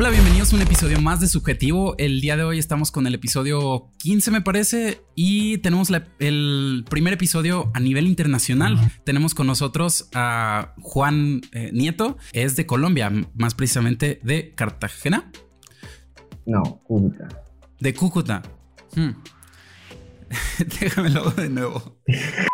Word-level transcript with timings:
Hola, 0.00 0.10
bienvenidos 0.10 0.52
a 0.52 0.56
un 0.56 0.62
episodio 0.62 1.00
más 1.00 1.18
de 1.18 1.26
Subjetivo. 1.26 1.96
El 1.98 2.20
día 2.20 2.36
de 2.36 2.44
hoy 2.44 2.60
estamos 2.60 2.92
con 2.92 3.08
el 3.08 3.16
episodio 3.16 3.90
15 3.98 4.30
me 4.30 4.40
parece 4.40 5.02
y 5.16 5.58
tenemos 5.58 5.90
el 6.20 6.84
primer 6.88 7.14
episodio 7.14 7.72
a 7.74 7.80
nivel 7.80 8.06
internacional. 8.06 8.78
Tenemos 9.02 9.34
con 9.34 9.48
nosotros 9.48 10.08
a 10.14 10.72
Juan 10.82 11.40
eh, 11.50 11.70
Nieto, 11.72 12.16
es 12.32 12.54
de 12.54 12.64
Colombia, 12.64 13.10
más 13.34 13.56
precisamente 13.56 14.20
de 14.22 14.54
Cartagena. 14.54 15.32
No, 16.46 16.62
Cúcuta. 16.84 17.26
De 17.80 17.92
Cúcuta. 17.92 18.42
Hmm. 18.94 19.10
Déjamelo 20.80 21.32
de 21.32 21.48
nuevo. 21.48 21.98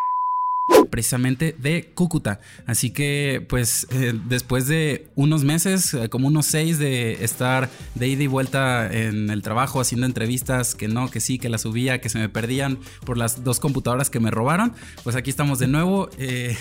precisamente 0.95 1.57
de 1.59 1.91
Cúcuta. 1.93 2.39
Así 2.67 2.91
que 2.91 3.45
pues 3.49 3.89
eh, 3.91 4.15
después 4.29 4.69
de 4.69 5.09
unos 5.17 5.43
meses, 5.43 5.93
eh, 5.93 6.09
como 6.09 6.29
unos 6.29 6.47
seis 6.47 6.79
de 6.79 7.25
estar 7.25 7.69
de 7.97 8.07
ida 8.07 8.23
y 8.23 8.29
vuelta 8.29 8.87
en 8.87 9.29
el 9.29 9.43
trabajo 9.43 9.81
haciendo 9.81 10.07
entrevistas, 10.07 10.77
que 10.77 10.87
no, 10.87 11.11
que 11.11 11.19
sí, 11.19 11.41
que 11.41 11.49
las 11.49 11.63
subía, 11.63 12.01
que 12.01 12.09
se 12.11 12.21
me 12.21 12.29
perdían 12.29 12.79
por 13.05 13.19
las 13.19 13.43
dos 13.43 13.59
computadoras 13.59 14.09
que 14.09 14.21
me 14.21 14.31
robaron, 14.31 14.73
pues 15.03 15.17
aquí 15.17 15.31
estamos 15.31 15.59
de 15.59 15.67
nuevo. 15.67 16.11
Eh, 16.17 16.57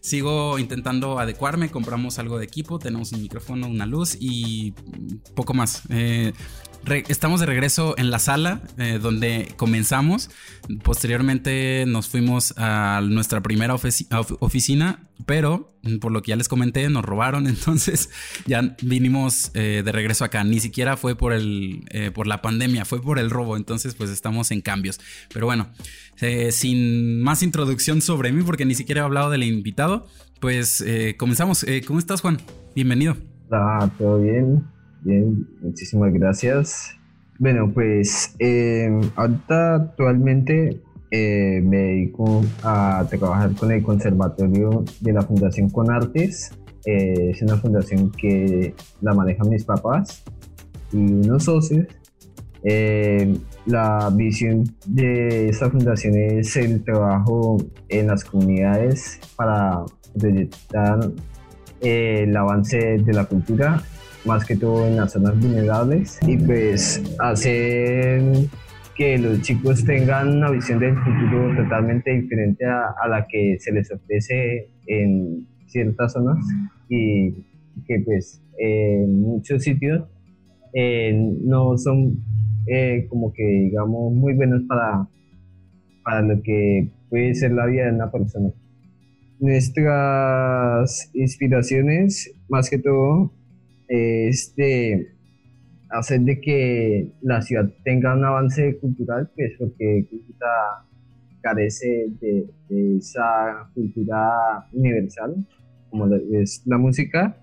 sigo 0.00 0.58
intentando 0.58 1.18
adecuarme, 1.18 1.70
compramos 1.70 2.18
algo 2.18 2.38
de 2.38 2.44
equipo, 2.44 2.78
tenemos 2.78 3.12
un 3.12 3.22
micrófono, 3.22 3.68
una 3.68 3.86
luz 3.86 4.16
y 4.18 4.72
poco 5.34 5.54
más 5.54 5.82
estamos 7.08 7.40
de 7.40 7.46
regreso 7.46 7.94
en 7.98 8.10
la 8.10 8.18
sala 8.18 8.62
eh, 8.78 8.98
donde 9.00 9.52
comenzamos. 9.56 10.30
Posteriormente 10.82 11.84
nos 11.86 12.08
fuimos 12.08 12.54
a 12.56 13.00
nuestra 13.02 13.42
primera 13.42 13.74
oficina, 13.74 15.07
pero 15.26 15.72
por 16.00 16.12
lo 16.12 16.22
que 16.22 16.30
ya 16.30 16.36
les 16.36 16.48
comenté, 16.48 16.88
nos 16.88 17.04
robaron. 17.04 17.46
Entonces 17.48 18.10
ya 18.46 18.76
vinimos 18.82 19.50
eh, 19.54 19.82
de 19.84 19.92
regreso 19.92 20.24
acá. 20.24 20.44
Ni 20.44 20.60
siquiera 20.60 20.96
fue 20.96 21.16
por, 21.16 21.32
el, 21.32 21.84
eh, 21.90 22.10
por 22.10 22.26
la 22.26 22.42
pandemia, 22.42 22.84
fue 22.84 23.02
por 23.02 23.18
el 23.18 23.30
robo. 23.30 23.56
Entonces, 23.56 23.94
pues 23.94 24.10
estamos 24.10 24.50
en 24.50 24.60
cambios. 24.60 25.00
Pero 25.32 25.46
bueno, 25.46 25.68
sin 26.50 27.22
más 27.22 27.42
introducción 27.42 28.00
sobre 28.00 28.32
mí, 28.32 28.42
porque 28.42 28.64
ni 28.64 28.74
siquiera 28.74 29.02
he 29.02 29.04
hablado 29.04 29.30
del 29.30 29.44
invitado, 29.44 30.06
pues 30.40 30.84
comenzamos. 31.16 31.64
¿Cómo 31.86 31.98
estás, 31.98 32.20
Juan? 32.20 32.38
Bienvenido. 32.74 33.16
Ah, 33.50 33.88
todo 33.98 34.20
bien. 34.20 34.64
Bien, 35.02 35.46
muchísimas 35.62 36.12
gracias. 36.12 36.98
Bueno, 37.38 37.70
pues 37.72 38.34
eh, 38.40 38.90
ahorita 39.14 39.76
actualmente 39.76 40.80
eh, 41.10 41.60
me 41.64 41.76
dedico 41.78 42.42
a 42.62 43.06
trabajar 43.08 43.54
con 43.54 43.72
el 43.72 43.82
Conservatorio 43.82 44.84
de 45.00 45.12
la 45.12 45.22
Fundación 45.22 45.70
Conartes. 45.70 46.50
Eh, 46.84 47.30
es 47.30 47.42
una 47.42 47.56
fundación 47.56 48.10
que 48.12 48.74
la 49.00 49.14
manejan 49.14 49.48
mis 49.48 49.64
papás 49.64 50.22
y 50.92 50.98
unos 50.98 51.44
socios. 51.44 51.86
Eh, 52.62 53.36
la 53.66 54.10
visión 54.12 54.64
de 54.86 55.48
esta 55.48 55.70
fundación 55.70 56.16
es 56.16 56.56
el 56.56 56.82
trabajo 56.82 57.58
en 57.88 58.08
las 58.08 58.24
comunidades 58.24 59.20
para 59.36 59.84
proyectar 60.18 61.10
el 61.80 62.36
avance 62.36 62.98
de 62.98 63.12
la 63.12 63.24
cultura 63.24 63.82
más 64.24 64.44
que 64.44 64.56
todo 64.56 64.86
en 64.86 64.96
las 64.96 65.12
zonas 65.12 65.38
vulnerables 65.38 66.18
y 66.26 66.36
pues 66.36 67.02
hacer 67.18 68.48
que 68.98 69.16
los 69.16 69.40
chicos 69.42 69.84
tengan 69.84 70.38
una 70.38 70.50
visión 70.50 70.80
del 70.80 70.96
futuro 70.96 71.54
totalmente 71.54 72.10
diferente 72.20 72.64
a, 72.66 73.06
la 73.08 73.28
que 73.28 73.56
se 73.60 73.70
les 73.70 73.90
ofrece 73.92 74.70
en 74.88 75.46
ciertas 75.66 76.14
zonas 76.14 76.38
y 76.88 77.30
que 77.86 78.00
pues 78.04 78.42
en 78.58 79.20
muchos 79.20 79.62
sitios 79.62 80.02
eh, 80.74 81.12
no 81.14 81.78
son 81.78 82.18
eh, 82.66 83.06
como 83.08 83.32
que 83.32 83.44
digamos 83.44 84.12
muy 84.12 84.34
buenos 84.34 84.62
para, 84.64 85.08
para 86.02 86.22
lo 86.22 86.42
que 86.42 86.88
puede 87.08 87.36
ser 87.36 87.52
la 87.52 87.66
vida 87.66 87.86
de 87.86 87.92
una 87.92 88.10
persona. 88.10 88.50
Nuestras 89.38 91.08
inspiraciones, 91.14 92.34
más 92.48 92.68
que 92.68 92.78
todo, 92.78 93.30
es 93.86 94.52
hacer 95.90 96.20
de 96.20 96.40
que 96.40 97.12
la 97.22 97.40
ciudad 97.42 97.70
tenga 97.84 98.14
un 98.14 98.24
avance 98.24 98.78
cultural, 98.78 99.30
pues 99.34 99.52
porque 99.58 100.06
Cúcuta 100.10 100.86
carece 101.40 102.08
de, 102.20 102.46
esa 102.98 103.70
cultura 103.74 104.66
universal, 104.72 105.46
como 105.90 106.06
es 106.14 106.62
la 106.66 106.78
música. 106.78 107.36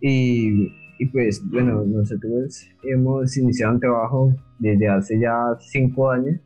Y, 0.00 0.68
pues 1.12 1.42
bueno, 1.50 1.84
nosotros 1.84 2.68
hemos 2.84 3.36
iniciado 3.36 3.74
un 3.74 3.80
trabajo 3.80 4.34
desde 4.58 4.88
hace 4.88 5.18
ya 5.18 5.56
cinco 5.58 6.10
años 6.10 6.40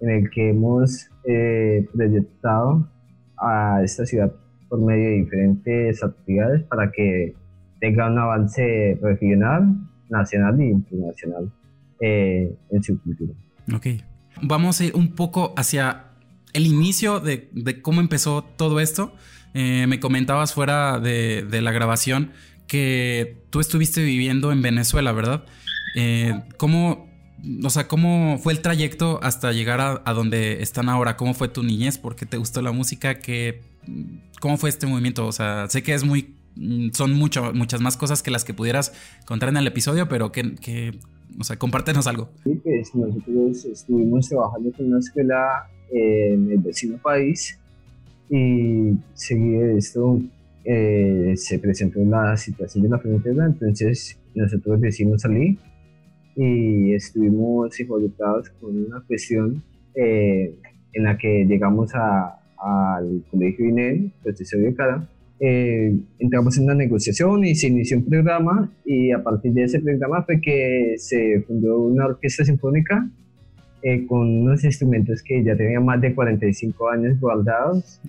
en 0.00 0.10
el 0.10 0.30
que 0.30 0.50
hemos 0.50 1.08
eh, 1.24 1.86
proyectado 1.94 2.88
a 3.38 3.82
esta 3.82 4.04
ciudad 4.04 4.32
por 4.68 4.80
medio 4.80 5.08
de 5.10 5.16
diferentes 5.16 6.02
actividades 6.02 6.62
para 6.64 6.90
que 6.90 7.34
tenga 7.80 8.10
un 8.10 8.18
avance 8.18 8.98
regional, 9.02 9.76
nacional 10.10 10.60
e 10.60 10.66
internacional 10.66 11.50
eh, 12.00 12.54
en 12.70 12.82
su 12.82 13.00
cultura. 13.00 13.32
Ok. 13.74 13.86
Vamos 14.42 14.80
a 14.80 14.84
ir 14.84 14.94
un 14.94 15.14
poco 15.14 15.54
hacia 15.56 16.04
el 16.52 16.66
inicio 16.66 17.20
de, 17.20 17.50
cómo 17.82 18.00
empezó 18.00 18.42
todo 18.42 18.80
esto. 18.80 19.14
Eh, 19.54 19.86
me 19.88 20.00
comentabas 20.00 20.54
fuera 20.54 20.98
de, 20.98 21.46
la 21.60 21.72
grabación 21.72 22.32
que 22.66 23.42
tú 23.50 23.60
estuviste 23.60 24.02
viviendo 24.02 24.52
en 24.52 24.62
Venezuela, 24.62 25.12
¿verdad? 25.12 25.44
Eh, 25.96 26.40
¿Cómo, 26.56 27.08
o 27.64 27.70
sea, 27.70 27.88
cómo 27.88 28.38
fue 28.38 28.52
el 28.52 28.60
trayecto 28.60 29.20
hasta 29.22 29.52
llegar 29.52 30.02
a, 30.04 30.12
donde 30.12 30.62
están 30.62 30.88
ahora? 30.88 31.16
¿Cómo 31.16 31.34
fue 31.34 31.48
tu 31.48 31.62
niñez? 31.62 31.98
¿Por 31.98 32.16
qué 32.16 32.26
te 32.26 32.36
gustó 32.36 32.62
la 32.62 32.72
música? 32.72 33.18
¿Qué, 33.18 33.62
¿Cómo 34.40 34.56
fue 34.56 34.70
este 34.70 34.86
movimiento? 34.86 35.26
O 35.26 35.32
sea, 35.32 35.68
sé 35.68 35.82
que 35.82 35.94
es 35.94 36.04
muy 36.04 36.36
son 36.92 37.12
mucho, 37.12 37.52
muchas 37.54 37.80
más 37.80 37.96
cosas 37.96 38.22
que 38.22 38.30
las 38.30 38.44
que 38.44 38.54
pudieras 38.54 38.92
contar 39.26 39.48
en 39.48 39.56
el 39.56 39.66
episodio, 39.66 40.08
pero 40.08 40.32
que, 40.32 40.54
que 40.56 40.98
o 41.38 41.44
sea, 41.44 41.56
compártenos 41.56 42.06
algo. 42.06 42.30
Sí, 42.44 42.60
pues 42.62 42.94
nosotros 42.94 43.64
estuvimos 43.64 44.28
trabajando 44.28 44.72
con 44.72 44.86
una 44.86 44.98
escuela 44.98 45.68
en 45.90 46.50
el 46.50 46.58
vecino 46.58 46.98
país 46.98 47.58
y 48.28 48.96
seguido 49.14 49.62
de 49.62 49.78
esto 49.78 50.20
eh, 50.64 51.34
se 51.36 51.58
presentó 51.58 52.00
la 52.04 52.36
situación 52.36 52.84
de 52.84 52.90
la 52.90 52.98
frontera, 52.98 53.46
entonces 53.46 54.18
nosotros 54.34 54.80
decidimos 54.80 55.22
salir 55.22 55.58
y 56.36 56.92
estuvimos 56.94 57.78
involucrados 57.80 58.50
con 58.60 58.76
una 58.84 59.00
cuestión 59.00 59.62
eh, 59.94 60.54
en 60.92 61.04
la 61.04 61.16
que 61.18 61.44
llegamos 61.44 61.90
al 61.94 63.24
colegio 63.30 63.66
INEL, 63.66 64.12
profesor 64.22 64.60
de 64.60 64.74
Cara, 64.74 65.08
eh, 65.42 65.98
entramos 66.18 66.58
en 66.58 66.64
una 66.64 66.74
negociación 66.74 67.44
y 67.46 67.54
se 67.54 67.68
inició 67.68 67.96
un 67.96 68.04
programa 68.04 68.70
y 68.84 69.10
a 69.10 69.22
partir 69.22 69.52
de 69.54 69.64
ese 69.64 69.80
programa 69.80 70.22
fue 70.22 70.38
que 70.38 70.96
se 70.98 71.42
fundó 71.46 71.78
una 71.78 72.06
orquesta 72.06 72.44
sinfónica 72.44 73.08
eh, 73.82 74.06
con 74.06 74.28
unos 74.42 74.62
instrumentos 74.64 75.22
que 75.22 75.42
ya 75.42 75.56
tenían 75.56 75.86
más 75.86 75.98
de 76.00 76.14
45 76.14 76.90
años 76.90 77.18
guardados 77.18 78.02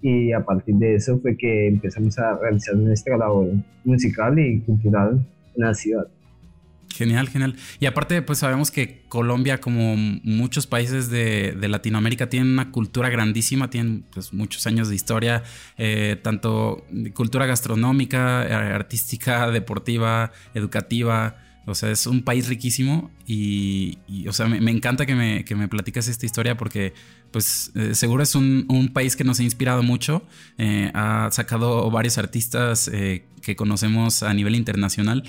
y 0.00 0.32
a 0.32 0.42
partir 0.44 0.76
de 0.76 0.94
eso 0.94 1.18
fue 1.20 1.36
que 1.36 1.68
empezamos 1.68 2.18
a 2.18 2.38
realizar 2.38 2.74
nuestra 2.74 3.18
labor 3.18 3.48
musical 3.84 4.38
y 4.38 4.60
cultural 4.60 5.26
en 5.56 5.62
la 5.62 5.74
ciudad. 5.74 6.08
Genial, 6.96 7.28
genial. 7.28 7.56
Y 7.78 7.84
aparte, 7.84 8.22
pues 8.22 8.38
sabemos 8.38 8.70
que 8.70 9.02
Colombia, 9.10 9.60
como 9.60 9.96
muchos 9.96 10.66
países 10.66 11.10
de, 11.10 11.54
Latinoamérica, 11.68 12.30
tiene 12.30 12.50
una 12.50 12.70
cultura 12.70 13.10
grandísima, 13.10 13.68
tiene 13.68 14.00
pues, 14.14 14.32
muchos 14.32 14.66
años 14.66 14.88
de 14.88 14.94
historia, 14.94 15.42
eh, 15.76 16.18
tanto 16.22 16.86
cultura 17.12 17.44
gastronómica, 17.44 18.46
eh, 18.46 18.54
artística, 18.54 19.50
deportiva, 19.50 20.32
educativa. 20.54 21.36
O 21.66 21.74
sea, 21.74 21.90
es 21.90 22.06
un 22.06 22.22
país 22.22 22.48
riquísimo 22.48 23.10
y, 23.26 23.98
o 24.26 24.32
sea, 24.32 24.46
me, 24.46 24.70
encanta 24.70 25.04
que 25.04 25.14
me, 25.14 25.44
que 25.44 25.54
me 25.54 25.68
platicas 25.68 26.08
esta 26.08 26.24
historia 26.24 26.56
porque, 26.56 26.94
pues, 27.30 27.72
eh, 27.74 27.94
seguro 27.94 28.22
es 28.22 28.34
un, 28.34 28.90
país 28.94 29.16
que 29.16 29.24
nos 29.24 29.38
ha 29.40 29.42
inspirado 29.42 29.82
mucho. 29.82 30.24
ha 30.94 31.28
sacado 31.30 31.90
varios 31.90 32.16
artistas 32.16 32.88
que 32.88 33.56
conocemos 33.56 34.22
a 34.22 34.32
nivel 34.32 34.54
internacional. 34.54 35.24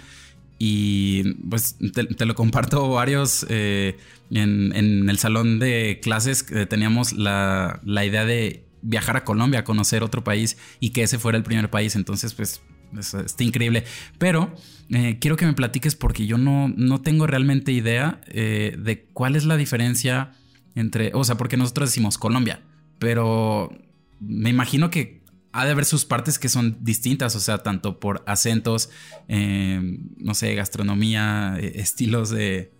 Y 0.59 1.33
pues 1.50 1.77
te, 1.94 2.25
lo 2.25 2.36
comparto 2.36 2.89
varios. 2.89 3.45
Eh, 3.50 3.98
en, 4.31 5.09
el 5.09 5.18
salón 5.19 5.59
de 5.59 6.00
clases 6.01 6.45
teníamos 6.69 7.13
la, 7.13 7.80
idea 7.86 8.25
de 8.25 8.65
viajar 8.81 9.18
a 9.18 9.24
Colombia, 9.24 9.63
conocer 9.63 10.04
otro 10.04 10.24
país 10.24 10.57
y 10.80 10.89
que 10.92 11.04
ese 11.04 11.19
fuera 11.19 11.38
el 11.38 11.44
primer 11.44 11.69
país. 11.69 11.95
Entonces, 11.95 12.33
pues 12.33 12.62
está 13.00 13.44
increíble. 13.44 13.83
Pero 14.18 14.54
eh, 14.89 15.18
quiero 15.19 15.36
que 15.36 15.45
me 15.45 15.54
platiques 15.54 15.95
porque 15.95 16.25
yo 16.25 16.38
no, 16.38 16.69
no 16.69 17.01
tengo 17.01 17.27
realmente 17.27 17.71
idea 17.71 18.21
eh, 18.27 18.75
de 18.77 19.06
cuál 19.13 19.36
es 19.36 19.45
la 19.45 19.57
diferencia 19.57 20.31
entre, 20.75 21.12
o 21.13 21.24
sea, 21.24 21.36
porque 21.38 21.57
nosotros 21.57 21.89
decimos 21.89 22.18
Colombia, 22.18 22.62
pero 23.00 23.71
me 24.19 24.50
imagino 24.50 24.89
que 24.89 25.21
ha 25.57 25.65
de 25.65 25.71
haber 25.71 25.86
sus 25.86 26.06
partes 26.06 26.38
que 26.38 26.50
son 26.50 26.77
distintas, 26.81 27.36
o 27.36 27.39
sea, 27.39 27.57
tanto 27.57 28.00
por 28.00 28.24
acentos, 28.27 28.92
eh, 29.27 29.81
no 30.18 30.36
sé, 30.36 30.54
gastronomía, 30.54 31.57
eh, 31.59 31.71
estilos 31.77 32.30
de, 32.30 32.71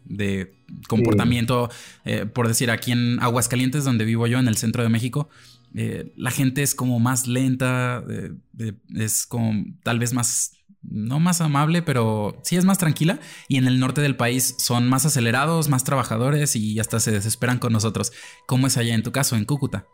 comportamiento. 0.88 1.72
Eh, 2.06 2.28
por 2.28 2.48
decir, 2.48 2.70
aquí 2.70 2.92
en 2.92 3.20
Aguascalientes, 3.20 3.84
donde 3.84 4.06
vivo 4.06 4.28
yo, 4.28 4.38
en 4.38 4.48
el 4.48 4.58
centro 4.58 4.84
de 4.84 4.90
México, 4.90 5.28
la 5.74 6.30
gente 6.30 6.62
es 6.62 6.76
como 6.76 7.00
más 7.00 7.28
lenta, 7.28 8.04
es 8.96 9.26
como 9.26 9.66
tal 9.84 9.98
vez 9.98 10.14
más 10.14 10.57
no 10.90 11.20
más 11.20 11.42
amable, 11.42 11.82
pero 11.82 12.38
sí 12.44 12.56
es 12.56 12.66
más 12.66 12.78
tranquila. 12.78 13.20
Y 13.48 13.58
en 13.58 13.68
el 13.68 13.80
norte 13.80 14.02
del 14.02 14.16
país 14.16 14.56
son 14.58 14.88
más 14.88 15.06
acelerados, 15.06 15.70
más 15.70 15.84
trabajadores 15.84 16.56
y 16.56 16.80
hasta 16.80 17.00
se 17.00 17.12
desesperan 17.12 17.60
con 17.60 17.74
nosotros. 17.74 18.12
¿Cómo 18.46 18.68
es 18.68 18.78
allá 18.78 18.96
en 18.96 19.04
tu 19.04 19.12
caso, 19.12 19.36
en 19.36 19.46
Cúcuta? 19.46 19.86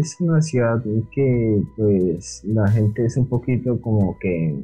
Es 0.00 0.16
una 0.20 0.40
ciudad 0.40 0.82
que 1.12 1.62
pues 1.76 2.42
la 2.44 2.68
gente 2.68 3.04
es 3.04 3.16
un 3.16 3.26
poquito 3.26 3.80
como 3.80 4.18
que 4.18 4.56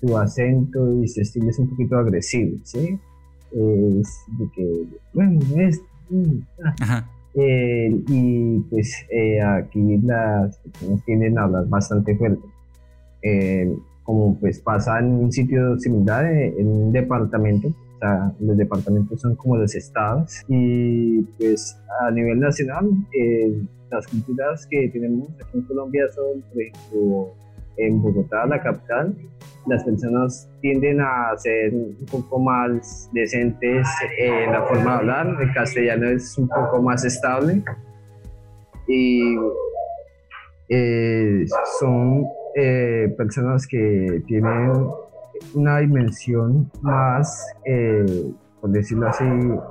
su 0.00 0.18
acento 0.18 1.02
y 1.02 1.08
su 1.08 1.20
estilo 1.20 1.50
es 1.50 1.58
un 1.58 1.70
poquito 1.70 1.96
agresivo, 1.96 2.58
¿sí? 2.64 2.98
Es 3.52 4.18
de 4.38 4.48
que, 4.54 4.84
bueno, 5.12 5.40
es... 5.56 5.80
Ah. 6.64 6.74
Ajá. 6.80 7.10
Eh, 7.34 7.90
y 8.08 8.58
pues 8.68 9.06
eh, 9.10 9.40
aquí 9.40 9.96
las 10.02 10.58
personas 10.58 11.02
tienden 11.04 11.38
a 11.38 11.44
hablar 11.44 11.66
bastante 11.66 12.16
fuerte. 12.16 12.46
Eh, 13.22 13.74
como 14.04 14.38
pues 14.38 14.60
pasa 14.60 14.98
en 14.98 15.06
un 15.12 15.32
sitio 15.32 15.78
similar, 15.78 16.26
eh, 16.26 16.54
en 16.58 16.68
un 16.68 16.92
departamento, 16.92 17.68
o 17.68 17.98
sea, 17.98 18.32
los 18.40 18.56
departamentos 18.56 19.20
son 19.20 19.36
como 19.36 19.56
los 19.56 19.74
estados 19.74 20.42
y 20.48 21.22
pues 21.38 21.78
a 22.00 22.10
nivel 22.10 22.40
nacional 22.40 22.90
eh, 23.16 23.62
las 23.90 24.06
culturas 24.06 24.66
que 24.68 24.88
tenemos 24.88 25.28
aquí 25.40 25.58
en 25.58 25.62
Colombia 25.62 26.04
son, 26.14 26.42
por 26.42 26.62
ejemplo, 26.62 27.34
en 27.76 28.02
Bogotá, 28.02 28.46
la 28.46 28.60
capital, 28.60 29.14
las 29.66 29.84
personas 29.84 30.48
tienden 30.60 31.00
a 31.00 31.36
ser 31.36 31.72
un 31.72 31.96
poco 32.10 32.38
más 32.38 33.08
decentes 33.12 33.86
en 34.18 34.52
la 34.52 34.62
forma 34.62 34.92
de 34.92 34.98
hablar, 34.98 35.36
el 35.40 35.52
castellano 35.52 36.08
es 36.08 36.36
un 36.36 36.48
poco 36.48 36.82
más 36.82 37.04
estable 37.04 37.62
y 38.88 39.36
eh, 40.68 41.44
son 41.78 42.26
eh, 42.54 43.14
personas 43.16 43.66
que 43.66 44.22
tienen 44.26 44.72
una 45.54 45.78
dimensión 45.78 46.70
más, 46.82 47.46
eh, 47.64 48.04
por 48.60 48.70
decirlo 48.70 49.08
así, 49.08 49.24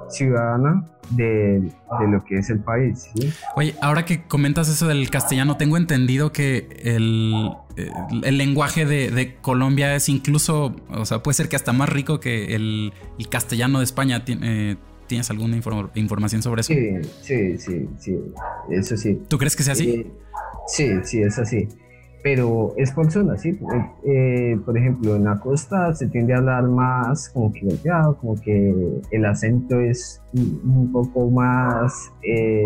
ciudadana 0.10 0.84
de, 1.12 1.72
lo 2.10 2.24
que 2.24 2.38
es 2.38 2.50
el 2.50 2.60
país. 2.60 3.10
Oye, 3.56 3.76
ahora 3.82 4.06
que 4.06 4.24
comentas 4.24 4.68
eso 4.70 4.88
del 4.88 5.10
castellano, 5.10 5.58
tengo 5.58 5.78
entendido 5.78 6.32
que 6.32 6.68
el, 6.84 7.52
el 8.24 8.38
lenguaje 8.38 8.86
de, 8.86 9.36
Colombia 9.42 9.96
es 9.96 10.10
incluso, 10.10 10.76
o 10.90 11.06
sea, 11.06 11.24
puede 11.24 11.36
ser 11.36 11.50
que 11.50 11.56
hasta 11.56 11.74
más 11.74 11.90
rico 11.90 12.20
que 12.20 12.56
el, 12.56 12.94
castellano 13.30 13.80
de 13.80 13.86
España. 13.86 14.24
Eh, 14.28 14.76
¿Tienes 15.08 15.30
alguna 15.30 15.58
información 15.96 16.42
sobre 16.42 16.62
eso? 16.62 16.74
Sí, 16.74 16.90
sí, 17.22 17.58
sí, 17.58 17.90
sí, 18.00 18.18
eso 18.70 18.96
sí. 18.96 19.22
¿Tú 19.28 19.38
crees 19.38 19.58
que 19.58 19.64
sea 19.64 19.74
así? 19.74 20.08
sí, 20.68 20.90
sí, 21.04 21.22
es 21.22 21.38
así 21.38 21.68
pero 22.24 22.74
es 22.78 22.92
por 22.92 23.12
zonas, 23.12 23.42
¿sí? 23.42 23.58
Eh, 24.04 24.58
por 24.66 24.78
ejemplo, 24.78 25.16
en 25.16 25.24
la 25.24 25.40
costa 25.40 25.94
se 25.94 26.08
tiende 26.08 26.34
a 26.34 26.38
hablar 26.38 26.64
más 26.64 27.30
como 27.30 27.52
que 27.52 27.62
golpeado, 27.62 28.16
como 28.18 28.40
que 28.40 29.02
el 29.12 29.26
acento 29.26 29.80
es 29.80 30.22
un 30.34 30.92
poco 30.92 31.30
más, 31.30 32.12
eh, 32.24 32.64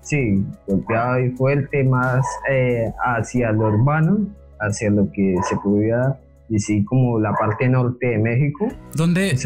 sí, 0.00 0.44
golpeado 0.66 1.20
y 1.20 1.30
fuerte, 1.30 1.84
más 1.84 2.24
eh, 2.48 2.92
hacia 3.04 3.52
lo 3.52 3.68
urbano, 3.68 4.26
hacia 4.60 4.90
lo 4.90 5.10
que 5.10 5.36
se 5.48 5.56
podría 5.56 6.18
decir 6.48 6.84
como 6.84 7.18
la 7.18 7.32
parte 7.32 7.68
norte 7.68 8.06
de 8.06 8.18
México. 8.18 8.68
¿Dónde, 8.94 9.36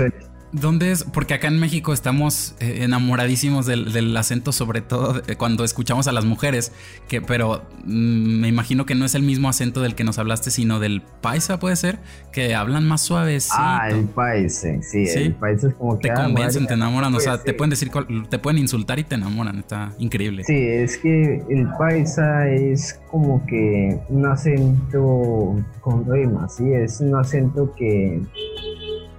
¿Dónde 0.52 0.92
es? 0.92 1.04
Porque 1.04 1.34
acá 1.34 1.48
en 1.48 1.58
México 1.58 1.92
estamos 1.92 2.54
eh, 2.60 2.78
enamoradísimos 2.82 3.66
del, 3.66 4.16
acento, 4.16 4.52
sobre 4.52 4.80
todo 4.80 5.20
cuando 5.36 5.64
escuchamos 5.64 6.08
a 6.08 6.12
las 6.12 6.24
mujeres, 6.24 6.72
que, 7.06 7.20
pero 7.20 7.62
mm, 7.84 8.40
me 8.40 8.48
imagino 8.48 8.86
que 8.86 8.94
no 8.94 9.04
es 9.04 9.14
el 9.14 9.22
mismo 9.22 9.48
acento 9.48 9.82
del 9.82 9.94
que 9.94 10.04
nos 10.04 10.18
hablaste, 10.18 10.50
sino 10.50 10.80
del 10.80 11.02
paisa, 11.20 11.58
puede 11.58 11.76
ser, 11.76 11.98
que 12.32 12.54
hablan 12.54 12.86
más 12.86 13.02
suaves. 13.02 13.50
Ah, 13.52 13.88
el 13.90 14.06
paisa, 14.06 14.68
sí, 14.80 15.04
el 15.06 15.34
paisa 15.34 15.68
es 15.68 15.74
como 15.74 15.98
que... 15.98 16.08
Te 16.08 16.14
convencen, 16.14 16.66
te 16.66 16.74
enamoran, 16.74 17.14
o 17.14 17.20
sea, 17.20 17.42
te 17.42 17.52
pueden 17.52 17.70
decir, 17.70 17.90
te 18.30 18.38
pueden 18.38 18.58
insultar 18.58 18.98
y 18.98 19.04
te 19.04 19.16
enamoran, 19.16 19.58
está 19.58 19.92
increíble. 19.98 20.44
Sí, 20.44 20.56
es 20.56 20.96
que 20.96 21.42
el 21.50 21.68
paisa 21.78 22.48
es 22.48 22.98
como 23.10 23.44
que 23.46 23.98
un 24.08 24.26
acento 24.26 25.56
con 25.80 26.06
rima, 26.10 26.48
sí, 26.48 26.72
es 26.72 27.00
un 27.00 27.14
acento 27.16 27.74
que 27.74 28.20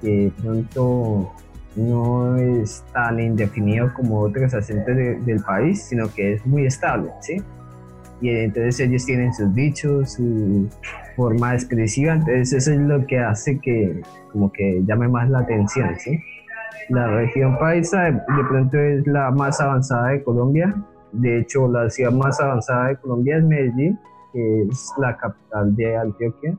que 0.01 0.31
pronto 0.41 1.31
no 1.75 2.37
es 2.37 2.83
tan 2.93 3.19
indefinido 3.19 3.93
como 3.93 4.21
otros 4.21 4.53
acentos 4.53 4.95
del 4.95 5.43
país, 5.45 5.83
sino 5.83 6.13
que 6.13 6.33
es 6.33 6.45
muy 6.45 6.65
estable, 6.65 7.11
¿sí? 7.21 7.41
Y 8.21 8.29
entonces 8.29 8.79
ellos 8.81 9.05
tienen 9.05 9.33
sus 9.33 9.53
dichos, 9.55 10.13
su 10.13 10.67
forma 11.15 11.53
expresiva, 11.53 12.13
entonces 12.13 12.51
eso 12.53 12.73
es 12.73 12.79
lo 12.79 13.05
que 13.05 13.19
hace 13.19 13.59
que 13.59 14.01
como 14.31 14.51
que 14.51 14.81
llame 14.85 15.07
más 15.07 15.29
la 15.29 15.39
atención, 15.39 15.97
¿sí? 15.97 16.19
La 16.89 17.07
región 17.07 17.57
paisa 17.59 18.03
de, 18.05 18.43
pronto 18.49 18.77
es 18.77 19.05
la 19.07 19.31
más 19.31 19.61
avanzada 19.61 20.09
de 20.09 20.23
Colombia, 20.23 20.75
de 21.11 21.39
hecho 21.39 21.67
la 21.67 21.89
ciudad 21.89 22.11
más 22.11 22.39
avanzada 22.41 22.89
de 22.89 22.97
Colombia 22.97 23.37
es 23.37 23.43
Medellín, 23.43 23.99
que 24.33 24.63
es 24.63 24.93
la 24.97 25.15
capital 25.15 25.75
de 25.75 25.97
Antioquia, 25.97 26.57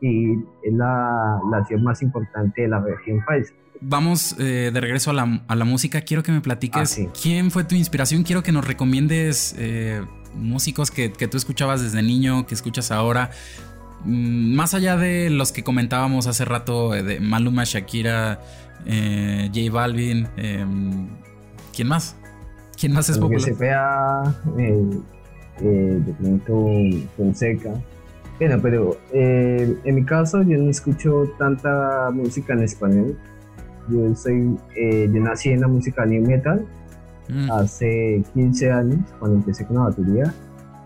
y 0.00 0.32
es 0.62 0.72
la, 0.72 1.40
la 1.50 1.64
ciudad 1.64 1.82
más 1.82 2.02
importante 2.02 2.62
de 2.62 2.68
la 2.68 2.80
región 2.80 3.24
país. 3.24 3.52
Vamos 3.80 4.36
eh, 4.38 4.70
de 4.72 4.80
regreso 4.80 5.10
a 5.10 5.12
la, 5.12 5.42
a 5.46 5.54
la, 5.54 5.64
música. 5.64 6.00
Quiero 6.00 6.22
que 6.22 6.32
me 6.32 6.40
platiques 6.40 6.98
ah, 6.98 7.10
quién 7.20 7.50
fue 7.50 7.64
tu 7.64 7.74
inspiración. 7.74 8.22
Quiero 8.22 8.42
que 8.42 8.52
nos 8.52 8.66
recomiendes 8.66 9.54
eh, 9.58 10.02
músicos 10.34 10.90
que, 10.90 11.12
que, 11.12 11.28
tú 11.28 11.36
escuchabas 11.36 11.82
desde 11.82 12.02
niño, 12.02 12.46
que 12.46 12.54
escuchas 12.54 12.90
ahora. 12.90 13.30
Mm, 14.04 14.54
más 14.54 14.74
allá 14.74 14.96
de 14.96 15.30
los 15.30 15.52
que 15.52 15.62
comentábamos 15.62 16.26
hace 16.26 16.44
rato, 16.44 16.94
eh, 16.94 17.02
de 17.02 17.20
Maluma, 17.20 17.64
Shakira, 17.64 18.40
J 18.86 19.72
Balvin, 19.72 20.28
em, 20.36 21.08
¿quién 21.74 21.88
más? 21.88 22.16
¿Quién 22.78 22.92
más 22.92 23.08
es 23.08 23.18
popular? 23.18 23.44
Que 23.44 23.52
se 23.52 23.58
vea, 23.58 24.22
de 25.58 26.14
pronto 26.18 26.66
Fonseca. 27.16 27.74
Bueno, 28.38 28.58
pero 28.60 28.96
eh, 29.12 29.76
en 29.84 29.94
mi 29.94 30.04
caso 30.04 30.42
yo 30.42 30.58
no 30.58 30.70
escucho 30.70 31.24
tanta 31.38 32.10
música 32.12 32.52
en 32.52 32.62
español. 32.62 33.16
Yo 33.88 34.14
soy, 34.14 34.56
eh, 34.76 35.08
yo 35.12 35.20
nací 35.20 35.50
en 35.50 35.60
la 35.62 35.68
música 35.68 36.04
new 36.04 36.26
metal 36.26 36.66
mm. 37.28 37.50
hace 37.52 38.22
15 38.34 38.70
años 38.70 38.98
cuando 39.18 39.38
empecé 39.38 39.64
con 39.66 39.76
la 39.76 39.82
batería. 39.82 40.34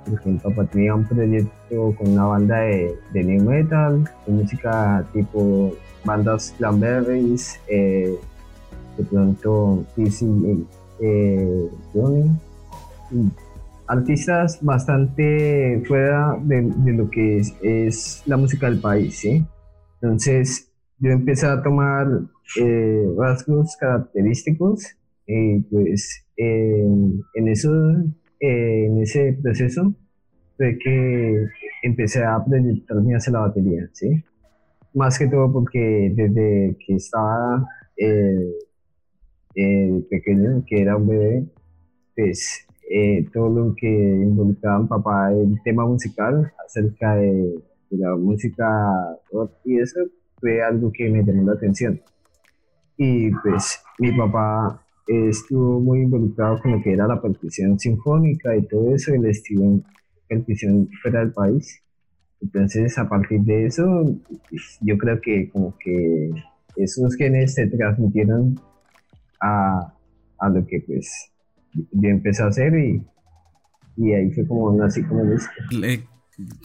Porque 0.08 0.30
mi 0.30 0.38
papá 0.38 0.64
tenía 0.64 0.94
un 0.94 1.04
proyecto 1.04 1.94
con 1.98 2.08
una 2.12 2.24
banda 2.24 2.60
de, 2.60 2.94
de 3.12 3.24
new 3.24 3.44
metal, 3.44 4.04
de 4.26 4.32
música 4.32 5.04
tipo 5.12 5.74
bandas 6.04 6.54
Cranberries, 6.58 7.60
eh, 7.68 8.16
de 8.96 9.04
pronto 9.04 9.84
PC 9.96 10.26
eh, 11.00 11.68
artistas 13.90 14.58
bastante 14.62 15.82
fuera 15.86 16.38
de, 16.42 16.62
lo 16.92 17.10
que 17.10 17.38
es, 17.38 18.22
la 18.24 18.36
música 18.36 18.70
del 18.70 18.80
país, 18.80 19.18
¿sí? 19.18 19.44
Entonces 20.00 20.70
yo 20.98 21.10
empecé 21.10 21.46
a 21.46 21.60
tomar 21.60 22.06
eh, 22.56 23.04
rasgos 23.18 23.76
característicos 23.76 24.96
y 25.26 25.60
pues 25.62 26.24
en, 26.36 27.22
eso, 27.48 27.72
en 28.38 29.02
ese 29.02 29.36
proceso 29.42 29.92
fue 30.56 30.78
que 30.78 31.46
empecé 31.82 32.24
a 32.24 32.42
proyectarme 32.44 33.16
hacia 33.16 33.32
la 33.32 33.40
batería, 33.40 33.88
¿sí? 33.92 34.22
Más 34.94 35.18
que 35.18 35.26
todo 35.26 35.52
porque 35.52 36.12
desde 36.14 36.76
que 36.86 36.94
estaba 36.94 37.66
eh, 37.96 38.52
eh, 39.56 40.04
pequeño, 40.08 40.64
que 40.64 40.82
era 40.82 40.96
un 40.96 41.08
bebé, 41.08 41.44
pues 42.14 42.66
eh, 42.92 43.24
todo 43.32 43.48
lo 43.48 43.74
que 43.76 43.86
involucraba 43.86 44.84
papá 44.84 45.32
el 45.32 45.62
tema 45.62 45.86
musical 45.86 46.52
acerca 46.66 47.14
de, 47.14 47.60
la 47.90 48.14
música 48.14 48.66
y 49.64 49.78
eso 49.78 49.98
fue 50.38 50.62
algo 50.62 50.92
que 50.92 51.08
me 51.10 51.24
llamó 51.24 51.46
la 51.46 51.54
atención. 51.54 52.00
Y 52.96 53.30
pues 53.30 53.80
mi 53.98 54.12
papá 54.12 54.80
estuvo 55.08 55.80
muy 55.80 56.02
involucrado 56.02 56.60
con 56.60 56.72
lo 56.72 56.82
que 56.82 56.92
era 56.92 57.08
la 57.08 57.20
percusión 57.20 57.78
sinfónica 57.80 58.56
y 58.56 58.62
todo 58.62 58.94
eso, 58.94 59.12
el 59.12 59.26
estilo 59.26 59.80
percusión 60.28 60.88
fuera 61.02 61.20
del 61.20 61.32
país. 61.32 61.82
Entonces, 62.40 62.96
a 62.98 63.08
partir 63.08 63.40
de 63.40 63.66
eso, 63.66 63.84
pues, 64.48 64.78
yo 64.80 64.96
creo 64.96 65.20
que 65.20 65.50
como 65.50 65.76
que 65.78 66.30
esos 66.76 67.16
genes 67.16 67.54
se 67.54 67.66
transmitieron 67.66 68.58
a, 69.40 69.92
a 70.38 70.48
lo 70.48 70.66
que 70.66 70.80
pues 70.80 71.30
yo 71.74 72.08
empecé 72.08 72.42
a 72.42 72.46
hacer 72.46 72.74
y, 72.76 73.02
y 73.96 74.12
ahí 74.12 74.30
fue 74.32 74.46
como 74.46 74.82
así 74.82 75.02
como 75.04 75.24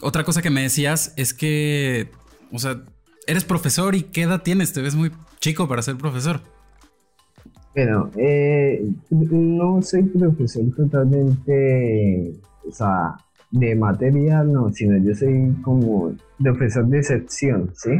otra 0.00 0.24
cosa 0.24 0.42
que 0.42 0.50
me 0.50 0.62
decías 0.62 1.12
es 1.16 1.34
que, 1.34 2.08
o 2.50 2.58
sea, 2.58 2.82
eres 3.26 3.44
profesor 3.44 3.94
y 3.94 4.02
¿qué 4.04 4.22
edad 4.22 4.42
tienes? 4.42 4.72
Te 4.72 4.80
ves 4.80 4.94
muy 4.94 5.10
chico 5.40 5.68
para 5.68 5.82
ser 5.82 5.96
profesor. 5.96 6.40
Bueno, 7.74 8.10
eh, 8.16 8.88
no 9.10 9.82
soy 9.82 10.04
profesor 10.04 10.64
totalmente, 10.74 12.32
o 12.66 12.72
sea, 12.72 13.16
de 13.50 13.74
materia, 13.74 14.42
no, 14.42 14.72
sino 14.72 14.96
yo 15.04 15.14
soy 15.14 15.54
como 15.62 16.14
profesor 16.38 16.86
de 16.86 17.02
sección, 17.02 17.70
¿sí? 17.74 17.90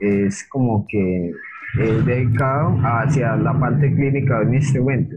Es 0.00 0.44
como 0.48 0.84
que 0.88 1.30
he 1.78 2.02
dedicado 2.02 2.76
hacia 2.82 3.36
la 3.36 3.58
parte 3.58 3.94
clínica 3.94 4.40
de 4.40 4.46
un 4.46 4.54
instrumento. 4.54 5.16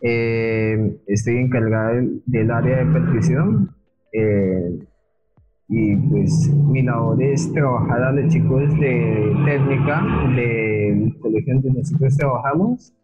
Eh, 0.00 0.96
estoy 1.06 1.38
encargado 1.38 2.00
del, 2.26 2.50
área 2.50 2.84
de 2.84 2.92
percusión 2.92 3.74
eh, 4.12 4.78
y 5.68 5.96
pues 5.96 6.48
mi 6.50 6.82
labor 6.82 7.20
es 7.22 7.52
trabajar 7.52 8.02
a 8.02 8.12
los 8.12 8.32
chicos 8.32 8.68
de 8.78 9.34
técnica 9.44 10.02
del 10.36 11.18
colegio 11.18 11.54
donde 11.54 11.80
nosotros 11.80 12.16
trabajamos 12.16 12.94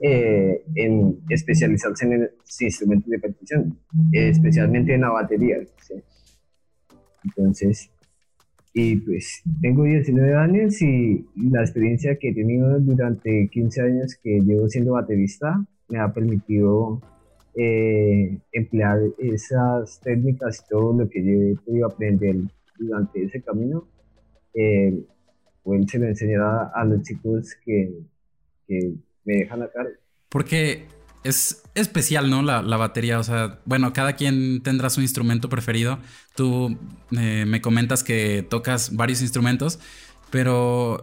eh, 0.00 0.64
en 0.74 1.18
especializarse 1.28 2.06
en 2.06 2.30
instrumentos 2.60 3.10
de 3.10 3.18
percusión, 3.18 3.78
especialmente 4.12 4.94
en 4.94 5.02
la 5.02 5.10
batería. 5.10 5.58
Entonces, 7.24 7.90
y 8.72 8.96
pues 8.96 9.42
tengo 9.60 9.84
19 9.84 10.34
años 10.34 10.80
y 10.80 11.26
la 11.36 11.60
experiencia 11.60 12.16
que 12.18 12.30
he 12.30 12.34
tenido 12.34 12.80
durante 12.80 13.48
15 13.52 13.82
años 13.82 14.18
que 14.22 14.40
llevo 14.40 14.66
siendo 14.68 14.92
baterista 14.92 15.62
me 15.92 16.00
ha 16.00 16.12
permitido 16.12 17.02
eh, 17.54 18.38
emplear 18.50 18.98
esas 19.18 20.00
técnicas 20.00 20.64
y 20.64 20.70
todo 20.70 20.94
lo 20.94 21.08
que 21.08 21.22
yo 21.22 21.32
he 21.32 21.54
podido 21.56 21.86
aprender 21.86 22.36
durante 22.78 23.24
ese 23.24 23.42
camino, 23.42 23.86
eh, 24.54 25.04
pues 25.62 25.84
se 25.90 25.98
lo 25.98 26.06
enseñará 26.06 26.72
a 26.74 26.84
los 26.86 27.02
chicos 27.02 27.54
que, 27.62 27.92
que 28.66 28.94
me 29.24 29.34
dejan 29.34 29.62
acá. 29.62 29.86
Porque 30.30 30.86
es 31.24 31.62
especial, 31.74 32.30
¿no? 32.30 32.42
La, 32.42 32.62
la, 32.62 32.78
batería, 32.78 33.18
o 33.18 33.22
sea, 33.22 33.60
bueno, 33.66 33.92
cada 33.92 34.14
quien 34.14 34.62
tendrá 34.62 34.88
su 34.88 35.02
instrumento 35.02 35.50
preferido. 35.50 35.98
Tú 36.34 36.78
eh, 37.16 37.44
me 37.46 37.60
comentas 37.60 38.02
que 38.02 38.44
tocas 38.48 38.96
varios 38.96 39.20
instrumentos, 39.20 39.78
pero 40.30 41.02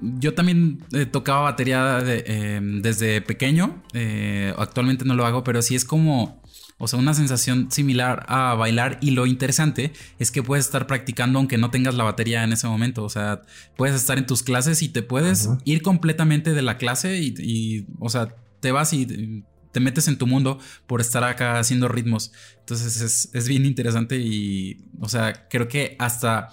yo 0.00 0.34
también 0.34 0.84
eh, 0.92 1.06
tocaba 1.06 1.42
batería 1.42 1.98
em, 2.04 2.82
desde 2.82 3.20
pequeño. 3.20 3.82
Eh, 3.92 4.54
actualmente 4.56 5.04
no 5.04 5.14
lo 5.14 5.26
hago, 5.26 5.44
pero 5.44 5.62
sí 5.62 5.74
es 5.74 5.84
como, 5.84 6.42
o 6.78 6.88
sea, 6.88 6.98
una 6.98 7.14
sensación 7.14 7.70
similar 7.70 8.24
a 8.28 8.54
bailar. 8.54 8.98
Y 9.00 9.10
lo 9.12 9.26
interesante 9.26 9.92
es 10.18 10.30
que 10.30 10.42
puedes 10.42 10.64
estar 10.64 10.86
practicando 10.86 11.38
aunque 11.38 11.58
no 11.58 11.70
tengas 11.70 11.94
la 11.94 12.04
batería 12.04 12.44
en 12.44 12.52
ese 12.52 12.66
momento. 12.66 13.04
O 13.04 13.08
sea, 13.08 13.42
puedes 13.76 13.94
estar 13.94 14.18
en 14.18 14.26
tus 14.26 14.42
clases 14.42 14.82
y 14.82 14.88
te 14.88 15.02
puedes 15.02 15.48
ir 15.64 15.82
completamente 15.82 16.54
de 16.54 16.62
la 16.62 16.78
clase 16.78 17.18
y, 17.18 17.86
o 17.98 18.08
sea, 18.08 18.34
te 18.60 18.72
vas 18.72 18.92
y 18.92 19.44
te 19.72 19.80
metes 19.80 20.08
en 20.08 20.18
tu 20.18 20.26
mundo 20.26 20.58
por 20.86 21.00
estar 21.00 21.22
acá 21.24 21.58
haciendo 21.58 21.88
ritmos. 21.88 22.32
Entonces 22.58 23.00
es, 23.00 23.30
es 23.34 23.48
bien 23.48 23.66
interesante 23.66 24.18
y, 24.18 24.84
o 25.00 25.08
sea, 25.08 25.48
creo 25.48 25.68
que 25.68 25.96
hasta 25.98 26.48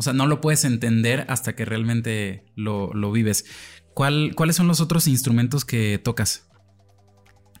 o 0.00 0.02
sea, 0.02 0.14
no 0.14 0.26
lo 0.26 0.40
puedes 0.40 0.64
entender 0.64 1.26
hasta 1.28 1.54
que 1.54 1.66
realmente 1.66 2.42
lo, 2.56 3.12
vives. 3.12 3.44
¿Cuál, 3.92 4.32
¿Cuáles 4.34 4.56
son 4.56 4.66
los 4.66 4.80
otros 4.80 5.06
instrumentos 5.06 5.66
que 5.66 6.00
tocas? 6.02 6.48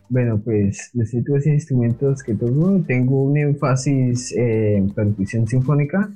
Bueno, 0.08 0.40
pues 0.42 0.88
los 0.94 1.12
otros 1.12 1.46
instrumentos 1.46 2.22
que 2.22 2.32
toco, 2.32 2.82
tengo 2.86 3.24
un 3.24 3.36
énfasis 3.36 4.32
en 4.32 4.88
percusión 4.88 5.46
sinfónica. 5.46 6.08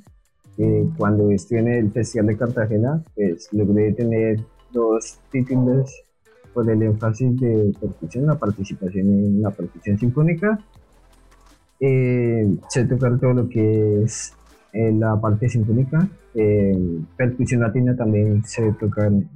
cuando 0.97 1.29
estuve 1.29 1.59
en 1.59 1.67
el 1.67 1.91
Festival 1.91 2.25
de 2.25 2.37
Cartagena, 2.37 3.03
pues 3.13 3.47
logré 3.51 3.93
tener 3.93 4.39
dos 4.73 5.19
títulos 5.31 5.93
por 6.55 6.67
el 6.67 6.81
énfasis 6.81 7.39
de 7.39 7.71
percusión, 7.79 8.25
la 8.25 8.39
participación 8.39 9.09
en 9.09 9.41
la 9.43 9.51
percusión 9.51 9.99
sinfónica. 9.99 10.59
Eh, 11.79 12.57
sé 12.67 12.85
tocar 12.85 13.19
todo 13.19 13.33
lo 13.33 13.47
que 13.47 14.01
es 14.01 14.33
en 14.75 14.99
la 14.99 15.19
parte 15.19 15.49
sinfónica. 15.49 16.07
percusión 17.17 17.61
latina 17.61 17.95
también 17.95 18.43
se 18.43 18.73
tocan 18.73 19.29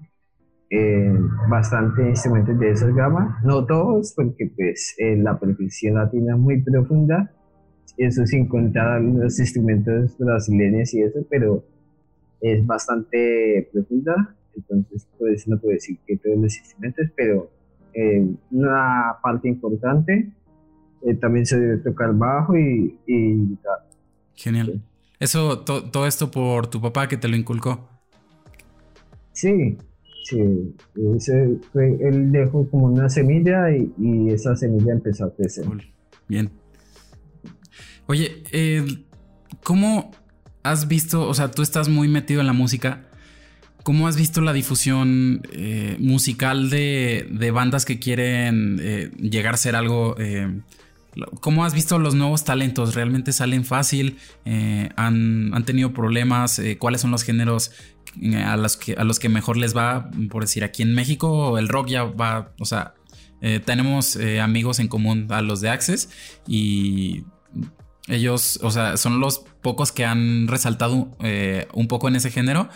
eh, 0.69 1.17
bastante 1.49 2.09
instrumentos 2.09 2.59
de 2.59 2.71
esas 2.71 2.93
gamas, 2.93 3.43
no 3.43 3.65
todos, 3.65 4.13
porque 4.15 4.51
pues 4.55 4.95
la 4.99 5.39
percusión 5.39 5.95
latina 5.95 6.33
es 6.35 6.39
muy 6.39 6.61
profunda, 6.61 7.31
eso 7.97 8.25
sin 8.25 8.47
contar 8.47 9.01
los 9.01 9.39
instrumentos 9.39 10.17
brasileños 10.17 10.93
y 10.93 11.01
eso, 11.01 11.25
pero 11.29 11.63
es 12.41 12.65
bastante 12.65 13.69
profunda, 13.73 14.35
entonces 14.55 15.07
pues 15.17 15.47
no 15.47 15.59
puedo 15.59 15.73
decir 15.73 15.97
que 16.05 16.17
todos 16.17 16.37
los 16.37 16.57
instrumentos, 16.57 17.07
pero 17.15 17.49
eh, 17.93 18.25
una 18.51 19.17
parte 19.21 19.49
importante, 19.49 20.31
eh, 21.01 21.15
también 21.15 21.45
se 21.45 21.59
debe 21.59 21.77
tocar 21.77 22.13
bajo 22.13 22.57
y, 22.57 22.97
y 23.07 23.57
Genial. 24.35 24.81
Eso, 25.19 25.59
todo 25.59 26.07
esto 26.07 26.31
por 26.31 26.67
tu 26.67 26.81
papá 26.81 27.07
que 27.07 27.17
te 27.17 27.27
lo 27.27 27.35
inculcó. 27.35 27.89
Sí, 29.33 29.77
sí. 30.23 30.39
él 31.73 32.31
dejó 32.31 32.69
como 32.69 32.85
una 32.85 33.09
semilla 33.09 33.69
y, 33.71 34.29
esa 34.29 34.55
semilla 34.55 34.93
empezó 34.93 35.25
a 35.25 35.35
crecer. 35.35 35.65
Bien. 36.27 36.49
Oye, 38.07 38.43
¿cómo 39.63 40.11
has 40.63 40.87
visto, 40.87 41.27
o 41.27 41.33
sea, 41.33 41.51
tú 41.51 41.61
estás 41.61 41.89
muy 41.89 42.07
metido 42.07 42.41
en 42.41 42.47
la 42.47 42.53
música? 42.53 43.05
¿Cómo 43.83 44.07
has 44.07 44.17
visto 44.17 44.41
la 44.41 44.53
difusión 44.53 45.41
eh, 45.51 45.95
musical 45.99 46.69
de, 46.69 47.51
bandas 47.53 47.85
que 47.85 47.99
quieren 47.99 48.77
eh, 48.81 49.11
llegar 49.19 49.53
a 49.53 49.57
ser 49.57 49.75
algo 49.75 50.15
eh, 50.19 50.61
¿Cómo 51.41 51.65
has 51.65 51.73
visto 51.73 51.99
los 51.99 52.15
nuevos 52.15 52.43
talentos? 52.43 52.95
¿Realmente 52.95 53.33
salen 53.33 53.65
fácil? 53.65 54.17
Eh, 54.45 54.89
han, 54.95 55.63
tenido 55.65 55.93
problemas? 55.93 56.59
Eh, 56.59 56.77
¿Cuáles 56.77 57.01
son 57.01 57.11
los 57.11 57.23
géneros 57.23 57.71
eh, 58.21 58.37
a 58.37 58.57
los, 58.57 58.77
que, 58.77 58.93
a 58.93 59.03
los 59.03 59.19
que 59.19 59.29
mejor 59.29 59.57
les 59.57 59.75
va? 59.75 60.09
Por 60.29 60.43
decir, 60.43 60.63
aquí 60.63 60.83
en 60.83 60.93
México 60.93 61.57
el 61.57 61.67
rock 61.67 61.87
ya 61.89 62.03
va, 62.03 62.53
o 62.59 62.65
sea, 62.65 62.93
tenemos 63.63 64.17
amigos 64.41 64.79
en 64.79 64.89
común 64.89 65.27
a 65.29 65.41
los 65.41 65.61
de 65.61 65.69
Access 65.69 66.09
y 66.45 67.23
ellos, 68.09 68.59
o 68.61 68.69
sea, 68.69 68.97
son 68.97 69.21
los 69.21 69.45
pocos 69.61 69.93
que 69.93 70.03
han 70.03 70.49
resaltado 70.49 71.17
un 71.73 71.87
poco 71.87 72.09
en 72.09 72.17
ese 72.17 72.31
género 72.31 72.69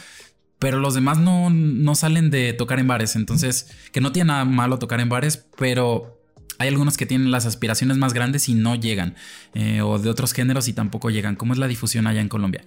pero 0.59 0.79
los 0.79 0.93
demás 0.93 1.17
no, 1.17 1.49
no, 1.49 1.93
salen 1.93 2.29
de 2.29 2.53
tocar 2.53 2.79
en 2.79 2.87
bares. 2.87 3.17
Entonces, 3.17 3.69
que 3.91 3.99
no 3.99 4.13
tiene 4.13 4.29
nada 4.29 4.45
malo 4.45 4.79
tocar 4.79 5.01
en 5.01 5.09
bares, 5.09 5.45
pero 5.57 6.22
hay 6.59 6.69
algunos 6.69 6.97
que 6.97 7.05
tienen 7.05 7.31
las 7.31 7.45
aspiraciones 7.45 7.97
más 7.97 8.13
grandes 8.13 8.49
y 8.49 8.55
no 8.55 8.75
llegan, 8.75 9.15
eh, 9.53 9.81
o 9.81 9.99
de 9.99 10.09
otros 10.09 10.33
géneros 10.33 10.67
y 10.67 10.73
tampoco 10.73 11.09
llegan. 11.09 11.35
¿Cómo 11.35 11.53
es 11.53 11.59
la 11.59 11.67
difusión 11.67 12.07
allá 12.07 12.21
en 12.21 12.29
Colombia? 12.29 12.65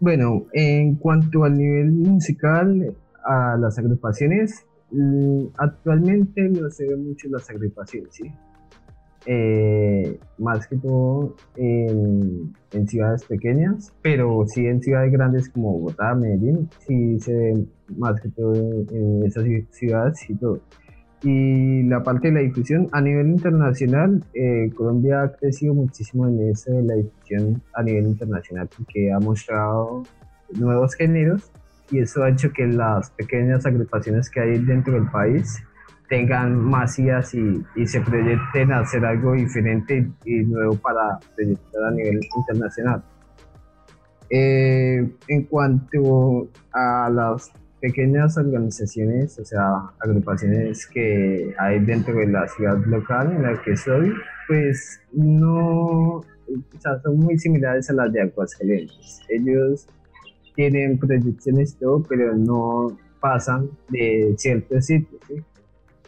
Bueno, 0.00 0.46
en 0.52 0.94
cuanto 0.94 1.44
al 1.44 1.58
nivel 1.58 1.90
musical, 1.90 2.94
a 3.24 3.56
las 3.58 3.78
agrupaciones, 3.78 4.64
mm, 4.92 5.46
actualmente 5.56 6.48
no 6.48 6.70
se 6.70 6.86
ven 6.86 7.08
mucho 7.08 7.28
las 7.28 7.50
agrupaciones, 7.50 8.14
¿sí? 8.14 8.32
Eh, 9.26 10.18
más 10.38 10.66
que 10.68 10.76
todo 10.76 11.36
en, 11.56 12.54
ciudades 12.86 13.24
pequeñas, 13.24 13.92
pero 14.00 14.44
sí 14.46 14.66
en 14.66 14.80
ciudades 14.80 15.12
grandes 15.12 15.50
como 15.50 15.72
Bogotá, 15.72 16.14
Medellín, 16.14 16.70
sí 16.86 17.18
se 17.18 17.34
ven 17.34 17.68
más 17.96 18.18
que 18.20 18.28
todo 18.30 18.54
en, 18.54 19.24
esas 19.26 19.44
ciudades 19.72 20.30
y 20.30 20.34
todo. 20.34 20.60
Y 21.22 21.82
la 21.84 22.02
parte 22.02 22.28
de 22.28 22.34
la 22.34 22.40
difusión 22.40 22.88
a 22.92 23.00
nivel 23.00 23.28
internacional, 23.28 24.24
eh, 24.34 24.70
Colombia 24.76 25.22
ha 25.22 25.32
crecido 25.32 25.74
muchísimo 25.74 26.28
en 26.28 26.48
eso 26.48 26.70
de 26.72 26.82
la 26.82 26.94
difusión 26.94 27.60
a 27.74 27.82
nivel 27.82 28.06
internacional 28.06 28.68
porque 28.76 29.12
ha 29.12 29.18
mostrado 29.18 30.04
nuevos 30.56 30.94
géneros 30.94 31.50
y 31.90 31.98
eso 31.98 32.22
ha 32.22 32.30
hecho 32.30 32.52
que 32.52 32.66
las 32.66 33.10
pequeñas 33.10 33.66
agrupaciones 33.66 34.30
que 34.30 34.40
hay 34.40 34.58
dentro 34.58 34.94
del 34.94 35.10
país 35.10 35.60
tengan 36.08 36.56
más 36.56 36.98
ideas 36.98 37.34
y, 37.34 37.64
y 37.74 37.86
se 37.86 38.00
proyecten 38.00 38.72
a 38.72 38.80
hacer 38.80 39.04
algo 39.04 39.32
diferente 39.32 40.08
y 40.24 40.40
nuevo 40.44 40.76
para 40.76 41.18
proyectar 41.34 41.84
a 41.84 41.90
nivel 41.90 42.20
internacional. 42.36 43.02
Eh, 44.30 45.10
en 45.28 45.42
cuanto 45.44 46.48
a 46.72 47.08
las 47.10 47.50
pequeñas 47.80 48.36
organizaciones, 48.36 49.38
o 49.38 49.44
sea, 49.44 49.90
agrupaciones 50.00 50.86
que 50.86 51.54
hay 51.58 51.78
dentro 51.80 52.14
de 52.14 52.26
la 52.26 52.48
ciudad 52.48 52.78
local 52.86 53.32
en 53.32 53.42
la 53.42 53.60
que 53.62 53.76
soy, 53.76 54.12
pues 54.46 55.00
no, 55.12 56.16
o 56.16 56.24
sea, 56.80 57.00
son 57.02 57.18
muy 57.18 57.38
similares 57.38 57.88
a 57.90 57.92
las 57.92 58.12
de 58.12 58.22
Aguascalientes. 58.22 59.20
Ellos 59.28 59.86
tienen 60.54 60.98
proyecciones 60.98 61.76
todo, 61.76 62.02
pero 62.02 62.34
no 62.34 62.98
pasan 63.20 63.70
de 63.90 64.34
ciertos 64.36 64.86
sitios, 64.86 65.20
¿sí? 65.28 65.42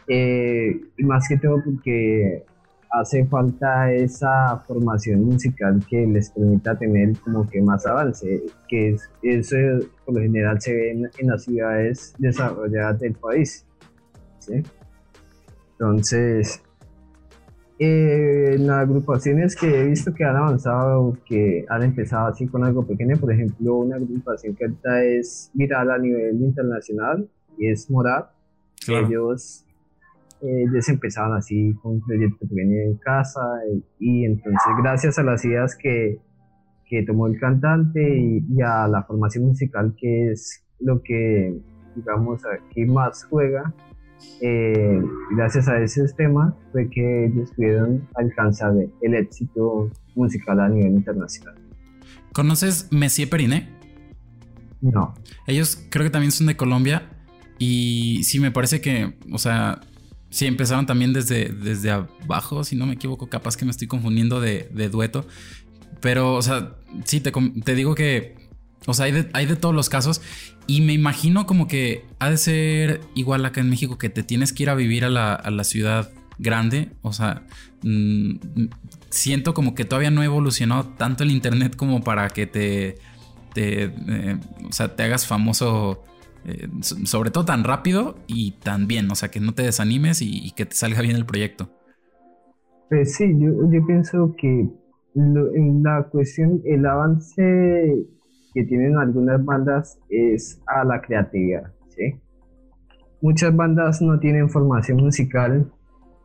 Eh, 0.07 0.81
y 0.97 1.03
más 1.03 1.27
que 1.29 1.37
todo 1.37 1.63
porque 1.63 2.43
hace 2.91 3.25
falta 3.25 3.91
esa 3.93 4.57
formación 4.67 5.23
musical 5.23 5.81
que 5.89 6.05
les 6.05 6.29
permita 6.29 6.77
tener 6.77 7.17
como 7.19 7.47
que 7.49 7.61
más 7.61 7.85
avance, 7.85 8.43
que 8.67 8.89
es, 8.89 9.09
eso 9.23 9.55
por 10.05 10.15
lo 10.15 10.21
general 10.21 10.61
se 10.61 10.73
ve 10.73 10.91
en, 10.91 11.27
las 11.27 11.43
ciudades 11.43 12.13
desarrolladas 12.17 12.99
del 12.99 13.13
país. 13.13 13.65
Entonces, 15.71 16.61
eh, 17.79 18.55
en 18.55 18.67
las 18.67 18.81
agrupaciones 18.81 19.55
que 19.55 19.67
he 19.67 19.85
visto 19.87 20.13
que 20.13 20.25
han 20.25 20.35
avanzado, 20.35 21.17
que 21.25 21.65
han 21.69 21.83
empezado 21.83 22.27
así 22.27 22.45
con 22.45 22.63
algo 22.65 22.85
pequeño, 22.85 23.17
por 23.17 23.31
ejemplo, 23.31 23.77
una 23.77 23.95
agrupación 23.95 24.53
que 24.53 24.65
ahorita 24.65 25.03
es 25.03 25.49
viral 25.53 25.91
a 25.91 25.97
nivel 25.97 26.41
internacional 26.41 27.27
y 27.57 27.69
es 27.69 27.89
Morad. 27.89 28.25
Ellos 28.87 29.65
ellos 30.41 30.89
empezaban 30.89 31.33
así 31.33 31.73
con 31.81 31.93
un 31.93 32.01
proyecto 32.01 32.47
pequeño 32.47 32.77
en 32.77 32.97
casa 32.97 33.41
y, 33.99 34.25
entonces 34.25 34.73
gracias 34.81 35.19
a 35.19 35.23
las 35.23 35.43
ideas 35.45 35.75
que, 35.75 36.19
que 36.85 37.03
tomó 37.03 37.27
el 37.27 37.39
cantante 37.39 38.19
y, 38.19 38.61
a 38.61 38.87
la 38.87 39.03
formación 39.03 39.45
musical 39.45 39.95
que 39.97 40.31
es 40.31 40.63
lo 40.79 41.01
que 41.03 41.59
digamos 41.95 42.41
aquí 42.45 42.85
más 42.85 43.25
juega 43.25 43.73
eh, 44.39 45.01
gracias 45.31 45.67
a 45.67 45.79
esos 45.79 46.15
temas 46.15 46.53
fue 46.71 46.89
que 46.89 47.25
ellos 47.25 47.51
pudieron 47.55 48.07
alcanzar 48.15 48.73
el 49.01 49.13
éxito 49.13 49.89
musical 50.15 50.59
a 50.59 50.69
nivel 50.69 50.93
internacional. 50.93 51.55
¿Conoces 52.33 52.87
Messier 52.91 53.29
Periné? 53.29 53.69
No. 54.79 55.13
Ellos 55.47 55.87
creo 55.89 56.05
que 56.05 56.09
también 56.09 56.31
son 56.31 56.47
de 56.47 56.55
Colombia 56.55 57.09
y 57.59 58.23
sí 58.23 58.39
me 58.39 58.51
parece 58.51 58.81
que, 58.81 59.15
o 59.31 59.37
sea, 59.37 59.81
Sí, 60.31 60.45
empezaron 60.45 60.85
también 60.85 61.11
desde, 61.11 61.49
desde 61.49 61.91
abajo, 61.91 62.63
si 62.63 62.77
no 62.77 62.85
me 62.85 62.93
equivoco, 62.93 63.27
capaz 63.27 63.57
que 63.57 63.65
me 63.65 63.71
estoy 63.71 63.87
confundiendo 63.87 64.39
de, 64.39 64.89
dueto. 64.89 65.27
Pero, 65.99 66.35
o 66.35 66.41
sea, 66.41 66.77
sí, 67.03 67.19
te, 67.19 67.33
te 67.63 67.75
digo 67.75 67.95
que, 67.95 68.37
o 68.85 68.93
sea, 68.93 69.05
hay 69.05 69.11
de, 69.11 69.29
hay 69.33 69.45
de, 69.45 69.57
todos 69.57 69.75
los 69.75 69.89
casos. 69.89 70.21
Y 70.67 70.81
me 70.81 70.93
imagino 70.93 71.45
como 71.45 71.67
que 71.67 72.05
ha 72.19 72.29
de 72.29 72.37
ser 72.37 73.01
igual 73.13 73.45
acá 73.45 73.59
en 73.59 73.69
México, 73.69 73.97
que 73.97 74.09
te 74.09 74.23
tienes 74.23 74.53
que 74.53 74.63
ir 74.63 74.69
a 74.69 74.75
vivir 74.75 75.03
a 75.03 75.09
la, 75.09 75.33
a 75.33 75.51
la 75.51 75.65
ciudad 75.65 76.11
grande. 76.37 76.91
O 77.01 77.11
sea, 77.11 77.43
mm, 77.83 78.35
siento 79.09 79.53
como 79.53 79.75
que 79.75 79.83
todavía 79.83 80.11
no 80.11 80.21
ha 80.21 80.25
evolucionado 80.25 80.85
tanto 80.97 81.23
el 81.23 81.31
Internet 81.31 81.75
como 81.75 82.05
para 82.05 82.29
que 82.29 82.47
te, 82.47 82.97
te 83.53 83.83
eh, 83.83 84.37
o 84.63 84.71
sea, 84.71 84.95
te 84.95 85.03
hagas 85.03 85.27
famoso 85.27 86.05
eh, 86.45 86.67
sobre 86.81 87.29
todo 87.29 87.45
tan 87.45 87.63
rápido 87.63 88.15
y 88.27 88.51
tan 88.63 88.87
bien, 88.87 89.09
o 89.11 89.15
sea, 89.15 89.29
que 89.29 89.39
no 89.39 89.53
te 89.53 89.63
desanimes 89.63 90.21
y, 90.21 90.51
que 90.51 90.65
te 90.65 90.75
salga 90.75 91.01
bien 91.01 91.15
el 91.15 91.25
proyecto. 91.25 91.69
Pues 92.89 93.15
sí, 93.15 93.31
yo, 93.39 93.51
yo 93.71 93.85
pienso 93.85 94.35
que 94.37 94.67
en 95.15 95.83
la 95.83 96.07
cuestión, 96.09 96.61
el 96.65 96.85
avance 96.85 98.05
que 98.53 98.63
tienen 98.63 98.97
algunas 98.97 99.43
bandas 99.43 99.99
es 100.09 100.61
a 100.67 100.83
la 100.83 101.01
creatividad, 101.01 101.71
¿sí? 101.89 102.19
Muchas 103.21 103.55
bandas 103.55 104.01
no 104.01 104.19
tienen 104.19 104.49
formación 104.49 104.97
musical 104.97 105.71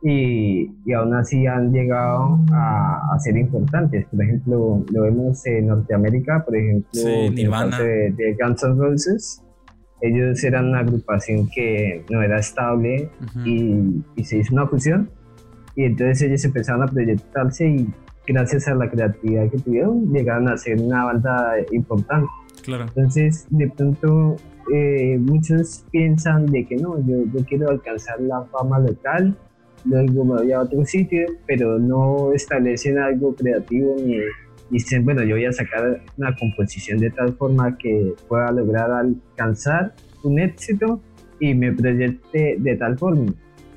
y, 0.01 0.71
y 0.85 0.93
aún 0.93 1.13
así 1.13 1.45
han 1.45 1.71
llegado 1.71 2.39
a, 2.51 3.13
a, 3.13 3.19
ser 3.19 3.37
importantes. 3.37 4.07
Por 4.07 4.23
ejemplo, 4.23 4.83
lo 4.91 5.01
vemos 5.03 5.45
en 5.45 5.67
Norteamérica, 5.67 6.43
por 6.43 6.55
ejemplo, 6.55 6.89
sí, 6.91 7.29
Nirvana. 7.29 7.79
De, 7.79 8.11
de 8.11 8.37
Guns 8.41 8.63
N' 8.63 8.75
Roses 8.75 9.46
ellos 10.01 10.43
eran 10.43 10.69
una 10.69 10.79
agrupación 10.79 11.49
que 11.49 12.05
no 12.09 12.21
era 12.21 12.39
estable 12.39 13.09
y, 13.45 14.23
se 14.23 14.37
hizo 14.37 14.53
una 14.53 14.67
fusión 14.67 15.09
y 15.75 15.83
entonces 15.83 16.23
ellos 16.23 16.43
empezaron 16.45 16.83
a 16.83 16.87
proyectarse 16.87 17.67
y 17.67 17.87
gracias 18.27 18.67
a 18.67 18.75
la 18.75 18.89
creatividad 18.89 19.49
que 19.49 19.57
tuvieron 19.59 20.11
llegaron 20.13 20.49
a 20.49 20.57
ser 20.57 20.81
una 20.81 21.05
banda 21.05 21.55
importante. 21.71 22.27
Claro. 22.63 22.85
Entonces 22.85 23.47
de 23.49 23.69
pronto 23.69 24.35
eh, 24.73 25.17
muchos 25.19 25.85
piensan 25.91 26.45
de 26.47 26.65
que 26.65 26.75
no, 26.75 26.99
yo, 27.05 27.23
yo 27.33 27.45
quiero 27.45 27.69
alcanzar 27.69 28.19
la 28.19 28.43
fama 28.45 28.79
local, 28.79 29.35
luego 29.85 30.25
me 30.25 30.35
voy 30.41 30.51
a 30.51 30.61
otro 30.61 30.83
sitio, 30.85 31.25
pero 31.45 31.79
no 31.79 32.33
establecen 32.33 32.97
algo 32.99 33.33
creativo 33.35 33.95
ni 34.03 34.17
dicen, 34.69 35.05
bueno, 35.05 35.23
yo 35.23 35.35
voy 35.35 35.45
a 35.45 35.51
sacar 35.51 36.03
una 36.17 36.35
composición 36.35 36.99
de 36.99 37.09
tal 37.11 37.33
forma 37.35 37.77
que 37.77 38.13
pueda 38.27 38.51
lograr 38.51 38.91
alcanzar 38.91 39.95
un 40.23 40.39
éxito 40.39 41.01
y 41.39 41.53
me 41.53 41.71
proyecte 41.71 42.57
de 42.59 42.75
tal 42.75 42.97
forma. 42.97 43.33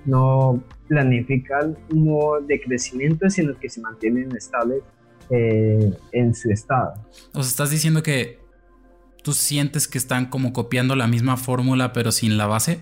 No 0.06 0.62
planifican 0.88 1.76
un 1.92 2.04
modo 2.04 2.40
de 2.40 2.60
crecimiento, 2.60 3.28
sino 3.30 3.54
que 3.58 3.68
se 3.68 3.80
mantienen 3.80 4.34
estables 4.36 4.82
eh, 5.30 5.92
en 6.12 6.34
su 6.34 6.50
estado. 6.50 6.94
O 7.32 7.42
sea, 7.42 7.50
estás 7.50 7.70
diciendo 7.70 8.02
que 8.02 8.40
tú 9.22 9.32
sientes 9.32 9.86
que 9.86 9.98
están 9.98 10.26
como 10.26 10.52
copiando 10.52 10.96
la 10.96 11.06
misma 11.06 11.36
fórmula, 11.36 11.92
pero 11.92 12.10
sin 12.10 12.36
la 12.36 12.46
base. 12.46 12.80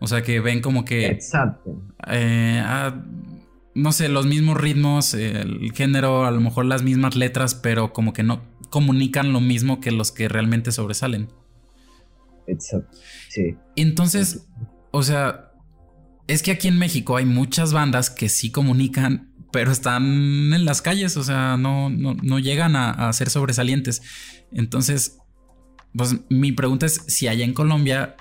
O 0.00 0.06
sea, 0.06 0.22
que 0.22 0.38
ven 0.40 0.60
como 0.60 0.84
que... 0.84 1.06
Exacto. 1.06 1.82
Eh, 2.06 2.62
ah, 2.64 3.02
no 3.78 3.92
sé, 3.92 4.08
los 4.08 4.26
mismos 4.26 4.56
ritmos, 4.56 5.14
el 5.14 5.72
género, 5.72 6.26
a 6.26 6.32
lo 6.32 6.40
mejor 6.40 6.66
las 6.66 6.82
mismas 6.82 7.14
letras, 7.14 7.54
pero 7.54 7.92
como 7.92 8.12
que 8.12 8.24
no 8.24 8.42
comunican 8.70 9.32
lo 9.32 9.40
mismo 9.40 9.80
que 9.80 9.92
los 9.92 10.10
que 10.10 10.28
realmente 10.28 10.72
sobresalen. 10.72 11.28
Exacto, 12.48 12.98
sí. 13.28 13.56
Entonces, 13.76 14.48
o 14.90 15.04
sea, 15.04 15.52
es 16.26 16.42
que 16.42 16.50
aquí 16.50 16.66
en 16.66 16.78
México 16.78 17.16
hay 17.16 17.24
muchas 17.24 17.72
bandas 17.72 18.10
que 18.10 18.28
sí 18.28 18.50
comunican, 18.50 19.32
pero 19.52 19.70
están 19.70 20.04
en 20.52 20.64
las 20.64 20.82
calles, 20.82 21.16
o 21.16 21.22
sea, 21.22 21.56
no, 21.56 21.88
no, 21.88 22.38
llegan 22.40 22.74
a, 22.74 22.90
a, 22.90 23.12
ser 23.12 23.30
sobresalientes. 23.30 24.02
Entonces, 24.50 25.18
pues 25.94 26.16
mi 26.30 26.50
pregunta 26.50 26.86
es 26.86 27.04
si 27.06 27.28
allá 27.28 27.44
en 27.44 27.54
Colombia 27.54 28.16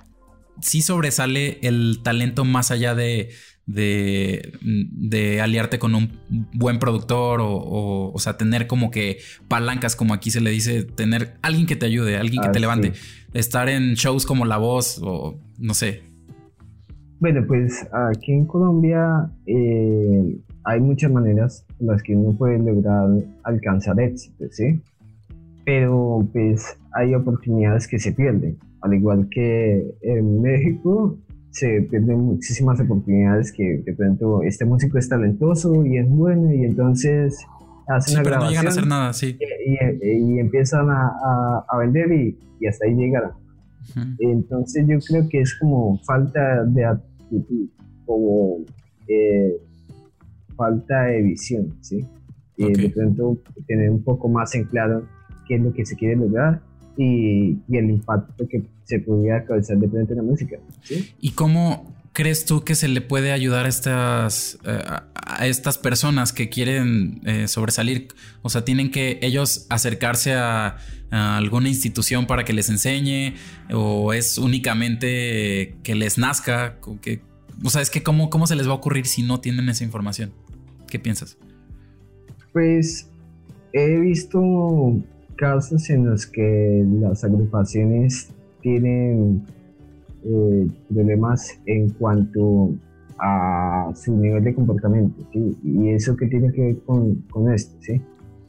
sí 0.61 0.81
sobresale 0.81 1.59
el 1.63 2.01
talento 2.03 2.45
más 2.45 2.69
allá 2.69 2.93
de, 2.93 3.31
de, 3.67 5.39
aliarte 5.41 5.77
con 5.77 5.93
un 5.93 6.09
buen 6.53 6.79
productor 6.79 7.41
o, 7.41 8.11
o, 8.13 8.19
sea, 8.19 8.37
tener 8.37 8.65
como 8.65 8.89
que 8.89 9.17
palancas, 9.47 9.95
como 9.95 10.13
aquí 10.13 10.31
se 10.31 10.41
le 10.41 10.49
dice, 10.49 10.83
tener 10.83 11.35
alguien 11.41 11.67
que 11.67 11.75
te 11.75 11.85
ayude, 11.85 12.17
alguien 12.17 12.41
que 12.41 12.49
te 12.49 12.57
ah, 12.57 12.61
levante, 12.61 12.93
estar 13.33 13.69
en 13.69 13.93
shows 13.93 14.25
como 14.25 14.45
La 14.45 14.57
Voz 14.57 14.99
o 15.03 15.39
no 15.59 15.73
sé. 15.73 16.01
Bueno, 17.19 17.43
pues 17.47 17.85
aquí 17.91 18.31
en 18.31 18.45
Colombia 18.45 19.29
eh, 19.45 20.37
hay 20.63 20.79
muchas 20.79 21.11
maneras 21.11 21.65
en 21.79 21.87
las 21.87 22.03
que 22.03 22.15
uno 22.15 22.37
puede 22.37 22.59
lograr 22.59 23.09
alcanzar 23.43 23.99
éxito, 23.99 24.45
¿sí? 24.51 24.81
Pero 25.65 26.27
pues 26.31 26.77
hay 26.93 27.15
oportunidades 27.15 27.87
que 27.87 27.99
se 27.99 28.13
pierden, 28.13 28.57
al 28.81 28.93
igual 28.93 29.27
que 29.29 29.95
en 30.01 30.41
México 30.41 31.17
se 31.51 31.81
pierden 31.89 32.19
muchísimas 32.19 32.79
oportunidades 32.79 33.51
que 33.51 33.81
de 33.85 33.93
pronto 33.93 34.43
este 34.43 34.65
músico 34.65 34.97
es 34.97 35.09
talentoso 35.09 35.85
y 35.85 35.97
es 35.97 36.07
bueno 36.07 36.53
y 36.53 36.65
entonces 36.65 37.45
hacen 37.87 38.19
una 38.19 38.23
grabación. 38.23 38.43
No 38.43 38.49
llegan 38.49 38.65
a 38.65 38.69
hacer 38.69 38.87
nada, 38.87 39.13
sí. 39.13 39.37
Y, 39.65 40.39
empiezan 40.39 40.89
a, 40.89 41.65
a, 41.69 41.77
vender 41.77 42.11
y, 42.11 42.37
y, 42.59 42.67
hasta 42.67 42.85
ahí 42.85 42.95
llegan. 42.95 43.31
Entonces 44.19 44.85
yo 44.87 44.97
creo 44.99 45.27
que 45.29 45.41
es 45.41 45.55
como 45.55 45.97
falta 45.99 46.63
de 46.65 46.85
actitud, 46.85 47.69
como 48.05 48.57
eh, 49.07 49.55
falta 50.55 51.03
de 51.03 51.21
visión, 51.21 51.77
¿sí? 51.81 52.05
Y 52.57 52.73
de 52.73 52.89
pronto 52.89 53.37
tener 53.67 53.89
un 53.89 54.03
poco 54.03 54.27
más 54.27 54.53
en 54.55 54.65
claro 54.65 55.07
qué 55.47 55.55
es 55.55 55.61
lo 55.61 55.71
que 55.73 55.85
se 55.85 55.95
quiere 55.95 56.15
lograr 56.15 56.61
y, 56.97 57.57
el 57.71 57.89
impacto 57.89 58.47
que 58.47 58.63
se 58.83 58.99
podía 58.99 59.43
causar 59.45 59.77
de 59.77 59.87
frente 59.87 60.15
la 60.15 60.23
música. 60.23 60.57
¿Y 61.19 61.31
cómo 61.31 61.93
crees 62.13 62.45
tú 62.45 62.63
que 62.63 62.73
se 62.73 62.87
le 62.87 63.01
puede 63.01 63.31
ayudar 63.31 63.65
a 63.65 63.69
estas, 63.69 64.57
eh, 64.65 64.81
a 65.13 65.47
estas 65.47 65.77
personas 65.77 66.33
que 66.33 66.49
quieren 66.49 67.21
eh, 67.25 67.47
sobresalir? 67.47 68.07
O 68.41 68.49
sea, 68.49 68.65
¿tienen 68.65 68.89
que 68.89 69.19
ellos 69.21 69.67
acercarse 69.69 70.33
a, 70.33 70.77
alguna 71.09 71.69
institución 71.69 72.27
para 72.27 72.43
que 72.43 72.51
les 72.51 72.69
enseñe? 72.69 73.35
¿O 73.71 74.11
es 74.11 74.37
únicamente 74.37 75.77
que 75.83 75.95
les 75.95 76.17
nazca? 76.17 76.79
Que, 77.01 77.21
o 77.63 77.69
sea, 77.69 77.81
es 77.81 77.89
que 77.89 78.03
¿cómo, 78.03 78.29
¿cómo 78.29 78.45
se 78.45 78.55
les 78.55 78.67
va 78.67 78.71
a 78.71 78.75
ocurrir 78.75 79.05
si 79.05 79.21
no 79.23 79.39
tienen 79.39 79.69
esa 79.69 79.85
información? 79.85 80.33
¿Qué 80.89 80.99
piensas? 80.99 81.37
Pues 82.51 83.07
he 83.73 83.99
visto 83.99 84.41
casos 85.37 85.89
en 85.89 86.09
los 86.09 86.27
que 86.27 86.85
las 86.99 87.23
agrupaciones 87.23 88.29
tienen 88.61 89.43
eh, 90.23 90.67
problemas 90.89 91.57
en 91.65 91.89
cuanto 91.91 92.71
a 93.19 93.91
su 93.95 94.15
nivel 94.17 94.43
de 94.43 94.53
comportamiento, 94.53 95.25
y 95.33 95.89
eso 95.89 96.15
que 96.15 96.27
tiene 96.27 96.51
que 96.51 96.61
ver 96.61 96.77
con, 96.85 97.15
con 97.31 97.51
esto, 97.51 97.75
¿sí? 97.79 98.01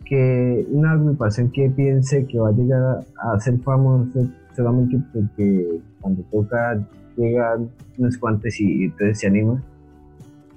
que 0.08 0.66
una 0.70 0.92
agrupación 0.92 1.50
que 1.50 1.68
piense 1.68 2.26
que 2.26 2.38
va 2.38 2.48
a 2.48 2.52
llegar 2.52 3.04
a 3.22 3.40
ser 3.40 3.58
famoso 3.58 4.26
solamente 4.56 4.98
porque 5.12 5.80
cuando 6.00 6.22
toca 6.32 6.82
llegan 7.16 7.68
unos 7.98 8.16
cuantos 8.16 8.58
y 8.58 8.84
entonces 8.84 9.20
se 9.20 9.26
anima, 9.26 9.62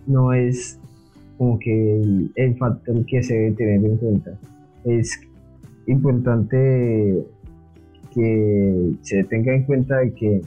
no 0.07 0.31
es 0.31 0.79
como 1.37 1.59
que 1.59 2.29
el, 2.35 2.57
factor 2.57 3.05
que 3.05 3.23
se 3.23 3.33
debe 3.33 3.51
tener 3.53 3.85
en 3.85 3.97
cuenta. 3.97 4.31
Es 4.85 5.19
importante 5.87 7.25
que 8.13 8.91
se 9.01 9.23
tenga 9.25 9.53
en 9.53 9.63
cuenta 9.63 9.97
de 9.97 10.13
que 10.13 10.41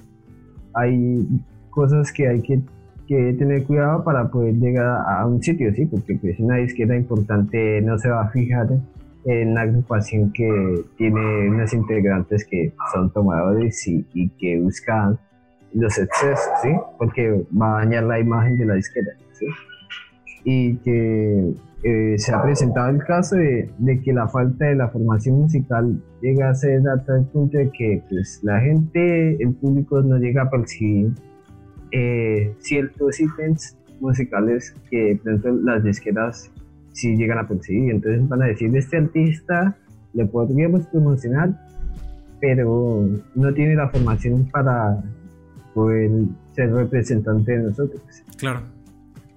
hay 0.75 1.27
cosas 1.71 2.13
que 2.13 2.29
hay 2.29 2.43
que, 2.43 2.61
tener 3.07 3.65
cuidado 3.65 4.03
para 4.03 4.31
poder 4.31 4.55
llegar 4.55 5.03
a 5.07 5.27
un 5.27 5.43
sitio, 5.43 5.73
¿sí? 5.75 5.85
Porque 5.87 6.17
pues 6.17 6.39
una 6.41 6.57
disquera 6.57 6.97
importante 6.97 7.81
no 7.83 7.99
se 7.99 8.09
va 8.09 8.23
a 8.23 8.31
fijar 8.31 8.67
en 9.27 9.51
una 9.51 9.61
agrupación 9.63 10.33
que 10.33 10.83
tiene 10.97 11.49
unos 11.49 11.73
integrantes 11.75 12.47
que 12.47 12.73
son 12.93 13.13
tomadores 13.13 13.87
y, 13.87 14.07
y 14.15 14.31
que 14.31 14.59
buscan 14.59 15.19
los 15.75 15.99
excesos, 15.99 16.49
¿sí? 16.63 16.71
Porque 16.99 17.45
va 17.61 17.77
a 17.77 17.85
dañar 17.85 18.05
la 18.05 18.19
imagen 18.19 18.57
de 18.57 18.67
la 18.67 18.75
disquera, 18.75 19.11
¿sí? 19.33 19.47
Y 20.45 20.77
que 20.77 21.53
eh, 21.87 22.15
se 22.19 22.33
ha 22.33 22.43
presentado 22.43 22.89
el 22.89 23.05
caso 23.05 23.37
de, 23.37 23.71
que 24.03 24.13
la 24.15 24.27
falta 24.27 24.65
de 24.65 24.75
la 24.75 24.89
formación 24.89 25.43
musical 25.43 26.03
llega 26.23 26.49
a 26.49 26.55
ser 26.55 26.81
hasta 26.89 27.19
el 27.19 27.27
punto 27.27 27.59
de 27.59 27.71
que 27.71 28.03
pues, 28.09 28.41
la 28.43 28.59
gente, 28.59 29.37
el 29.43 29.53
público 29.53 30.01
no 30.01 30.17
llega 30.17 30.45
a 30.45 30.51
percibir 30.51 31.13
eh, 31.93 32.55
ciertos 32.61 33.21
ítems 33.21 33.77
musicales 34.01 34.75
que 34.91 35.21
dentro 35.23 35.53
las 35.57 35.85
disqueras 35.85 36.51
sí 36.93 37.17
llegan 37.17 37.37
a 37.39 37.47
percibir. 37.47 37.91
Entonces 37.91 38.27
van 38.31 38.43
a 38.43 38.47
decir, 38.47 38.75
este 38.75 38.97
artista 38.97 39.77
le 40.15 40.25
podríamos 40.25 40.87
promocionar, 40.87 41.51
pero 42.41 43.07
no 43.35 43.53
tiene 43.53 43.75
la 43.75 43.91
formación 43.91 44.49
para 44.51 45.05
poder 45.75 46.11
ser 46.53 46.73
representante 46.73 47.53
de 47.53 47.65
nosotros. 47.65 48.03
Claro. 48.39 48.74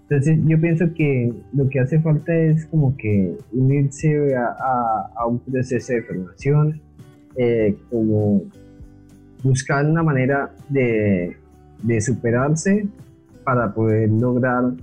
Entonces 0.10 0.39
yo 0.46 0.60
pienso 0.62 0.86
que 0.93 1.34
lo 1.54 1.67
que 1.67 1.82
hace 1.82 2.00
falta 2.00 2.34
es 2.34 2.65
como 2.67 2.96
que 2.96 3.36
unirse 3.52 4.36
a, 4.38 5.12
a, 5.17 5.28
un 5.28 5.39
proceso 5.39 5.91
de 5.91 6.02
formación, 6.04 6.82
eh, 7.36 7.76
como 7.89 8.43
buscar 9.43 9.86
una 9.86 10.04
manera 10.04 10.50
de, 10.70 11.36
de, 11.84 12.02
superarse 12.02 12.88
para 13.43 13.74
poder 13.74 14.10
lograr 14.10 14.74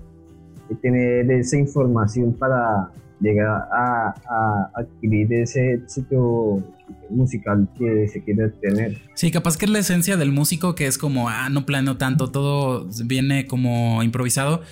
tener 0.83 1.31
esa 1.31 1.57
información 1.57 2.35
para 2.35 2.91
llegar 3.21 3.67
a, 3.73 4.15
a 4.29 4.71
adquirir 4.75 5.33
ese 5.33 5.75
éxito 5.75 6.63
musical 7.11 7.69
que 7.79 8.09
se 8.09 8.23
quiere 8.23 8.49
tener. 8.51 8.99
Sí, 9.15 9.31
capaz 9.31 9.57
que 9.57 9.65
es 9.65 9.71
la 9.71 9.79
esencia 9.79 10.17
del 10.17 10.33
músico 10.33 10.75
que 10.75 10.87
es 10.87 10.99
como, 10.99 11.29
ah, 11.29 11.49
no 11.49 11.65
planeo 11.65 11.97
tanto, 11.97 12.31
todo 12.31 12.89
viene 13.07 13.47
como 13.47 14.03
improvisado. 14.03 14.63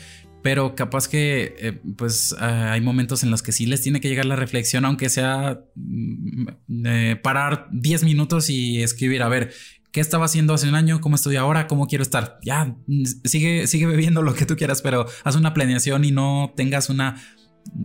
Pero 0.42 0.74
capaz 0.74 1.08
que, 1.08 1.54
eh, 1.58 1.80
pues, 1.96 2.34
ah, 2.38 2.72
hay 2.72 2.80
momentos 2.80 3.22
en 3.22 3.30
los 3.30 3.42
que 3.42 3.52
sí 3.52 3.66
les 3.66 3.80
tiene 3.80 4.00
que 4.00 4.08
llegar 4.08 4.26
la 4.26 4.36
reflexión, 4.36 4.84
aunque 4.84 5.08
sea 5.08 5.60
mm, 5.76 6.86
eh, 6.86 7.20
parar 7.22 7.68
10 7.72 8.04
minutos 8.04 8.50
y 8.50 8.82
escribir, 8.82 9.22
a 9.22 9.28
ver, 9.28 9.52
¿qué 9.92 10.00
estaba 10.00 10.24
haciendo 10.24 10.54
hace 10.54 10.68
un 10.68 10.74
año? 10.74 11.00
¿Cómo 11.00 11.14
estoy 11.14 11.36
ahora? 11.36 11.68
¿Cómo 11.68 11.86
quiero 11.86 12.02
estar? 12.02 12.38
Ya, 12.42 12.76
mm, 12.86 13.04
sigue, 13.24 13.66
sigue 13.68 13.86
bebiendo 13.86 14.22
lo 14.22 14.34
que 14.34 14.46
tú 14.46 14.56
quieras, 14.56 14.82
pero 14.82 15.06
haz 15.22 15.36
una 15.36 15.54
planeación 15.54 16.04
y 16.04 16.10
no 16.10 16.52
tengas 16.56 16.90
una 16.90 17.22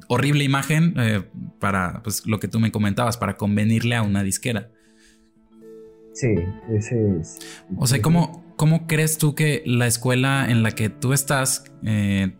horrible 0.07 0.43
imagen 0.43 0.93
eh, 0.97 1.23
para 1.59 2.01
pues, 2.03 2.25
lo 2.25 2.39
que 2.39 2.47
tú 2.47 2.59
me 2.59 2.71
comentabas, 2.71 3.17
para 3.17 3.37
convenirle 3.37 3.95
a 3.95 4.01
una 4.01 4.23
disquera. 4.23 4.71
Sí, 6.13 6.33
ese 6.75 7.19
es. 7.19 7.37
O 7.77 7.85
sea, 7.85 8.01
¿cómo, 8.01 8.43
cómo 8.55 8.87
crees 8.87 9.19
tú 9.19 9.35
que 9.35 9.61
la 9.65 9.85
escuela 9.85 10.47
en 10.49 10.63
la 10.63 10.71
que 10.71 10.89
tú 10.89 11.13
estás 11.13 11.65
eh, 11.83 12.35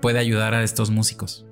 puede 0.00 0.18
ayudar 0.18 0.54
a 0.54 0.62
estos 0.62 0.90
músicos? 0.90 1.46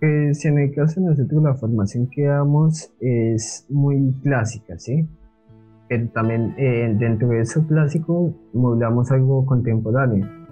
Pues 0.00 0.44
en 0.44 0.58
el 0.58 0.74
caso 0.74 1.00
de 1.00 1.06
nosotros 1.06 1.42
la 1.42 1.54
formación 1.54 2.08
que 2.10 2.24
damos 2.24 2.90
es 3.00 3.66
muy 3.68 4.12
clásica, 4.22 4.78
¿sí? 4.78 5.08
Pero 5.88 6.08
también 6.08 6.54
eh, 6.58 6.94
dentro 6.98 7.28
de 7.28 7.40
eso 7.40 7.66
clásico 7.66 8.34
modulamos 8.52 9.10
algo 9.10 9.46
contemporáneo 9.46 10.44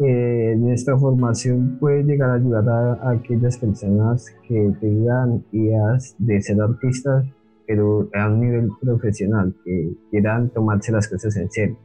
eh, 0.00 0.56
nuestra 0.58 0.98
formación 0.98 1.76
puede 1.78 2.02
llegar 2.02 2.30
a 2.30 2.34
ayudar 2.34 2.68
a, 2.68 3.10
aquellas 3.10 3.56
personas 3.58 4.26
que 4.48 4.72
tengan 4.80 5.44
ideas 5.52 6.16
de 6.18 6.42
ser 6.42 6.60
artistas, 6.60 7.24
pero 7.66 8.08
a 8.12 8.28
un 8.28 8.40
nivel 8.40 8.70
profesional, 8.80 9.54
que 9.64 9.92
quieran 10.10 10.50
tomarse 10.50 10.90
las 10.90 11.06
cosas 11.08 11.36
en 11.36 11.50
serio. 11.50 11.78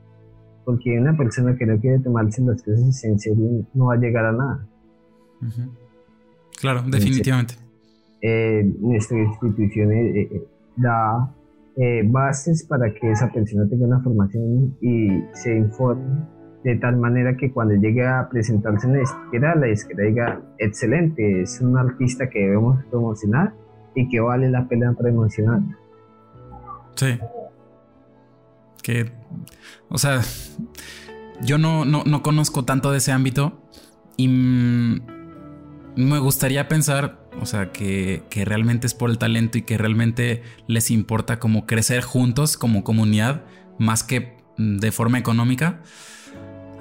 Porque 0.65 0.99
una 0.99 1.15
persona 1.15 1.55
que 1.55 1.65
no 1.65 1.79
quiere 1.79 1.99
tomarse 1.99 2.41
las 2.41 2.61
cosas 2.61 3.03
en 3.03 3.19
serio 3.19 3.65
no 3.73 3.87
va 3.87 3.95
a 3.95 3.97
llegar 3.97 4.25
a 4.25 4.31
nada. 4.31 4.67
Claro, 6.59 6.83
definitivamente. 6.87 7.55
Eh, 8.21 8.63
nuestra 8.79 9.17
institución 9.17 9.91
eh, 9.93 10.21
eh, 10.21 10.47
da 10.75 11.33
bases 12.05 12.65
para 12.65 12.93
que 12.93 13.09
esa 13.11 13.31
persona 13.31 13.65
tenga 13.69 13.85
una 13.85 14.01
formación 14.01 14.75
y 14.81 15.23
se 15.31 15.55
informe 15.55 16.25
de 16.63 16.75
tal 16.75 16.97
manera 16.97 17.37
que 17.37 17.51
cuando 17.51 17.75
llegue 17.75 18.05
a 18.05 18.27
presentarse 18.29 18.87
en 18.87 18.93
la 18.93 18.99
disquera, 18.99 19.55
la 19.55 19.67
disquera 19.67 20.03
diga, 20.03 20.41
excelente, 20.57 21.41
es 21.43 21.61
un 21.61 21.77
artista 21.77 22.29
que 22.29 22.39
debemos 22.39 22.83
promocionar 22.85 23.53
y 23.95 24.09
que 24.09 24.19
vale 24.19 24.49
la 24.49 24.67
pena 24.67 24.93
promocionar. 24.93 25.61
Sí. 26.95 27.17
Que, 28.83 29.09
o 29.89 29.97
sea, 29.97 30.21
yo 31.41 31.57
no, 31.57 31.85
no, 31.85 32.23
conozco 32.23 32.65
tanto 32.65 32.91
de 32.91 32.97
ese 32.97 33.11
ámbito 33.11 33.61
y 34.17 34.27
me 34.27 36.19
gustaría 36.19 36.67
pensar, 36.67 37.27
o 37.41 37.45
sea, 37.45 37.71
que, 37.71 38.23
que, 38.29 38.45
realmente 38.45 38.87
es 38.87 38.93
por 38.93 39.09
el 39.09 39.17
talento 39.17 39.57
y 39.57 39.63
que 39.63 39.77
realmente 39.77 40.43
les 40.67 40.91
importa 40.91 41.39
como 41.39 41.65
crecer 41.65 42.03
juntos 42.03 42.57
como 42.57 42.83
comunidad 42.83 43.43
más 43.77 44.03
que 44.03 44.37
de 44.57 44.91
forma 44.91 45.17
económica. 45.17 45.81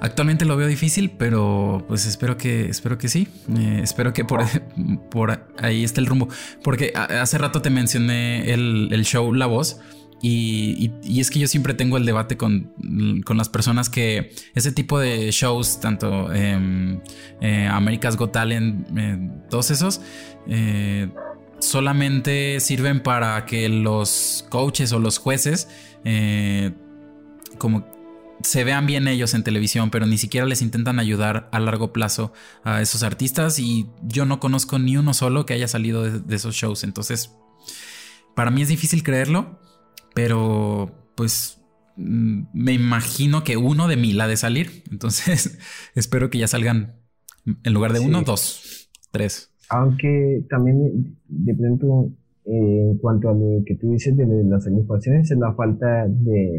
Actualmente 0.01 0.45
lo 0.45 0.55
veo 0.55 0.67
difícil, 0.67 1.11
pero 1.11 1.83
pues 1.87 2.05
espero 2.05 2.37
que, 2.37 2.69
espero 2.69 2.97
que 2.97 3.09
sí. 3.09 3.27
Eh, 3.57 3.81
espero 3.83 4.13
que 4.13 4.23
por, 4.23 4.45
por 5.11 5.45
ahí 5.57 5.83
esté 5.83 5.99
el 5.99 6.07
rumbo. 6.07 6.29
Porque 6.63 6.93
hace 6.95 7.37
rato 7.37 7.61
te 7.61 7.69
mencioné 7.69 8.53
el, 8.53 9.03
show 9.03 9.33
La 9.33 9.45
Voz. 9.45 9.79
Y, 10.21 10.91
es 11.19 11.31
que 11.31 11.39
yo 11.39 11.47
siempre 11.47 11.73
tengo 11.73 11.97
el 11.97 12.05
debate 12.05 12.37
con, 12.37 12.73
las 13.27 13.49
personas 13.49 13.89
que 13.89 14.31
ese 14.53 14.71
tipo 14.71 14.99
de 14.99 15.31
shows, 15.31 15.79
tanto 15.79 16.33
eh, 16.33 16.99
eh, 17.41 17.67
America's 17.71 18.17
Talent, 18.31 18.87
eh, 18.97 19.29
todos 19.49 19.71
esos, 19.71 20.01
solamente 21.59 22.59
sirven 22.59 23.01
para 23.01 23.45
que 23.45 23.69
los 23.69 24.45
coaches 24.49 24.93
o 24.93 24.99
los 24.99 25.17
jueces 25.17 25.67
como 27.57 27.85
se 28.41 28.63
vean 28.63 28.85
bien 28.85 29.07
ellos 29.07 29.33
en 29.33 29.43
televisión, 29.43 29.89
pero 29.89 30.05
ni 30.05 30.17
siquiera 30.17 30.47
les 30.47 30.61
intentan 30.61 30.99
ayudar 30.99 31.49
a 31.51 31.59
largo 31.59 31.91
plazo 31.91 32.31
a 32.63 32.81
esos 32.81 33.03
artistas 33.03 33.59
y 33.59 33.87
yo 34.01 34.25
no 34.25 34.39
conozco 34.39 34.79
ni 34.79 34.97
uno 34.97 35.13
solo 35.13 35.45
que 35.45 35.53
haya 35.53 35.67
salido 35.67 36.03
de, 36.03 36.35
esos 36.35 36.55
shows. 36.55 36.83
Entonces, 36.83 37.35
para 38.35 38.51
mí 38.51 38.61
es 38.61 38.69
difícil 38.69 39.03
creerlo, 39.03 39.59
pero 40.13 40.91
pues 41.15 41.61
mm, 41.97 42.43
me 42.53 42.73
imagino 42.73 43.43
que 43.43 43.57
uno 43.57 43.87
de 43.87 43.97
mil 43.97 44.19
ha 44.21 44.27
de 44.27 44.37
salir. 44.37 44.83
Entonces, 44.91 45.59
espero 45.95 46.29
que 46.29 46.39
ya 46.39 46.47
salgan 46.47 46.95
en 47.63 47.73
lugar 47.73 47.93
de 47.93 47.99
uno, 47.99 48.21
dos, 48.21 48.89
tres. 49.11 49.51
Aunque 49.69 50.43
también 50.49 51.17
de 51.27 51.55
pronto, 51.55 52.11
eh, 52.45 52.91
en 52.91 52.97
cuanto 52.97 53.29
a 53.29 53.33
lo 53.33 53.61
que 53.65 53.75
tú 53.75 53.91
dices 53.91 54.15
de 54.17 54.25
las 54.45 54.65
agrupaciones, 54.65 55.29
es 55.29 55.37
la 55.37 55.53
falta 55.53 56.07
de 56.07 56.57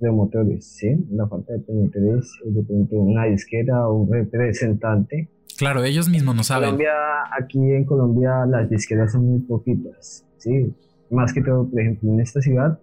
promotores, 0.00 0.66
¿sí? 0.66 0.88
La 1.10 1.26
falta 1.26 1.52
de 1.52 1.60
promotores, 1.60 2.30
de 2.44 2.62
pronto 2.62 2.96
una 2.96 3.24
disquera 3.24 3.88
o 3.88 4.02
un 4.02 4.12
representante. 4.12 5.30
Claro, 5.56 5.84
ellos 5.84 6.08
mismos 6.08 6.34
no 6.34 6.44
saben. 6.44 6.70
Colombia, 6.70 6.92
aquí 7.38 7.58
en 7.58 7.84
Colombia 7.84 8.46
las 8.46 8.68
disqueras 8.68 9.12
son 9.12 9.26
muy 9.26 9.40
poquitas, 9.40 10.26
¿sí? 10.38 10.74
Más 11.10 11.32
que 11.32 11.42
todo, 11.42 11.68
por 11.68 11.80
ejemplo, 11.80 12.12
en 12.12 12.20
esta 12.20 12.40
ciudad, 12.40 12.78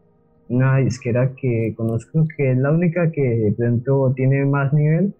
una 0.51 0.77
disquera 0.77 1.31
que 1.35 1.73
conozco 1.75 2.27
que 2.35 2.51
es 2.51 2.57
la 2.57 2.71
única 2.71 3.11
que 3.11 3.21
de 3.21 3.51
pronto 3.53 4.13
tiene 4.15 4.45
más 4.45 4.73
nivel 4.73 5.13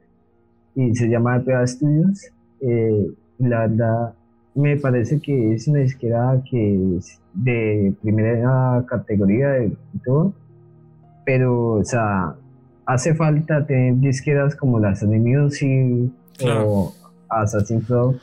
y 0.76 0.96
se 0.96 1.10
llama 1.10 1.38
EPA 1.38 1.66
Studios. 1.66 2.32
Eh, 2.62 3.08
la 3.40 3.68
verdad, 3.68 4.14
me 4.56 4.78
parece 4.78 5.20
que 5.20 5.54
es 5.54 5.68
una 5.68 5.80
disquera 5.80 6.42
que 6.50 6.98
es 6.98 7.20
de 7.34 7.94
primera 8.02 8.86
categoría 8.88 9.50
de 9.50 9.72
todo 10.06 10.34
pero, 11.26 11.74
o 11.74 11.84
sea, 11.84 12.36
hace 12.86 13.14
falta 13.14 13.66
tener 13.66 13.96
disqueras 13.96 14.56
como 14.56 14.80
la 14.80 14.96
Sony 14.96 15.20
Music 15.20 16.12
o 16.44 16.94
Assassin's 17.30 17.86
Creed. 17.86 18.18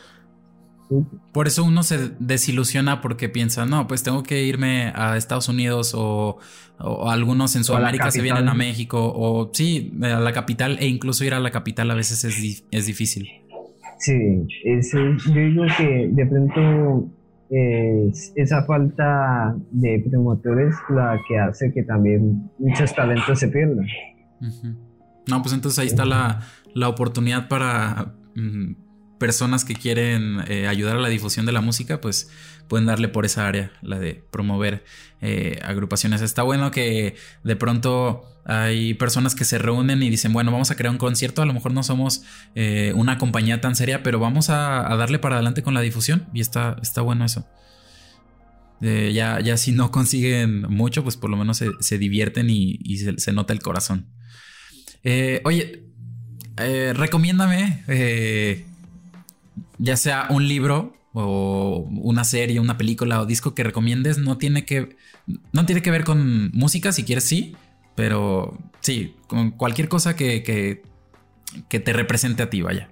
Por 1.32 1.46
eso 1.46 1.64
uno 1.64 1.82
se 1.82 2.10
desilusiona 2.18 3.00
porque 3.00 3.28
piensa, 3.28 3.66
no, 3.66 3.86
pues 3.86 4.02
tengo 4.02 4.22
que 4.22 4.44
irme 4.44 4.92
a 4.94 5.16
Estados 5.16 5.48
Unidos 5.48 5.92
o, 5.94 6.38
algunos 6.78 7.56
en 7.56 7.64
Sudamérica 7.64 8.10
se 8.10 8.22
vienen 8.22 8.48
a 8.48 8.54
México 8.54 9.12
o 9.14 9.50
sí, 9.52 9.92
a 10.02 10.20
la 10.20 10.32
capital 10.32 10.78
e 10.80 10.86
incluso 10.86 11.24
ir 11.24 11.34
a 11.34 11.40
la 11.40 11.50
capital 11.50 11.90
a 11.90 11.94
veces 11.94 12.24
es, 12.24 12.64
es 12.70 12.86
difícil. 12.86 13.28
Sí, 13.98 14.46
yo 14.64 15.34
digo 15.34 15.64
que 15.76 16.08
de 16.12 16.26
pronto 16.26 17.10
es 17.50 18.32
esa 18.36 18.64
falta 18.64 19.56
de 19.72 20.04
promotores 20.08 20.74
la 20.90 21.18
que 21.26 21.38
hace 21.38 21.72
que 21.72 21.82
también 21.82 22.50
muchos 22.58 22.94
talentos 22.94 23.38
se 23.38 23.48
pierdan. 23.48 23.86
No, 25.28 25.42
pues 25.42 25.52
entonces 25.52 25.78
ahí 25.80 25.88
está 25.88 26.04
la, 26.04 26.40
la 26.74 26.88
oportunidad 26.88 27.48
para 27.48 28.14
mm, 28.36 28.87
personas 29.18 29.64
que 29.64 29.74
quieren 29.74 30.44
eh, 30.48 30.66
ayudar 30.66 30.96
a 30.96 31.00
la 31.00 31.08
difusión 31.08 31.44
de 31.44 31.52
la 31.52 31.60
música, 31.60 32.00
pues 32.00 32.30
pueden 32.68 32.86
darle 32.86 33.08
por 33.08 33.24
esa 33.26 33.46
área, 33.46 33.72
la 33.82 33.98
de 33.98 34.22
promover 34.30 34.84
eh, 35.20 35.58
agrupaciones. 35.62 36.22
Está 36.22 36.42
bueno 36.42 36.70
que 36.70 37.16
de 37.44 37.56
pronto 37.56 38.24
hay 38.44 38.94
personas 38.94 39.34
que 39.34 39.44
se 39.44 39.58
reúnen 39.58 40.02
y 40.02 40.10
dicen, 40.10 40.32
bueno, 40.32 40.52
vamos 40.52 40.70
a 40.70 40.76
crear 40.76 40.92
un 40.92 40.98
concierto, 40.98 41.42
a 41.42 41.46
lo 41.46 41.52
mejor 41.52 41.72
no 41.72 41.82
somos 41.82 42.22
eh, 42.54 42.92
una 42.94 43.18
compañía 43.18 43.60
tan 43.60 43.74
seria, 43.74 44.02
pero 44.02 44.18
vamos 44.18 44.50
a, 44.50 44.82
darle 44.96 45.18
para 45.18 45.36
adelante 45.36 45.62
con 45.62 45.74
la 45.74 45.80
difusión 45.80 46.26
y 46.32 46.40
está, 46.40 46.76
está 46.82 47.02
bueno 47.02 47.24
eso. 47.24 47.46
ya, 48.80 49.40
ya 49.40 49.56
si 49.56 49.72
no 49.72 49.90
consiguen 49.90 50.62
mucho, 50.62 51.02
pues 51.02 51.16
por 51.16 51.30
lo 51.30 51.36
menos 51.36 51.62
se, 51.80 51.98
divierten 51.98 52.48
y, 52.50 52.96
se, 52.96 53.32
nota 53.32 53.52
el 53.52 53.60
corazón. 53.60 54.06
oye, 55.44 55.84
recomiéndame 56.94 58.67
ya 59.78 59.96
sea 59.96 60.26
un 60.30 60.46
libro 60.46 60.92
o 61.12 61.88
una 62.02 62.24
serie, 62.24 62.60
una 62.60 62.76
película 62.76 63.20
o 63.20 63.26
disco 63.26 63.54
que 63.54 63.64
recomiendes, 63.64 64.18
no 64.18 64.38
tiene 64.38 64.64
que, 64.64 64.96
no 65.52 65.66
tiene 65.66 65.82
que 65.82 65.90
ver 65.90 66.04
con 66.04 66.50
música, 66.52 66.92
si 66.92 67.04
quieres 67.04 67.24
sí, 67.24 67.56
pero 67.94 68.56
sí, 68.80 69.16
con 69.26 69.50
cualquier 69.52 69.88
cosa 69.88 70.14
que, 70.14 70.42
que, 70.42 71.80
te 71.80 71.92
represente 71.92 72.42
a 72.42 72.50
ti, 72.50 72.62
vaya. 72.62 72.88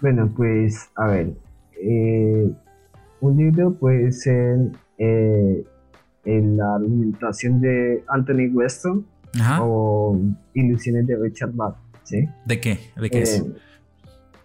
Bueno, 0.00 0.32
pues 0.36 0.88
a 0.94 1.06
ver, 1.08 1.32
eh, 1.82 2.48
un 3.20 3.36
libro 3.36 3.74
puede 3.74 4.12
ser 4.12 4.58
eh, 4.98 5.64
la 6.24 6.74
argumentación 6.76 7.60
de 7.60 8.04
Anthony 8.08 8.52
Weston 8.52 9.06
o 9.60 10.20
Ilusiones 10.54 11.06
de 11.06 11.16
Richard 11.16 11.52
Bach, 11.54 11.76
¿sí? 12.04 12.28
¿De 12.44 12.60
qué? 12.60 12.78
¿De 13.00 13.10
qué 13.10 13.22
es? 13.22 13.44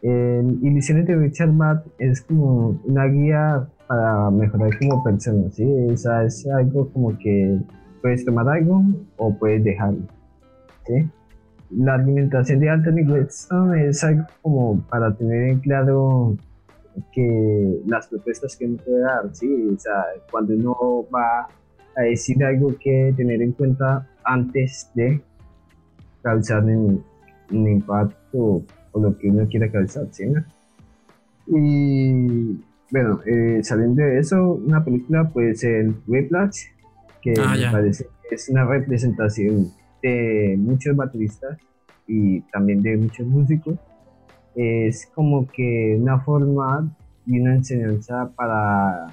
El 0.04 0.60
Iniciones 0.62 1.08
de 1.08 1.16
Richard 1.16 1.54
Matt 1.54 1.88
es 1.98 2.22
como 2.22 2.78
una 2.84 3.06
guía 3.06 3.66
para 3.88 4.30
mejorar 4.32 4.78
como 4.78 5.02
persona, 5.02 5.50
¿sí? 5.50 5.64
es 5.64 6.06
algo 6.48 6.90
como 6.92 7.18
que 7.18 7.62
puedes 8.02 8.26
tomar 8.26 8.50
algo 8.50 8.84
o 9.16 9.34
puedes 9.38 9.64
dejarlo, 9.64 10.04
¿sí? 10.86 11.10
La 11.70 11.94
alimentación 11.94 12.60
de 12.60 12.70
Anthony 12.70 13.10
Weston 13.10 13.80
es 13.80 14.04
algo 14.04 14.26
como 14.42 14.82
para 14.90 15.16
tener 15.16 15.48
en 15.48 15.60
claro 15.60 16.36
que 17.14 17.80
las 17.88 18.08
propuestas 18.08 18.58
que 18.58 18.66
uno 18.66 18.78
puede 18.84 19.00
dar, 19.00 19.34
¿sí? 19.34 19.70
O 19.74 19.80
sea, 19.80 20.04
cuando 20.30 20.54
uno 20.54 21.08
va 21.16 21.48
a 21.96 22.02
decir 22.02 22.44
algo 22.44 22.76
que 22.78 23.14
tener 23.16 23.42
en 23.42 23.54
cuenta 23.54 24.06
antes 24.26 24.92
de 24.96 25.22
causar 26.22 26.66
un 26.66 27.04
impacto 27.50 28.64
o 28.94 29.02
lo 29.02 29.18
que 29.18 29.30
uno 29.30 29.48
quiera 29.48 29.70
calzar, 29.70 30.08
¿sí? 30.12 30.26
Y 31.48 32.64
bueno, 32.92 33.20
eh, 33.26 33.60
saliendo 33.64 34.04
de 34.04 34.20
eso, 34.20 34.54
una 34.54 34.84
película 34.84 35.30
puede 35.30 35.56
ser 35.56 35.92
Whiplash, 36.08 36.66
que 37.22 37.34
ah, 37.40 37.56
me 37.58 37.72
parece 37.72 38.08
que 38.30 38.36
es 38.36 38.50
una 38.50 38.66
representación 38.66 39.72
de 40.02 40.56
muchos 40.58 40.96
bateristas 40.96 41.58
y 42.08 42.42
también 42.52 42.82
de 42.82 42.98
muchos 42.98 43.26
músicos. 43.26 43.76
Es 44.56 45.10
como 45.16 45.48
que 45.48 45.98
una 46.00 46.20
forma 46.20 46.96
y 47.26 47.40
una 47.40 47.56
enseñanza 47.56 48.30
para 48.36 49.08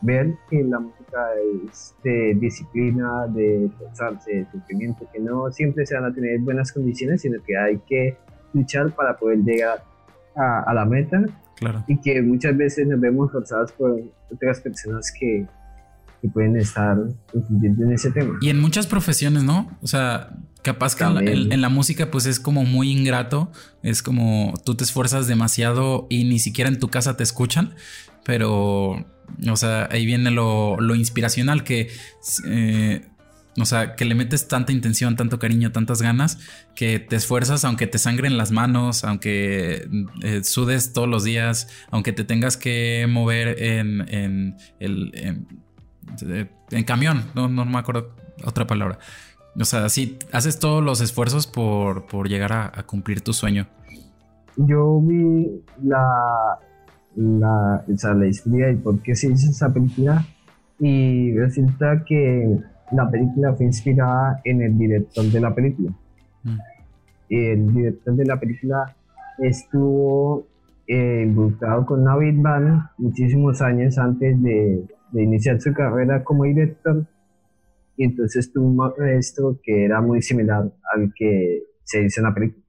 ver 0.00 0.34
que 0.48 0.62
la 0.64 0.80
música 0.80 1.28
es 1.68 1.94
de 2.02 2.34
disciplina, 2.40 3.26
de 3.28 3.66
esforzarse, 3.66 4.34
de 4.34 4.50
sufrimiento, 4.50 5.06
que 5.12 5.20
no 5.20 5.50
siempre 5.52 5.86
se 5.86 5.94
van 5.94 6.06
a 6.06 6.14
tener 6.14 6.40
buenas 6.40 6.72
condiciones, 6.72 7.20
sino 7.20 7.42
que 7.42 7.56
hay 7.56 7.78
que 7.86 8.16
luchar 8.52 8.94
para 8.94 9.16
poder 9.16 9.38
llegar 9.38 9.84
a, 10.36 10.72
la 10.74 10.84
meta. 10.84 11.22
Claro. 11.56 11.84
Y 11.86 12.00
que 12.00 12.22
muchas 12.22 12.56
veces 12.56 12.86
nos 12.86 13.00
vemos 13.00 13.30
forzados 13.30 13.72
por 13.72 14.00
otras 14.30 14.60
personas 14.60 15.12
que, 15.18 15.46
que 16.20 16.28
pueden 16.28 16.56
estar 16.56 16.96
influyendo 17.34 17.84
en 17.84 17.92
ese 17.92 18.10
tema. 18.10 18.38
Y 18.40 18.50
en 18.50 18.60
muchas 18.60 18.86
profesiones, 18.86 19.44
¿no? 19.44 19.70
O 19.80 19.86
sea, 19.86 20.30
capaz 20.62 20.94
que 20.94 21.04
en, 21.04 21.60
la 21.60 21.68
música 21.68 22.10
pues 22.10 22.26
es 22.26 22.40
como 22.40 22.64
muy 22.64 22.90
ingrato, 22.90 23.50
es 23.82 24.02
como 24.02 24.54
tú 24.64 24.76
te 24.76 24.84
esfuerzas 24.84 25.26
demasiado 25.26 26.06
y 26.08 26.24
ni 26.24 26.38
siquiera 26.38 26.70
en 26.70 26.78
tu 26.78 26.88
casa 26.88 27.16
te 27.16 27.24
escuchan, 27.24 27.74
pero, 28.24 28.90
o 28.92 29.56
sea, 29.56 29.88
ahí 29.90 30.06
viene 30.06 30.30
lo, 30.30 30.80
lo 30.80 30.94
inspiracional 30.94 31.64
que 31.64 31.88
eh, 32.46 33.08
o 33.60 33.66
sea, 33.66 33.96
que 33.96 34.04
le 34.04 34.14
metes 34.14 34.48
tanta 34.48 34.72
intención, 34.72 35.16
tanto 35.16 35.38
cariño, 35.38 35.72
tantas 35.72 36.00
ganas, 36.00 36.38
que 36.74 36.98
te 36.98 37.16
esfuerzas 37.16 37.64
aunque 37.64 37.86
te 37.86 37.98
sangren 37.98 38.38
las 38.38 38.50
manos, 38.50 39.04
aunque 39.04 39.88
eh, 40.22 40.42
sudes 40.42 40.92
todos 40.92 41.08
los 41.08 41.24
días, 41.24 41.68
aunque 41.90 42.12
te 42.12 42.24
tengas 42.24 42.56
que 42.56 43.06
mover 43.08 43.62
en, 43.62 44.08
en, 44.08 44.56
el, 44.80 45.46
en, 46.70 46.84
camión, 46.84 47.24
no, 47.34 47.48
no, 47.48 47.64
me 47.66 47.78
acuerdo 47.78 48.14
otra 48.44 48.66
palabra. 48.66 48.98
O 49.60 49.64
sea, 49.66 49.90
sí, 49.90 50.18
haces 50.32 50.58
todos 50.58 50.82
los 50.82 51.02
esfuerzos 51.02 51.46
por, 51.46 52.26
llegar 52.26 52.52
a, 52.52 52.82
cumplir 52.84 53.20
tu 53.20 53.34
sueño. 53.34 53.66
Yo 54.56 55.00
vi 55.02 55.62
la, 55.82 56.58
la, 57.16 57.84
o 57.86 57.98
sea, 57.98 58.14
la 58.14 58.26
historia 58.28 58.70
y 58.70 58.76
por 58.76 59.02
qué 59.02 59.14
se 59.14 59.28
hizo 59.28 59.50
esa 59.50 59.70
película 59.72 60.24
y 60.78 61.36
resulta 61.36 62.02
que 62.04 62.58
la 62.92 63.10
película 63.10 63.54
fue 63.54 63.66
inspirada 63.66 64.40
en 64.44 64.62
el 64.62 64.78
director 64.78 65.24
de 65.24 65.40
la 65.40 65.54
película. 65.54 65.90
Mm. 66.44 66.58
El 67.28 67.74
director 67.74 68.14
de 68.14 68.24
la 68.26 68.38
película 68.38 68.96
estuvo 69.38 70.46
eh, 70.86 71.22
involucrado 71.26 71.86
con 71.86 72.04
David 72.04 72.34
Van 72.38 72.90
muchísimos 72.98 73.62
años 73.62 73.96
antes 73.98 74.40
de, 74.42 74.84
iniciar 75.14 75.60
su 75.60 75.72
carrera 75.72 76.22
como 76.24 76.44
director. 76.44 77.06
Y 77.96 78.04
entonces 78.04 78.52
tuvo 78.52 78.66
un 78.66 78.76
maestro 78.76 79.58
que 79.62 79.84
era 79.84 80.00
muy 80.00 80.22
similar 80.22 80.70
al 80.92 81.12
que 81.14 81.62
se 81.84 82.02
hizo 82.02 82.20
en 82.20 82.24
la 82.24 82.34
película. 82.34 82.64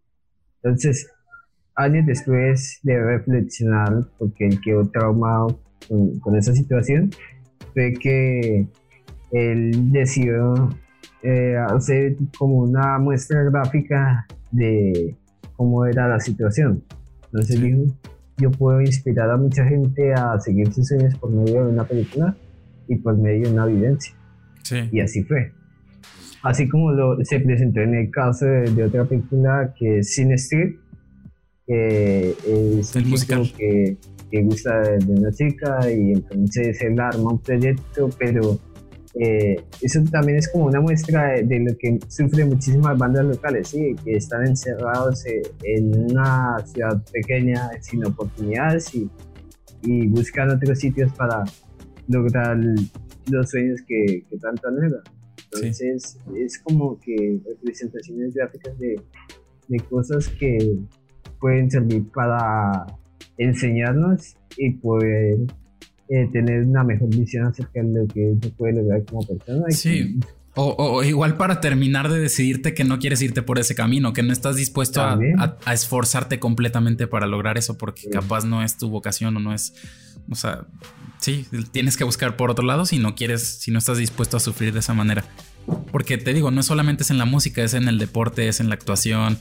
Entonces, 0.62 1.10
años 1.76 2.06
después 2.06 2.80
de 2.84 3.02
reflexionar, 3.02 4.06
porque 4.18 4.48
él 4.48 4.60
quedó 4.62 4.90
traumado 4.90 5.60
con, 5.88 6.20
con 6.20 6.36
esa 6.36 6.54
situación, 6.54 7.12
fue 7.74 7.94
que 7.94 8.68
él 9.34 9.92
decidió 9.92 10.70
eh, 11.24 11.56
hacer 11.58 12.16
como 12.38 12.60
una 12.60 13.00
muestra 13.00 13.44
gráfica 13.44 14.26
de 14.52 15.16
cómo 15.56 15.86
era 15.86 16.08
la 16.08 16.20
situación. 16.20 16.84
Entonces 17.26 17.60
dijo, 17.60 17.86
yo 18.38 18.52
puedo 18.52 18.80
inspirar 18.82 19.30
a 19.32 19.38
mucha 19.38 19.66
gente 19.66 20.14
a 20.14 20.40
seguir 20.40 20.72
sus 20.72 20.88
sueños 20.88 21.16
por 21.18 21.32
medio 21.32 21.66
de 21.66 21.72
una 21.72 21.84
película 21.84 22.36
y 22.88 22.96
por 22.96 23.18
medio 23.18 23.48
de 23.48 23.54
una 23.54 23.66
evidencia. 23.66 24.14
Y 24.92 25.00
así 25.00 25.24
fue. 25.24 25.52
Así 26.44 26.68
como 26.70 26.92
lo, 26.92 27.24
se 27.24 27.40
presentó 27.40 27.82
en 27.82 27.96
el 27.96 28.12
caso 28.12 28.46
de, 28.46 28.84
otra 28.84 29.06
película 29.06 29.74
que 29.78 30.00
es 30.00 30.14
Sin 30.14 30.32
Street, 30.34 30.76
que 31.66 32.36
es 32.78 32.96
el 32.96 33.06
musical. 33.06 33.52
Que, 33.58 33.98
que 34.30 34.44
gusta 34.44 34.80
de 34.82 35.12
una 35.12 35.32
chica 35.32 35.80
y 35.92 36.14
entonces 36.14 36.82
él 36.82 37.00
arma 37.00 37.32
un 37.32 37.40
proyecto, 37.40 38.10
pero 38.18 38.60
eh, 39.16 39.64
eso 39.82 40.04
también 40.12 40.40
es 40.40 40.50
como 40.50 40.66
una 40.66 40.82
muestra 40.82 41.34
de, 41.42 41.60
lo 41.60 41.78
que 41.78 42.00
sufren 42.08 42.50
muchísimas 42.50 42.98
bandas 42.98 43.26
locales, 43.26 43.68
¿sí? 43.68 43.96
que 44.04 44.18
están 44.18 44.48
encerrados 44.48 45.26
eh, 45.26 45.42
en 45.64 46.12
una 46.12 46.58
ciudad 46.66 47.04
pequeña 47.12 47.70
sin 47.82 48.06
oportunidades 48.06 48.94
y, 48.96 49.10
y 49.84 50.08
buscan 50.08 50.50
otros 50.50 50.80
sitios 50.80 51.12
para 51.14 51.44
lograr 52.08 52.58
los 53.30 53.50
sueños 53.50 53.82
que, 53.88 54.24
que 54.30 54.38
tanto 54.38 54.68
anhelan. 54.68 55.02
Entonces 55.54 56.18
es 56.36 56.60
como 56.60 57.00
que 57.00 57.40
representaciones 57.46 58.34
gráficas 58.34 58.78
de, 58.80 59.00
de 59.68 59.80
cosas 59.82 60.28
que 60.28 60.58
pueden 61.40 61.70
servir 61.70 62.10
para 62.12 62.88
enseñarnos 63.38 64.36
y 64.58 64.72
poder 64.72 65.38
eh, 66.14 66.30
tener 66.32 66.64
una 66.64 66.84
mejor 66.84 67.10
visión 67.10 67.48
acerca 67.48 67.82
de 67.82 68.02
lo 68.02 68.08
que 68.08 68.36
se 68.40 68.50
puede 68.50 68.74
lograr 68.74 69.04
como 69.06 69.26
persona. 69.26 69.66
Sí. 69.70 70.20
O, 70.56 71.04
igual 71.04 71.38
para 71.38 71.60
terminar 71.60 72.12
de 72.12 72.20
decidirte 72.20 72.76
que 72.76 72.84
no 72.84 73.00
quieres 73.00 73.20
irte 73.24 73.42
por 73.42 73.58
ese 73.58 73.74
camino, 73.74 74.14
que 74.14 74.22
no 74.22 74.32
estás 74.32 74.56
dispuesto 74.56 75.02
a, 75.02 75.58
esforzarte 75.74 76.38
completamente 76.38 77.08
para 77.08 77.26
lograr 77.26 77.58
eso, 77.58 77.80
porque 77.80 78.08
capaz 78.12 78.46
no 78.46 78.62
es 78.62 78.78
tu 78.78 78.90
vocación 78.90 79.36
o 79.36 79.40
no 79.40 79.56
es, 79.56 79.74
o 80.30 80.36
sea, 80.36 80.68
sí, 81.18 81.48
tienes 81.72 81.98
que 81.98 82.04
buscar 82.04 82.38
por 82.38 82.52
otro 82.52 82.64
lado 82.64 82.86
si 82.86 83.00
no 83.00 83.16
quieres, 83.16 83.42
si 83.42 83.72
no 83.72 83.80
estás 83.80 83.98
dispuesto 83.98 84.38
a 84.38 84.40
sufrir 84.40 84.72
de 84.72 84.82
esa 84.82 84.94
manera. 84.94 85.26
Porque 85.92 86.20
te 86.20 86.32
digo, 86.36 86.52
no 86.52 86.62
solamente 86.62 87.02
es 87.02 87.10
en 87.10 87.18
la 87.18 87.26
música, 87.26 87.64
es 87.64 87.74
en 87.74 87.88
el 87.88 87.98
deporte, 87.98 88.48
es 88.48 88.60
en 88.60 88.70
la 88.70 88.76
actuación, 88.76 89.40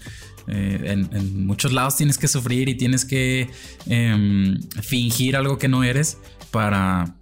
Eh, 0.48 0.96
en, 1.12 1.46
muchos 1.46 1.72
lados 1.72 1.96
tienes 1.96 2.18
que 2.18 2.26
sufrir 2.26 2.68
y 2.68 2.74
tienes 2.74 3.04
que 3.04 3.48
em, 3.86 4.60
fingir 4.82 5.36
algo 5.36 5.56
que 5.56 5.68
no 5.68 5.84
eres 5.84 6.18
para, 6.52 7.16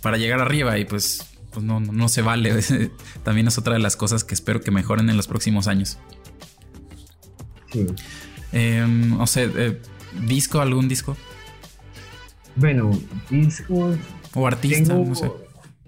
para 0.00 0.16
llegar 0.16 0.40
arriba 0.40 0.78
y 0.78 0.86
pues, 0.86 1.36
pues 1.52 1.62
no, 1.62 1.80
no 1.80 2.08
se 2.08 2.22
vale. 2.22 2.54
También 3.22 3.48
es 3.48 3.58
otra 3.58 3.74
de 3.74 3.80
las 3.80 3.96
cosas 3.96 4.24
que 4.24 4.32
espero 4.32 4.62
que 4.62 4.70
mejoren 4.70 5.10
en 5.10 5.18
los 5.18 5.28
próximos 5.28 5.68
años. 5.68 5.98
Sí. 7.70 7.86
Em, 8.52 9.20
o 9.20 9.26
sea, 9.26 9.44
eh, 9.44 9.78
¿disco? 10.26 10.60
¿Algún 10.60 10.88
disco? 10.88 11.16
Bueno, 12.56 12.90
discos. 13.28 13.98
O 14.34 14.46
artista, 14.46 14.94
no 14.94 15.14
sé. 15.14 15.30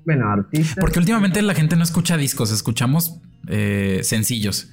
Bueno, 0.05 0.29
artista. 0.29 0.81
Porque 0.81 0.99
últimamente 0.99 1.41
la 1.43 1.55
gente 1.55 1.77
no 1.77 1.85
escucha 1.85 2.17
discos, 2.17 2.53
escuchamos 2.53 3.21
eh, 3.49 4.01
sencillos. 4.03 4.71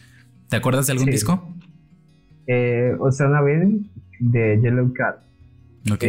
¿Te 0.50 0.56
acuerdas 0.56 0.88
de 0.88 0.94
algún 0.94 1.10
disco? 1.10 1.56
Eh, 2.48 2.94
Osana 3.00 3.42
Ben 3.42 3.90
de 4.20 4.60
Yellow 4.62 4.92
Cat. 4.94 5.18
Ok. 5.92 6.04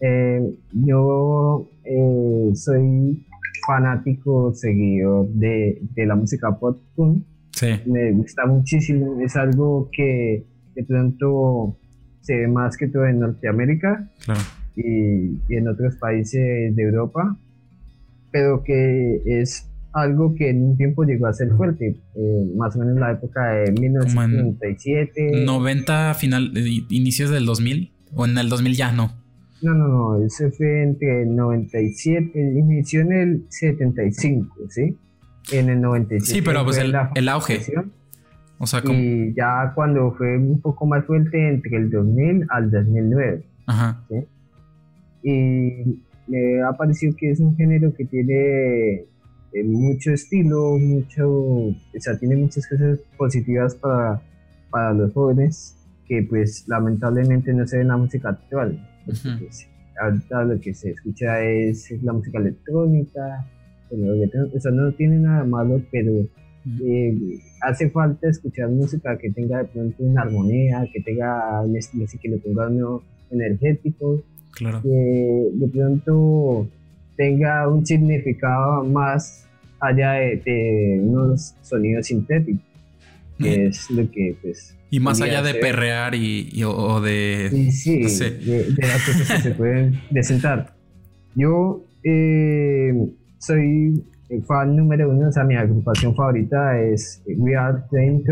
Eh, 0.00 0.40
yo 0.72 1.68
eh, 1.84 2.50
soy 2.54 3.26
fanático, 3.66 4.54
seguidor 4.54 5.28
de, 5.28 5.80
de 5.94 6.06
la 6.06 6.14
música 6.14 6.56
pop 6.58 6.80
punk. 6.94 7.24
Sí. 7.52 7.68
Me 7.86 8.12
gusta 8.12 8.46
muchísimo. 8.46 9.20
Es 9.20 9.36
algo 9.36 9.88
que 9.92 10.44
de 10.74 10.84
pronto 10.84 11.76
se 12.20 12.36
ve 12.36 12.48
más 12.48 12.76
que 12.76 12.88
todo 12.88 13.06
en 13.06 13.20
Norteamérica 13.20 14.08
y, 14.76 14.82
y, 15.48 15.56
en 15.56 15.68
otros 15.68 15.96
países 15.96 16.76
de 16.76 16.82
Europa, 16.82 17.36
pero 18.30 18.62
que 18.62 19.22
es 19.24 19.68
algo 19.92 20.34
que 20.34 20.50
en 20.50 20.62
un 20.62 20.76
tiempo 20.76 21.04
llegó 21.04 21.26
a 21.26 21.32
ser 21.32 21.50
fuerte, 21.56 21.96
eh, 22.14 22.52
más 22.56 22.76
o 22.76 22.80
menos 22.80 22.94
en 22.94 23.00
la 23.00 23.12
época 23.12 23.46
de 23.48 23.72
1997. 23.72 25.44
90, 25.44 26.14
final, 26.14 26.52
eh, 26.56 26.84
inicios 26.90 27.30
del 27.30 27.46
2000, 27.46 27.90
o 28.14 28.26
en 28.26 28.38
el 28.38 28.48
2000 28.48 28.76
ya 28.76 28.92
no. 28.92 29.12
No, 29.62 29.74
no, 29.74 29.88
no, 29.88 30.24
ese 30.24 30.50
fue 30.50 30.82
entre 30.82 31.22
el 31.22 31.34
97, 31.34 32.30
inició 32.34 33.00
en 33.00 33.12
el 33.12 33.46
75, 33.48 34.56
¿sí? 34.68 34.96
En 35.52 35.68
el 35.68 35.80
97. 35.80 36.24
Sí, 36.24 36.42
pero 36.42 36.64
pues 36.64 36.78
el, 36.78 36.94
el 37.14 37.28
auge. 37.28 37.60
O 38.58 38.66
sea, 38.66 38.82
Y 38.84 39.34
ya 39.34 39.72
cuando 39.74 40.12
fue 40.12 40.36
un 40.36 40.60
poco 40.60 40.84
más 40.86 41.04
fuerte 41.04 41.48
entre 41.48 41.76
el 41.76 41.90
2000 41.90 42.46
al 42.50 42.70
2009. 42.70 43.44
Ajá. 43.66 44.04
¿sí? 44.08 44.26
Y 45.22 46.02
me 46.26 46.62
ha 46.62 46.72
parecido 46.72 47.14
que 47.16 47.30
es 47.30 47.40
un 47.40 47.56
género 47.56 47.94
que 47.94 48.04
tiene 48.04 49.04
eh, 49.52 49.64
mucho 49.64 50.12
estilo, 50.12 50.76
mucho, 50.78 51.30
o 51.30 51.74
sea, 51.98 52.18
tiene 52.18 52.36
muchas 52.36 52.66
cosas 52.66 52.98
positivas 53.16 53.74
para, 53.76 54.20
para 54.70 54.92
los 54.92 55.12
jóvenes 55.12 55.76
que 56.06 56.22
pues 56.22 56.64
lamentablemente 56.66 57.52
no 57.52 57.66
se 57.66 57.76
ve 57.76 57.82
en 57.82 57.88
la 57.88 57.96
música 57.96 58.30
actual. 58.30 58.78
Pues, 59.38 59.68
ahorita 60.00 60.44
lo 60.44 60.60
que 60.60 60.74
se 60.74 60.90
escucha 60.90 61.42
es, 61.42 61.90
la 62.02 62.12
música 62.12 62.38
electrónica, 62.38 63.46
o 63.90 64.60
sea, 64.60 64.70
no 64.70 64.92
tiene 64.92 65.18
nada 65.18 65.44
malo, 65.44 65.80
pero 65.90 66.12
eh, 66.84 67.38
hace 67.62 67.88
falta 67.90 68.28
escuchar 68.28 68.68
música 68.68 69.16
que 69.16 69.30
tenga 69.30 69.58
de 69.58 69.64
pronto 69.64 70.02
una 70.02 70.22
armonía, 70.22 70.86
que 70.92 71.00
tenga 71.00 71.62
un 71.62 71.76
estilo 71.76 72.04
así 72.04 72.18
que 72.18 72.28
lo 72.28 72.38
tenga 72.38 72.68
uno 72.68 73.02
energético, 73.30 74.22
claro. 74.52 74.82
que 74.82 75.50
de 75.52 75.68
pronto 75.68 76.68
tenga 77.16 77.68
un 77.68 77.84
significado 77.84 78.84
más 78.84 79.46
allá 79.80 80.12
de, 80.12 81.00
unos 81.02 81.54
sonidos 81.62 82.06
sintéticos, 82.06 82.62
que 83.38 83.66
es 83.66 83.90
lo 83.90 84.10
que 84.10 84.36
pues... 84.42 84.76
Y 84.90 85.00
más 85.00 85.20
allá 85.20 85.42
de 85.42 85.54
perrear 85.54 86.14
y, 86.14 86.62
o, 86.64 87.00
de... 87.00 87.70
Sí, 87.70 88.00
de, 88.00 88.74
las 88.78 89.04
cosas 89.04 89.30
que 89.30 89.42
se 89.42 89.50
pueden 89.52 90.00
presentar. 90.10 90.74
Yo 91.34 91.84
eh, 92.02 92.94
soy 93.38 94.02
fan 94.46 94.76
número 94.76 95.10
uno, 95.10 95.28
o 95.28 95.32
sea, 95.32 95.44
mi 95.44 95.56
agrupación 95.56 96.14
favorita 96.14 96.80
es 96.80 97.22
We 97.26 97.56
Are 97.56 97.78
Train 97.90 98.24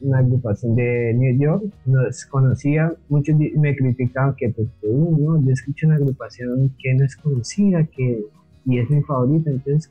una 0.00 0.18
agrupación 0.18 0.76
de 0.76 1.14
New 1.14 1.38
York, 1.38 1.64
nos 1.86 2.26
conocía, 2.26 2.92
muchos 3.08 3.36
me 3.56 3.74
criticaban 3.74 4.34
que 4.36 4.50
pues, 4.50 4.68
no, 4.82 5.42
yo 5.42 5.50
escucho 5.50 5.86
una 5.86 5.96
agrupación 5.96 6.74
que 6.78 6.94
no 6.94 7.04
es 7.04 7.16
conocida, 7.16 7.84
que, 7.84 8.22
y 8.66 8.78
es 8.78 8.90
mi 8.90 9.02
favorita, 9.02 9.50
entonces, 9.50 9.90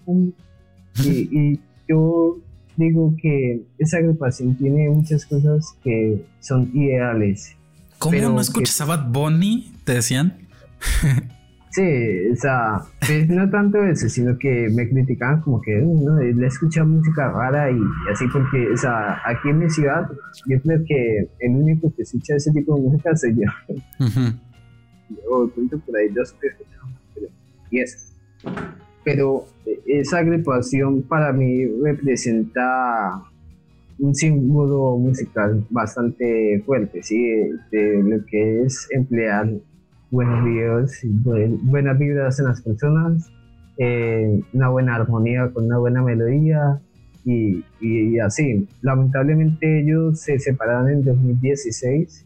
y, 1.04 1.38
y 1.38 1.60
yo 1.88 2.38
digo 2.76 3.14
que 3.22 3.62
esa 3.78 3.98
agrupación 3.98 4.56
tiene 4.58 4.90
muchas 4.90 5.26
cosas 5.26 5.76
que 5.84 6.26
son 6.40 6.72
ideales. 6.74 7.56
¿Cómo 8.00 8.18
no 8.18 8.42
escuchas 8.42 8.82
a 8.82 8.86
Bad 8.86 9.12
Bunny? 9.12 9.74
¿Te 9.84 9.96
decían? 9.96 10.38
Sí, 11.74 11.82
o 12.32 12.36
sea, 12.36 12.84
pues 13.00 13.28
no 13.30 13.50
tanto 13.50 13.84
eso, 13.84 14.08
sino 14.08 14.38
que 14.38 14.70
me 14.70 14.88
criticaban 14.88 15.42
como 15.42 15.60
que 15.60 15.76
no, 15.82 16.20
le 16.20 16.46
escucha 16.46 16.84
música 16.84 17.32
rara 17.32 17.72
y 17.72 17.80
así 18.12 18.26
porque, 18.32 18.70
o 18.70 18.78
sea, 18.78 19.20
aquí 19.26 19.50
en 19.50 19.58
mi 19.58 19.68
ciudad 19.72 20.08
yo 20.48 20.62
creo 20.62 20.84
que 20.88 21.28
el 21.40 21.52
único 21.52 21.92
que 21.96 22.04
escucha 22.04 22.36
ese 22.36 22.52
tipo 22.52 22.76
de 22.76 22.82
música 22.84 23.16
soy 23.16 23.36
yo. 23.38 24.06
O 25.32 25.48
punto 25.48 25.80
por 25.80 25.98
ahí 25.98 26.10
dos 26.10 26.36
pero, 26.40 26.56
y 27.72 27.80
eso. 27.80 27.98
Pero 29.04 29.46
esa 29.86 30.20
agrupación 30.20 31.04
para 31.04 31.34
mí 31.34 31.66
representa 31.84 33.24
un 34.00 34.16
símbolo 34.16 34.98
musical 34.98 35.66
bastante 35.70 36.62
fuerte, 36.66 37.04
¿sí? 37.04 37.24
De 37.72 38.02
lo 38.04 38.26
que 38.26 38.63
es 38.63 38.88
emplear 38.92 39.50
buenos 40.10 40.46
videos, 40.46 40.92
buenas 41.63 41.98
vibras 41.98 42.39
en 42.39 42.46
las 42.46 42.62
personas, 42.62 43.32
eh, 43.78 44.42
una 44.54 44.70
buena 44.70 44.96
armonía 44.96 45.50
con 45.52 45.66
una 45.66 45.80
buena 45.80 46.04
melodía 46.04 46.80
y, 47.26 47.63
y, 47.82 48.20
así. 48.20 48.68
Lamentablemente 48.82 49.80
ellos 49.80 50.20
se 50.20 50.38
separaron 50.38 50.89
en 50.89 51.04
2016 51.04 52.26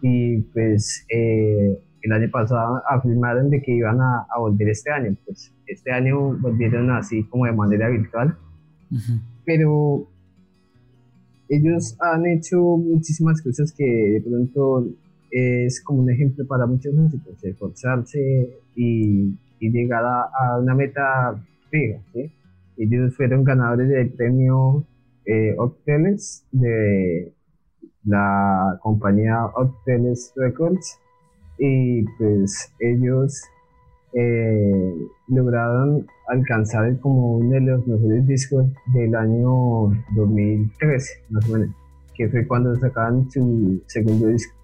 y 0.00 0.38
pues 0.38 1.04
eh, 1.10 1.78
el 2.06 2.12
año 2.12 2.30
pasado 2.30 2.82
afirmaron 2.88 3.50
de 3.50 3.60
que 3.60 3.72
iban 3.72 4.00
a, 4.00 4.26
a, 4.30 4.38
volver 4.38 4.68
este 4.68 4.90
año. 4.90 5.16
Pues 5.24 5.52
este 5.66 5.92
año 5.92 6.36
volvieron 6.38 6.90
así 6.90 7.24
como 7.24 7.46
de 7.46 7.52
manera 7.52 7.88
virtual. 7.88 8.36
Pero 9.44 10.06
ellos 11.48 11.96
han 12.00 12.26
hecho 12.26 12.58
muchísimas 12.58 13.42
cosas 13.42 13.72
que 13.72 13.84
de 13.84 14.20
pronto 14.20 14.86
es 15.30 15.82
como 15.82 16.02
un 16.02 16.10
ejemplo 16.10 16.46
para 16.46 16.66
muchos 16.66 16.94
músicos, 16.94 17.42
esforzarse 17.42 18.50
y, 18.76 19.36
y 19.58 19.70
llegar 19.70 20.04
a, 20.04 20.58
una 20.60 20.74
meta 20.74 21.42
fija. 21.70 21.98
¿sí? 22.12 22.30
Ellos 22.78 23.16
fueron 23.16 23.42
ganadores 23.42 23.88
del 23.88 24.10
premio 24.10 24.84
eh, 25.24 25.54
Octeles 25.58 26.46
de 26.52 27.32
la 28.04 28.78
compañía 28.80 29.46
Octeles 29.46 30.32
Records 30.36 31.00
y 31.58 32.02
pues 32.18 32.72
ellos 32.80 33.42
eh, 34.12 34.94
lograron 35.28 36.06
alcanzar 36.28 36.98
como 37.00 37.36
uno 37.36 37.50
de 37.50 37.60
los 37.60 37.86
mejores 37.86 38.26
discos 38.26 38.66
del 38.94 39.14
año 39.14 39.92
2013, 40.14 41.22
más 41.30 41.48
o 41.48 41.52
menos, 41.52 41.68
que 42.14 42.28
fue 42.28 42.46
cuando 42.46 42.74
sacaron 42.76 43.30
su 43.30 43.82
segundo 43.86 44.28
disco. 44.28 44.54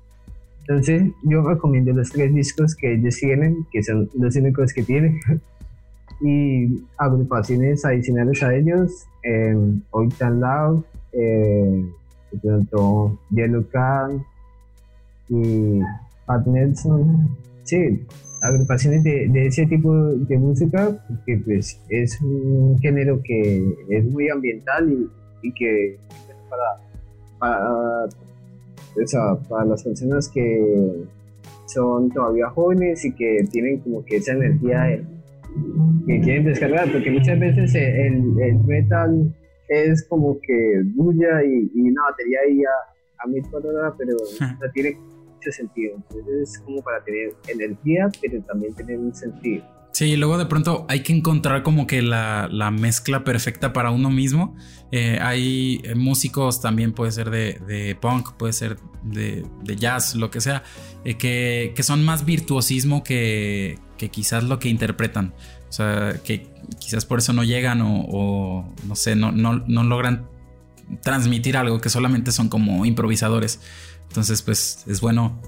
Entonces, 0.61 1.11
yo 1.24 1.42
recomiendo 1.42 1.92
los 1.92 2.11
tres 2.11 2.33
discos 2.35 2.74
que 2.74 2.94
ellos 2.94 3.16
tienen, 3.16 3.66
que 3.72 3.83
son 3.83 4.09
los 4.14 4.37
únicos 4.37 4.72
que 4.72 4.83
tienen, 4.83 5.20
y 6.20 6.85
agrupaciones 6.96 7.85
adicionales 7.85 8.42
a 8.42 8.55
ellos, 8.55 9.07
eh, 9.24 9.57
Hoy 9.90 10.09
Tan 10.11 10.40
Loud, 10.40 10.85
eh, 11.12 11.85
pronto 12.40 13.18
Yellow 13.31 13.66
Can 13.70 14.24
y 15.28 15.81
Pat 16.26 16.46
Nelson. 16.46 17.37
Sí, 17.64 18.04
agrupaciones 18.42 19.04
de, 19.04 19.28
de, 19.28 19.46
ese 19.46 19.66
tipo 19.66 19.94
de 19.94 20.38
música, 20.38 20.90
porque 21.09 21.40
pues 21.44 21.80
es 21.88 22.20
un 22.20 22.78
género 22.80 23.20
que 23.22 23.74
es 23.88 24.05
muy 24.07 24.28
ambiental 24.28 24.90
y, 24.90 25.49
y 25.49 25.55
que 25.55 25.99
para, 26.51 26.80
para 27.38 28.05
o 28.05 29.07
sea, 29.07 29.36
para 29.49 29.64
las 29.64 29.82
personas 29.82 30.28
que 30.28 31.05
son 31.66 32.11
todavía 32.11 32.51
jóvenes 32.51 33.05
y 33.05 33.14
que 33.14 33.44
tienen 33.51 33.78
como 33.80 34.05
que 34.05 34.16
esa 34.16 34.32
energía 34.32 35.03
que 36.07 36.20
quieren 36.20 36.44
descargar, 36.44 36.90
porque 36.92 37.11
muchas 37.11 37.38
veces 37.38 37.74
el, 37.74 38.38
el 38.40 38.59
metal 38.64 39.34
es 39.68 40.07
como 40.09 40.38
que 40.40 40.82
bulla 40.94 41.42
y, 41.44 41.70
y 41.74 41.90
una 41.90 42.03
batería 42.11 42.38
ahí 42.47 42.62
a, 42.64 43.24
a 43.24 43.28
mil 43.28 43.42
por 43.51 43.64
hora, 43.66 43.94
pero 43.97 44.16
no 44.40 44.70
tiene 44.72 44.99
mucho 45.43 45.53
sentido. 45.53 45.97
Entonces 45.97 46.51
es 46.51 46.59
como 46.61 46.82
para 46.82 47.03
tener 47.05 47.34
energía, 47.49 48.09
pero 48.20 48.43
también 48.43 48.74
tener 48.74 48.99
un 48.99 49.14
sentido. 49.14 49.64
Sí, 49.93 50.16
luego 50.16 50.38
de 50.38 50.47
pronto 50.47 50.86
hay 50.88 51.03
que 51.03 51.12
encontrar 51.12 51.62
como 51.62 51.86
que 51.86 52.01
la, 52.01 52.49
mezcla 52.72 53.24
perfecta 53.24 53.74
para 53.74 53.90
uno 53.90 54.11
mismo. 54.11 54.57
Eh, 54.90 55.18
hay 55.20 55.82
músicos 55.95 56.62
también, 56.62 56.93
puede 56.93 57.12
ser 57.12 57.30
de, 57.30 57.97
punk, 58.01 58.32
puede 58.32 58.55
ser 58.55 58.78
de, 59.03 59.45
jazz, 59.76 60.14
lo 60.14 60.30
que 60.30 60.40
sea, 60.40 60.62
eh, 61.05 61.16
que, 61.18 61.82
son 61.82 62.05
más 62.05 62.24
virtuosismo 62.24 63.05
que, 63.05 63.78
quizás 64.11 64.45
lo 64.45 64.59
que 64.59 64.70
interpretan. 64.70 65.34
O 65.68 65.72
sea, 65.72 66.14
que 66.24 66.49
quizás 66.78 67.05
por 67.05 67.18
eso 67.18 67.34
no 67.34 67.45
llegan 67.45 67.80
o, 67.82 68.72
no 68.86 68.97
sé, 68.97 69.14
no, 69.14 69.30
no, 69.30 69.62
no 69.66 69.84
logran 69.84 70.26
transmitir 71.03 71.57
algo, 71.57 71.80
que 71.80 71.90
solamente 71.90 72.32
son 72.32 72.49
como 72.49 72.86
improvisadores. 72.86 73.61
Entonces, 74.12 74.42
pues 74.42 74.84
es 74.86 75.00
bueno 75.00 75.40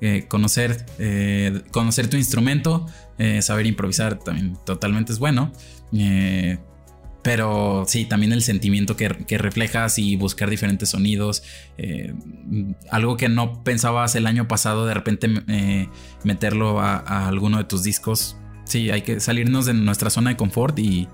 eh, 0.00 0.26
conocer, 0.28 0.86
eh, 1.00 1.60
conocer 1.72 2.08
tu 2.08 2.16
instrumento, 2.16 2.86
eh, 3.18 3.42
saber 3.42 3.66
improvisar 3.66 4.16
también 4.16 4.56
totalmente 4.64 5.12
es 5.12 5.18
bueno. 5.18 5.50
pero 7.22 7.84
sí, 7.88 8.04
también 8.04 8.32
el 8.32 8.42
sentimiento 8.42 8.96
que, 8.96 9.08
reflejas 9.38 9.98
y 9.98 10.14
buscar 10.14 10.48
diferentes 10.50 10.90
sonidos. 10.90 11.42
algo 12.92 13.16
que 13.16 13.28
no 13.28 13.64
pensabas 13.64 14.14
el 14.14 14.28
año 14.28 14.46
pasado, 14.46 14.86
de 14.86 14.94
repente 14.94 15.28
meterlo 16.22 16.80
a, 16.80 17.26
alguno 17.26 17.58
de 17.58 17.64
tus 17.64 17.82
discos. 17.82 18.36
Sí, 18.64 18.90
hay 18.90 19.02
que 19.02 19.18
salirnos 19.18 19.66
de 19.66 19.74
nuestra 19.74 20.10
zona 20.10 20.30
de 20.30 20.36
confort 20.36 20.78
y, 20.78 21.08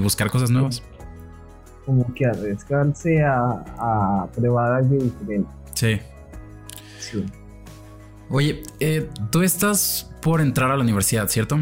buscar 0.00 0.30
cosas 0.30 0.50
nuevas. 0.50 0.82
Como 1.84 2.06
que 2.14 2.24
arriesgarse 2.24 3.22
a, 3.22 3.64
a 3.78 4.28
probar 4.34 4.72
algo 4.72 4.96
diferente. 4.96 5.57
Sí. 5.78 6.00
Oye, 8.30 8.62
eh, 8.80 9.08
tú 9.30 9.42
estás 9.42 10.10
por 10.20 10.40
entrar 10.40 10.72
a 10.72 10.76
la 10.76 10.82
universidad, 10.82 11.28
¿cierto? 11.28 11.60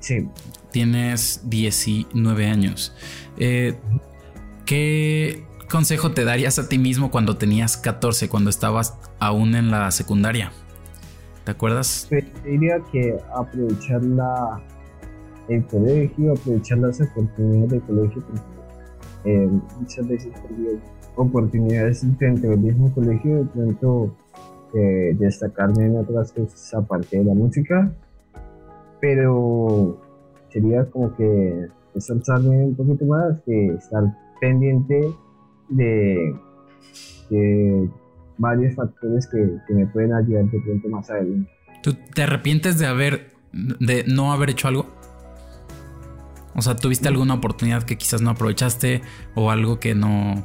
Sí. 0.00 0.28
Tienes 0.72 1.48
19 1.48 2.46
años. 2.46 2.92
Eh, 3.38 3.78
¿Qué 4.66 5.44
consejo 5.70 6.10
te 6.10 6.24
darías 6.24 6.58
a 6.58 6.68
ti 6.68 6.78
mismo 6.78 7.12
cuando 7.12 7.36
tenías 7.36 7.76
14, 7.76 8.28
cuando 8.28 8.50
estabas 8.50 8.98
aún 9.20 9.54
en 9.54 9.70
la 9.70 9.92
secundaria? 9.92 10.50
¿Te 11.44 11.52
acuerdas? 11.52 12.06
Pues, 12.08 12.24
diría 12.44 12.82
que 12.90 13.16
aprovechar 13.36 14.02
la, 14.02 14.60
el 15.48 15.64
colegio, 15.66 16.32
aprovechar 16.32 16.78
las 16.78 17.00
oportunidades 17.00 17.70
del 17.70 17.82
colegio, 17.82 18.22
porque 18.26 18.42
eh, 19.24 19.48
muchas 19.78 20.08
veces 20.08 20.32
perdí 20.40 20.80
oportunidades 21.16 22.02
dentro 22.18 22.50
del 22.50 22.60
mismo 22.60 22.92
colegio, 22.92 23.38
de 23.38 23.44
pronto 23.44 24.14
eh, 24.74 25.14
destacarme 25.18 25.86
en 25.86 25.98
otras 25.98 26.32
cosas 26.32 26.74
aparte 26.74 27.18
de 27.18 27.24
la 27.24 27.34
música, 27.34 27.92
pero 29.00 30.00
sería 30.50 30.84
como 30.86 31.14
que 31.16 31.68
esforzarme 31.94 32.64
un 32.64 32.74
poquito 32.74 33.04
más, 33.04 33.44
de 33.46 33.66
estar 33.74 34.04
pendiente 34.40 35.00
de, 35.68 36.34
varios 38.36 38.74
factores 38.74 39.28
que, 39.28 39.58
que, 39.66 39.74
me 39.74 39.86
pueden 39.86 40.12
ayudar 40.12 40.44
de 40.46 40.60
pronto 40.60 40.88
más 40.88 41.08
adelante. 41.08 41.50
¿Tú 41.82 41.94
te 42.14 42.22
arrepientes 42.22 42.78
de 42.78 42.86
haber, 42.86 43.30
de 43.52 44.04
no 44.08 44.32
haber 44.32 44.50
hecho 44.50 44.68
algo? 44.68 44.86
O 46.56 46.62
sea, 46.62 46.76
¿tuviste 46.76 47.08
alguna 47.08 47.34
oportunidad 47.34 47.84
que 47.84 47.96
quizás 47.96 48.22
no 48.22 48.30
aprovechaste 48.30 49.02
o 49.34 49.50
algo 49.50 49.78
que 49.78 49.94
no, 49.94 50.44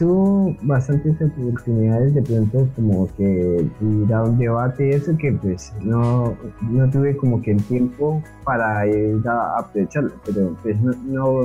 hubo 0.00 0.56
bastantes 0.62 1.14
oportunidades 1.22 2.14
de 2.14 2.22
pronto 2.22 2.68
como 2.74 3.06
que 3.16 3.68
ir 3.80 4.12
a 4.12 4.24
un 4.24 4.38
debate 4.38 4.88
y 4.88 4.90
eso 4.92 5.16
que 5.16 5.32
pues 5.32 5.72
no, 5.80 6.36
no 6.62 6.90
tuve 6.90 7.16
como 7.16 7.40
que 7.40 7.52
el 7.52 7.62
tiempo 7.64 8.22
para 8.44 8.86
ir 8.86 9.26
a 9.28 9.58
aprovecharlo, 9.58 10.12
pero 10.24 10.56
pues 10.62 10.80
no, 10.80 10.92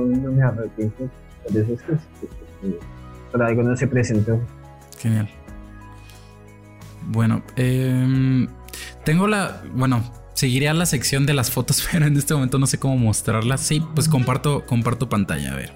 me 0.32 0.42
arrepiento 0.42 1.08
de 1.50 1.60
esas 1.60 1.82
cosas, 1.82 2.08
porque 2.20 2.78
por 3.30 3.42
algo 3.42 3.62
no 3.62 3.76
se 3.76 3.86
presentó. 3.86 4.40
Genial. 4.98 5.28
Bueno, 7.08 7.42
eh, 7.56 8.48
tengo 9.04 9.28
la, 9.28 9.62
bueno, 9.72 10.02
seguiré 10.34 10.68
a 10.68 10.74
la 10.74 10.86
sección 10.86 11.26
de 11.26 11.34
las 11.34 11.50
fotos, 11.50 11.86
pero 11.92 12.06
en 12.06 12.16
este 12.16 12.34
momento 12.34 12.58
no 12.58 12.66
sé 12.66 12.78
cómo 12.78 12.96
mostrarlas. 12.96 13.60
Sí, 13.60 13.80
pues 13.94 14.08
comparto, 14.08 14.64
comparto 14.66 15.08
pantalla, 15.08 15.52
a 15.52 15.56
ver. 15.56 15.72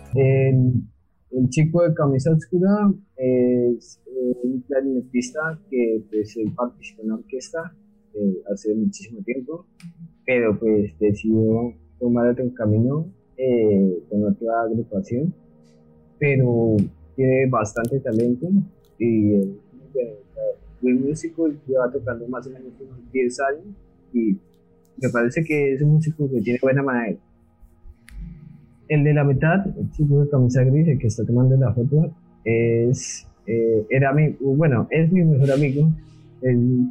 El 1.31 1.49
chico 1.49 1.83
de 1.83 1.95
camisa 1.95 2.33
oscura 2.33 2.93
es 3.17 4.01
eh, 4.07 4.37
un 4.43 4.61
clarinetista 4.63 5.61
que 5.71 6.03
pues 6.11 6.37
participó 6.57 7.03
en 7.03 7.09
la 7.09 7.15
orquesta 7.15 7.73
eh, 8.15 8.43
hace 8.53 8.75
muchísimo 8.75 9.23
tiempo, 9.23 9.65
pero 10.27 10.59
pues 10.59 10.99
decidió 10.99 11.73
tomar 12.01 12.29
otro 12.31 12.53
camino 12.55 13.07
eh, 13.37 14.03
con 14.09 14.25
otra 14.25 14.63
agrupación, 14.63 15.33
pero 16.19 16.77
tiene 17.15 17.47
bastante 17.49 18.01
talento 18.01 18.49
y 18.99 19.35
es 19.35 19.49
muy 20.81 20.95
músico, 20.95 21.49
lleva 21.67 21.93
tocando 21.93 22.27
más 22.27 22.45
o 22.49 22.51
menos 22.51 22.73
unos 22.81 23.13
10 23.13 23.41
años 23.41 23.67
y 24.13 24.37
me 25.01 25.09
parece 25.13 25.45
que 25.45 25.75
es 25.75 25.83
un 25.83 25.93
músico 25.93 26.29
que 26.29 26.41
tiene 26.41 26.59
buena 26.61 26.83
manera 26.83 27.17
el 28.91 29.05
de 29.05 29.15
la 29.15 29.23
mitad, 29.23 29.65
el 29.79 29.91
chico 29.93 30.21
de 30.21 30.29
camisa 30.29 30.65
gris, 30.65 30.89
el 30.89 30.99
que 30.99 31.07
está 31.07 31.25
tomando 31.25 31.57
la 31.57 31.73
foto, 31.73 32.13
es, 32.45 33.25
eh, 33.47 33.87
era 33.89 34.13
mi, 34.13 34.37
bueno, 34.41 34.89
es 34.91 35.13
mi 35.13 35.23
mejor 35.23 35.53
amigo. 35.53 35.89
Él 36.43 36.89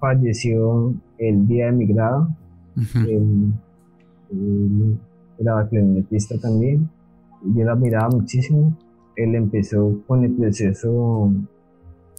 falleció 0.00 0.92
el 1.18 1.46
día 1.46 1.66
de 1.66 1.72
mi 1.72 1.86
grado. 1.86 2.28
él, 3.08 3.52
era 5.38 5.68
clarinetista 5.68 6.36
también. 6.40 6.90
Yo 7.54 7.64
la 7.64 7.76
miraba 7.76 8.08
muchísimo. 8.08 8.76
Él 9.14 9.36
empezó 9.36 10.02
con 10.08 10.24
el 10.24 10.32
proceso 10.32 11.32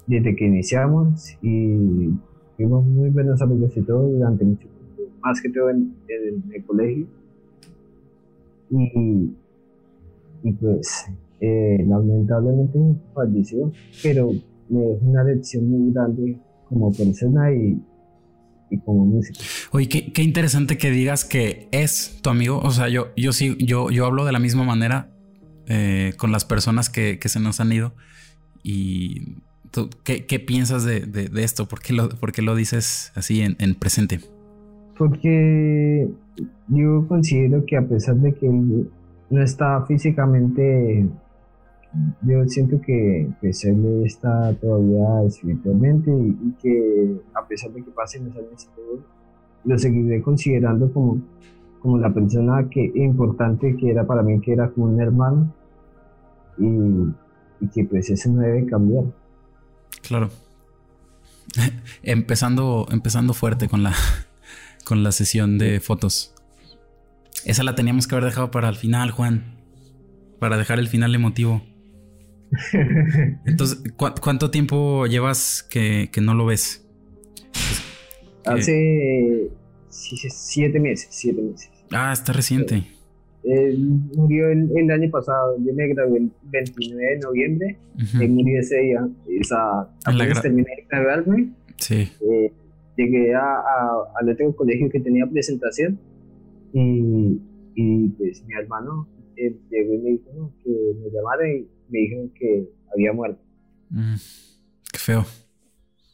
desde 0.07 0.37
que 0.37 0.45
iniciamos 0.45 1.37
y 1.41 2.13
fuimos 2.55 2.85
muy 2.85 3.09
buenos 3.09 3.41
amigos 3.41 3.75
y 3.75 3.81
todo 3.81 4.07
durante 4.07 4.45
mucho 4.45 4.69
tiempo, 4.69 5.11
más 5.21 5.41
que 5.41 5.49
todo 5.49 5.69
en 5.69 5.93
el 6.07 6.65
colegio 6.65 7.07
y, 8.69 9.31
y 10.43 10.51
pues 10.53 11.05
eh, 11.39 11.85
lamentablemente 11.87 12.79
falleció, 13.13 13.71
pero 14.01 14.31
me 14.69 14.81
dejó 14.81 15.05
una 15.05 15.23
lección 15.23 15.69
muy 15.69 15.93
grande 15.93 16.39
como 16.67 16.91
persona 16.91 17.51
y, 17.53 17.79
y 18.69 18.79
como 18.79 19.05
músico. 19.05 19.39
Oye, 19.71 19.87
qué, 19.87 20.11
qué, 20.11 20.23
interesante 20.23 20.77
que 20.77 20.91
digas 20.91 21.25
que 21.25 21.69
es 21.71 22.19
tu 22.21 22.29
amigo. 22.29 22.59
O 22.59 22.71
sea, 22.71 22.89
yo, 22.89 23.09
yo 23.15 23.33
sí, 23.33 23.55
yo, 23.59 23.89
yo 23.91 24.05
hablo 24.05 24.25
de 24.25 24.31
la 24.31 24.39
misma 24.39 24.63
manera 24.63 25.11
eh, 25.67 26.13
con 26.17 26.31
las 26.31 26.45
personas 26.45 26.89
que, 26.89 27.19
que, 27.19 27.29
se 27.29 27.39
nos 27.39 27.59
han 27.59 27.71
ido. 27.71 27.93
Y 28.63 29.37
¿tú, 29.71 29.89
¿qué, 30.03 30.25
qué, 30.25 30.39
piensas 30.39 30.83
de, 30.83 31.01
de, 31.01 31.43
esto? 31.43 31.67
¿Por 31.67 31.81
qué 31.81 31.93
lo, 31.93 32.09
por 32.09 32.31
qué 32.31 32.41
lo 32.41 32.55
dices 32.55 33.11
así 33.15 33.41
en 33.41 33.75
presente? 33.75 34.19
Porque 34.97 36.09
yo 36.67 37.07
considero 37.07 37.65
que 37.65 37.77
a 37.77 37.87
pesar 37.87 38.15
de 38.15 38.33
que 38.33 38.47
él 38.47 38.89
no 39.29 39.43
está 39.43 39.85
físicamente, 39.85 41.07
yo 42.21 42.47
siento 42.47 42.79
que 42.81 43.29
pues, 43.39 43.63
él 43.65 44.03
está 44.05 44.53
todavía 44.55 45.23
espiritualmente 45.27 46.11
y, 46.11 46.51
que 46.61 47.21
a 47.33 47.47
pesar 47.47 47.71
de 47.71 47.83
que 47.83 47.91
pasen 47.91 48.25
los 48.25 48.37
años 48.37 48.67
lo 49.65 49.77
seguiré 49.77 50.21
considerando 50.21 50.91
como, 50.93 51.21
como 51.81 51.97
la 51.97 52.13
persona 52.13 52.67
que 52.69 52.91
importante 52.95 53.75
que 53.75 53.91
era 53.91 54.05
para 54.05 54.23
mí, 54.23 54.39
que 54.39 54.53
era 54.53 54.69
como 54.69 54.87
un 54.87 55.01
hermano 55.01 55.53
y, 56.57 56.65
y 57.59 57.67
que 57.73 57.83
pues 57.83 58.09
eso 58.09 58.29
no 58.29 58.41
debe 58.41 58.65
cambiar. 58.65 59.05
Claro. 60.01 60.29
empezando, 62.03 62.87
empezando 62.91 63.33
fuerte 63.33 63.67
con 63.67 63.83
la, 63.83 63.93
con 64.87 65.03
la 65.03 65.11
sesión 65.11 65.57
de 65.57 65.81
fotos. 65.81 66.33
Esa 67.43 67.63
la 67.63 67.75
teníamos 67.75 68.07
que 68.07 68.15
haber 68.15 68.23
dejado 68.23 68.51
para 68.51 68.69
el 68.69 68.75
final, 68.75 69.11
Juan. 69.11 69.57
Para 70.39 70.57
dejar 70.57 70.79
el 70.79 70.87
final 70.87 71.13
emotivo. 71.13 71.61
Entonces, 73.45 73.79
¿cuánto 73.97 74.49
tiempo 74.49 75.05
llevas 75.05 75.61
que, 75.69 76.09
no 76.21 76.33
lo 76.33 76.45
ves? 76.45 76.87
Hace 78.45 79.49
siete 79.89 80.79
meses, 80.79 81.09
siete 81.11 81.41
meses. 81.41 81.69
Ah, 81.91 82.13
está 82.13 82.31
reciente. 82.31 82.83
Él 83.43 83.77
murió 84.15 84.47
el, 84.49 84.89
año 84.89 85.09
pasado. 85.11 85.57
Yo 85.65 85.73
me 85.73 85.87
gradué 85.89 86.19
el 86.19 86.31
29 86.43 87.05
de 87.05 87.19
noviembre. 87.19 87.77
Él 88.21 88.29
murió 88.29 88.61
ese 88.61 88.77
día. 88.77 89.05
Esa, 89.37 89.81
apenas 90.05 90.41
terminé 90.41 90.69
de 90.77 90.85
graduarme. 90.89 91.49
Sí. 91.77 92.09
Eh, 92.21 92.53
llegué 92.97 93.33
a, 93.35 93.61
al 94.19 94.29
otro 94.29 94.55
colegio 94.55 94.89
que 94.89 94.99
tenía 94.99 95.25
presentación 95.27 95.99
y, 96.73 97.39
y 97.75 98.09
pues 98.09 98.43
mi 98.45 98.55
hermano 98.55 99.07
eh, 99.35 99.55
llegó 99.69 99.93
y 99.93 99.97
me 99.99 100.09
dijo 100.09 100.53
que 100.63 100.69
me 100.99 101.09
llamara 101.11 101.47
y 101.47 101.67
me 101.89 101.99
dijeron 101.99 102.31
que 102.33 102.67
había 102.91 103.13
muerto. 103.13 103.41
Mm, 103.89 104.15
qué 104.91 104.99
feo. 104.99 105.25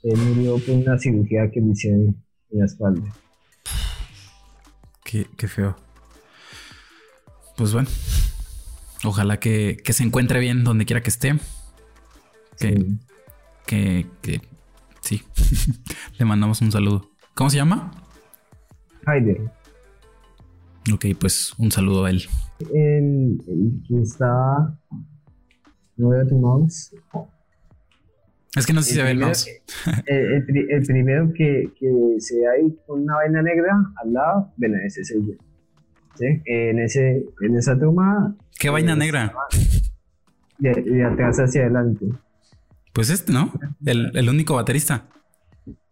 Él 0.04 0.18
murió 0.18 0.58
por 0.60 0.76
una 0.76 1.00
cirugía 1.00 1.50
que 1.50 1.62
me 1.62 1.72
hicieron 1.72 2.22
en 2.52 2.60
la 2.60 2.66
espalda. 2.66 3.16
Qué, 5.06 5.26
qué 5.38 5.48
feo. 5.48 5.76
Pues 7.56 7.72
bueno, 7.72 7.88
ojalá 9.06 9.40
que, 9.40 9.78
que, 9.84 9.94
se 9.94 10.04
encuentre 10.04 10.40
bien 10.40 10.64
donde 10.64 10.86
quiera 10.86 11.02
que 11.02 11.10
esté. 11.10 11.34
Que, 12.60 12.76
sí. 12.76 13.00
que, 13.66 14.06
que 14.22 14.42
sí, 15.04 15.22
le 16.20 16.26
mandamos 16.26 16.62
un 16.62 16.72
saludo. 16.72 17.10
¿Cómo 17.36 17.50
se 17.50 17.58
llama? 17.58 17.92
Haider. 19.06 19.52
Ok, 20.94 21.06
pues 21.20 21.54
un 21.58 21.72
saludo 21.72 22.06
a 22.06 22.10
él. 22.10 22.24
El, 22.74 23.42
el 23.48 23.84
que 23.88 24.02
está. 24.02 24.78
No 25.96 26.10
veo 26.10 26.28
tu 26.28 26.38
mouse. 26.38 26.96
Es 28.56 28.66
que 28.68 28.74
no 28.74 28.82
sé 28.82 28.90
si 28.90 28.96
se 28.96 29.04
ve 29.04 29.12
el 29.12 29.20
mouse. 29.20 29.48
El, 30.06 30.44
el, 30.48 30.72
el, 30.72 30.86
primero 30.86 31.32
que, 31.34 31.72
que 31.80 32.16
se 32.20 32.40
ve 32.40 32.48
ahí 32.48 32.78
con 32.86 33.02
una 33.02 33.16
vaina 33.16 33.42
negra 33.42 33.74
al 34.04 34.14
lado, 34.14 34.54
bueno, 34.58 34.78
ese 34.86 35.02
es 35.02 35.12
el 35.12 35.26
yo. 35.26 35.34
¿Sí? 36.16 36.26
En, 36.46 36.80
ese, 36.80 37.26
en 37.42 37.58
esa 37.58 37.78
toma. 37.80 38.36
¿Qué 38.60 38.70
vaina 38.70 38.96
negra? 38.96 39.34
De, 40.60 40.72
de, 40.72 41.04
atrás 41.04 41.38
hacia 41.38 41.62
adelante. 41.62 42.06
Pues 42.94 43.10
este, 43.10 43.32
¿no? 43.32 43.52
El, 43.86 44.16
el 44.16 44.30
único 44.30 44.56
baterista. 44.56 45.08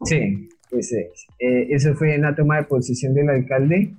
Sí, 0.04 0.50
ese 0.72 1.10
es. 1.14 1.28
Eh, 1.40 1.68
eso 1.72 1.94
fue 1.96 2.16
en 2.16 2.22
la 2.22 2.36
toma 2.36 2.58
de 2.58 2.64
posición 2.64 3.14
del 3.14 3.30
alcalde. 3.30 3.96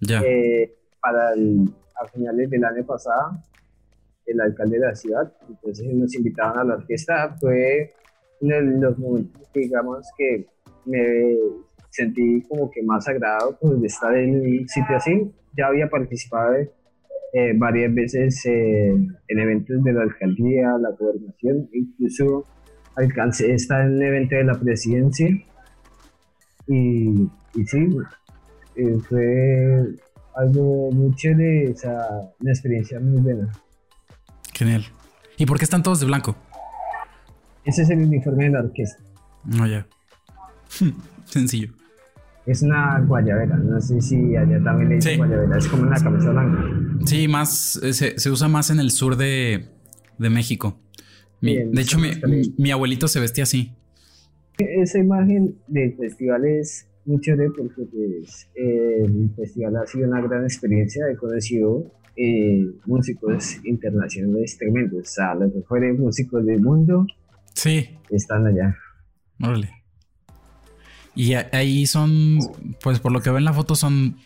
Ya. 0.00 0.20
Eh, 0.22 0.74
para 1.00 1.32
el, 1.34 1.72
a 2.00 2.08
finales 2.08 2.50
del 2.50 2.64
año 2.64 2.84
pasado 2.84 3.38
el 4.26 4.40
alcalde 4.40 4.78
de 4.78 4.86
la 4.86 4.94
ciudad, 4.94 5.32
entonces 5.48 5.86
nos 5.94 6.14
invitaban 6.14 6.58
a 6.58 6.64
la 6.64 6.74
orquesta, 6.74 7.36
fue 7.40 7.92
uno 8.40 8.54
de 8.54 8.62
los 8.62 8.98
momentos, 8.98 9.42
digamos, 9.52 10.06
que 10.16 10.46
me 10.84 11.36
sentí 11.90 12.42
como 12.42 12.70
que 12.70 12.82
más 12.82 13.06
agradado 13.08 13.58
pues, 13.60 13.80
de 13.80 13.86
estar 13.86 14.16
en 14.16 14.40
un 14.40 14.68
sitio 14.68 14.96
así. 14.96 15.32
Ya 15.56 15.66
había 15.66 15.88
participado 15.88 16.54
eh, 17.32 17.52
varias 17.56 17.94
veces 17.94 18.44
eh, 18.46 18.90
en 18.90 19.38
eventos 19.38 19.82
de 19.82 19.92
la 19.92 20.02
alcaldía, 20.02 20.76
la 20.78 20.90
gobernación, 20.90 21.68
incluso 21.72 22.44
alcancé 22.94 23.52
a 23.52 23.54
estar 23.54 23.86
en 23.86 23.94
un 23.94 24.02
evento 24.02 24.36
de 24.36 24.44
la 24.44 24.60
presidencia 24.60 25.28
y, 26.66 27.28
y 27.54 27.66
sí, 27.66 27.88
eh, 28.76 28.98
fue 29.08 29.94
algo 30.34 30.90
muy 30.92 31.14
chévere, 31.14 31.70
o 31.72 31.76
sea, 31.76 31.98
una 32.40 32.50
experiencia 32.50 33.00
muy 33.00 33.20
buena. 33.20 33.50
Genial. 34.52 34.84
¿Y 35.38 35.46
por 35.46 35.58
qué 35.58 35.64
están 35.64 35.82
todos 35.82 36.00
de 36.00 36.06
blanco? 36.06 36.36
Ese 37.64 37.82
es 37.82 37.90
el 37.90 38.00
uniforme 38.00 38.44
de 38.44 38.50
la 38.50 38.60
orquesta. 38.60 39.02
No, 39.44 39.66
ya. 39.66 39.86
Sencillo. 41.24 41.72
Es 42.44 42.62
una 42.62 42.98
guayabera, 43.00 43.56
no 43.56 43.80
sé 43.80 44.00
si 44.00 44.36
allá 44.36 44.62
también 44.62 44.88
le 44.88 44.94
dicen 44.96 45.12
sí. 45.12 45.18
guayabera, 45.18 45.58
es 45.58 45.68
como 45.68 45.84
una 45.84 45.96
camisa 45.96 46.30
blanca. 46.30 46.91
Sí, 47.06 47.28
más, 47.28 47.80
se, 47.92 48.18
se 48.18 48.30
usa 48.30 48.48
más 48.48 48.70
en 48.70 48.80
el 48.80 48.90
sur 48.90 49.16
de, 49.16 49.66
de 50.18 50.30
México. 50.30 50.78
Mi, 51.40 51.56
Bien, 51.56 51.72
de 51.72 51.82
hecho, 51.82 51.98
mi, 51.98 52.10
mi, 52.26 52.54
mi, 52.56 52.70
abuelito 52.70 53.08
se 53.08 53.20
vestía 53.20 53.44
así. 53.44 53.72
Esa 54.58 54.98
imagen 54.98 55.56
del 55.66 55.96
festival 55.96 56.44
es 56.44 56.86
muy 57.04 57.20
chévere 57.20 57.50
porque 57.50 57.82
pues, 57.82 58.48
eh, 58.54 59.04
el 59.04 59.30
festival 59.34 59.76
ha 59.76 59.86
sido 59.86 60.08
una 60.08 60.20
gran 60.20 60.44
experiencia. 60.44 61.04
He 61.10 61.16
conocido 61.16 61.90
eh, 62.16 62.66
músicos 62.86 63.56
internacionales 63.64 64.56
tremendos. 64.58 65.00
O 65.00 65.10
sea, 65.10 65.34
los 65.34 65.54
mejores 65.54 65.98
músicos 65.98 66.44
del 66.44 66.60
mundo 66.60 67.06
sí. 67.54 67.88
están 68.10 68.46
allá. 68.46 68.76
Órale. 69.40 69.70
Y 71.14 71.34
ahí 71.34 71.86
son, 71.86 72.38
pues 72.82 73.00
por 73.00 73.12
lo 73.12 73.20
que 73.20 73.30
veo 73.30 73.38
en 73.38 73.44
la 73.44 73.52
foto, 73.52 73.74
son 73.74 74.16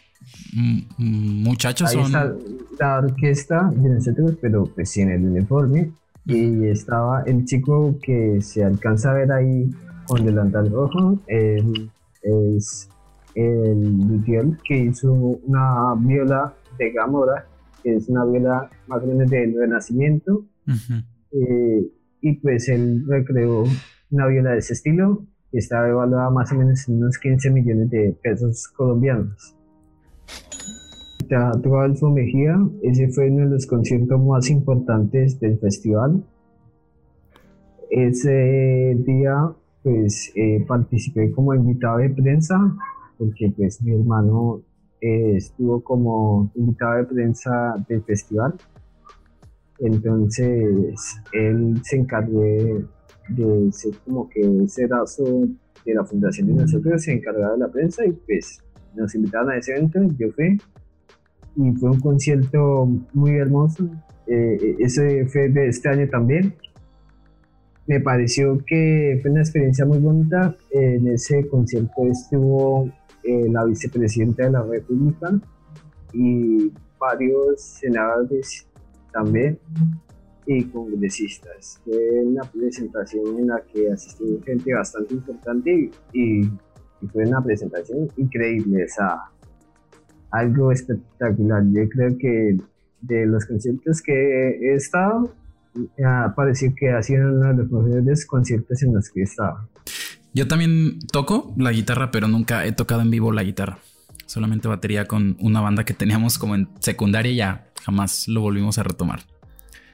muchachos. 0.98 1.90
Ahí 1.90 1.96
son... 1.96 2.06
está 2.06 2.34
la 2.78 2.98
orquesta 2.98 3.70
de 3.74 3.88
nosotros, 3.88 4.36
pero 4.40 4.66
pues 4.66 4.90
sin 4.90 5.10
el 5.10 5.24
uniforme. 5.24 5.90
Y 6.24 6.66
estaba 6.66 7.22
el 7.22 7.44
chico 7.44 7.96
que 8.02 8.40
se 8.42 8.64
alcanza 8.64 9.12
a 9.12 9.14
ver 9.14 9.32
ahí 9.32 9.70
con 10.06 10.24
delantal 10.24 10.70
rojo. 10.70 11.18
Él 11.26 11.90
es 12.22 12.88
el 13.34 13.98
Lutiel 14.08 14.58
que 14.64 14.76
hizo 14.76 15.12
una 15.12 15.94
viola 15.96 16.54
de 16.78 16.90
Gamora, 16.90 17.46
que 17.82 17.94
es 17.94 18.08
una 18.08 18.24
viola 18.24 18.68
más 18.88 19.02
o 19.02 19.06
menos 19.06 19.30
del 19.30 19.54
Renacimiento. 19.56 20.44
Uh 20.66 20.72
-huh. 20.72 21.04
eh, 21.32 21.86
y 22.20 22.32
pues 22.38 22.68
él 22.68 23.04
recreó 23.06 23.64
una 24.10 24.26
viola 24.26 24.52
de 24.52 24.58
ese 24.58 24.72
estilo 24.72 25.24
que 25.52 25.58
estaba 25.58 25.88
evaluada 25.88 26.30
más 26.30 26.50
o 26.52 26.56
menos 26.56 26.88
en 26.88 26.96
unos 26.96 27.18
15 27.18 27.50
millones 27.50 27.90
de 27.90 28.16
pesos 28.22 28.68
colombianos. 28.68 29.54
Teatro 31.28 31.80
Alfo 31.80 32.10
Mejía, 32.10 32.56
ese 32.82 33.08
fue 33.08 33.30
uno 33.30 33.44
de 33.44 33.50
los 33.50 33.66
conciertos 33.66 34.20
más 34.20 34.48
importantes 34.50 35.40
del 35.40 35.58
festival. 35.58 36.24
Ese 37.90 38.96
día 38.98 39.52
pues 39.82 40.32
eh, 40.34 40.64
participé 40.66 41.30
como 41.30 41.54
invitado 41.54 41.98
de 41.98 42.10
prensa 42.10 42.58
porque 43.18 43.52
pues 43.56 43.80
mi 43.82 43.92
hermano 43.92 44.60
eh, 45.00 45.36
estuvo 45.36 45.80
como 45.80 46.50
invitado 46.56 46.96
de 46.96 47.04
prensa 47.04 47.76
del 47.88 48.02
festival 48.02 48.54
entonces 49.78 51.20
él 51.32 51.80
se 51.82 51.96
encargó 51.96 52.40
de, 52.40 53.72
ser 53.72 53.92
como 54.04 54.28
que 54.28 54.40
ese 54.64 54.86
brazo 54.86 55.24
de 55.84 55.94
la 55.94 56.04
fundación 56.04 56.48
de 56.48 56.62
nosotros 56.62 57.02
se 57.02 57.12
encargaba 57.12 57.52
de 57.52 57.58
la 57.58 57.68
prensa 57.68 58.04
y 58.04 58.12
pues 58.12 58.58
nos 58.94 59.14
invitaron 59.14 59.50
a 59.50 59.58
ese 59.58 59.72
evento, 59.72 60.00
yo 60.18 60.32
fui 60.32 60.58
y 61.56 61.72
fue 61.72 61.90
un 61.90 62.00
concierto 62.00 62.86
muy 63.12 63.32
hermoso, 63.36 63.88
eh, 64.26 64.76
ese 64.78 65.26
fue 65.26 65.48
de 65.48 65.68
este 65.68 65.88
año 65.88 66.08
también. 66.08 66.54
Me 67.86 68.00
pareció 68.00 68.58
que 68.66 69.18
fue 69.22 69.30
una 69.30 69.40
experiencia 69.40 69.86
muy 69.86 69.98
bonita. 69.98 70.56
En 70.70 71.06
ese 71.08 71.46
concierto 71.48 72.04
estuvo 72.10 72.90
eh, 73.22 73.48
la 73.48 73.64
vicepresidenta 73.64 74.44
de 74.44 74.50
la 74.50 74.62
República 74.62 75.40
y 76.12 76.72
varios 76.98 77.60
senadores 77.62 78.66
también 79.12 79.58
y 80.46 80.64
congresistas. 80.64 81.80
Fue 81.84 82.22
una 82.24 82.42
presentación 82.42 83.38
en 83.38 83.46
la 83.48 83.62
que 83.72 83.90
asistió 83.90 84.26
gente 84.44 84.74
bastante 84.74 85.14
importante 85.14 85.90
y, 86.12 86.40
y 86.44 87.06
fue 87.12 87.26
una 87.26 87.42
presentación 87.42 88.08
increíble, 88.16 88.84
o 88.84 88.88
sea, 88.88 89.16
algo 90.36 90.72
espectacular. 90.72 91.62
Yo 91.72 91.88
creo 91.88 92.16
que 92.18 92.56
de 93.00 93.26
los 93.26 93.44
conciertos 93.46 94.02
que 94.02 94.12
he 94.12 94.74
estado, 94.74 95.34
ha 96.04 96.34
parecido 96.34 96.74
que 96.78 96.90
ha 96.90 97.02
sido 97.02 97.28
uno 97.28 97.48
de 97.48 97.54
los 97.54 97.70
mejores 97.70 98.26
conciertos 98.26 98.82
en 98.82 98.94
los 98.94 99.10
que 99.10 99.20
he 99.20 99.24
estado. 99.24 99.68
Yo 100.34 100.46
también 100.48 100.98
toco 101.12 101.54
la 101.56 101.72
guitarra, 101.72 102.10
pero 102.10 102.28
nunca 102.28 102.66
he 102.66 102.72
tocado 102.72 103.02
en 103.02 103.10
vivo 103.10 103.32
la 103.32 103.42
guitarra. 103.42 103.78
Solamente 104.26 104.68
batería 104.68 105.06
con 105.06 105.36
una 105.40 105.60
banda 105.60 105.84
que 105.84 105.94
teníamos 105.94 106.38
como 106.38 106.54
en 106.54 106.68
secundaria 106.80 107.32
y 107.32 107.36
ya 107.36 107.68
jamás 107.82 108.28
lo 108.28 108.40
volvimos 108.40 108.78
a 108.78 108.82
retomar. 108.82 109.20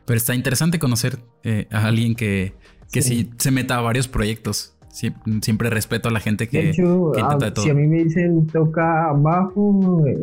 Pero 0.04 0.16
está 0.16 0.34
interesante 0.34 0.78
conocer 0.78 1.18
eh, 1.44 1.68
a 1.70 1.86
alguien 1.86 2.14
que, 2.14 2.54
que 2.90 3.02
sí. 3.02 3.30
sí. 3.30 3.30
se 3.38 3.50
meta 3.50 3.76
a 3.76 3.80
varios 3.82 4.08
proyectos. 4.08 4.71
Sí, 4.92 5.10
siempre 5.40 5.70
respeto 5.70 6.10
a 6.10 6.12
la 6.12 6.20
gente 6.20 6.48
que, 6.48 6.64
de 6.64 6.70
hecho, 6.70 7.12
que 7.12 7.20
intenta 7.20 7.46
de 7.46 7.52
todo. 7.52 7.64
Si 7.64 7.70
a 7.70 7.74
mí 7.74 7.86
me 7.86 8.04
dicen 8.04 8.46
toca 8.46 9.10
bajo 9.16 10.04
eh, 10.06 10.18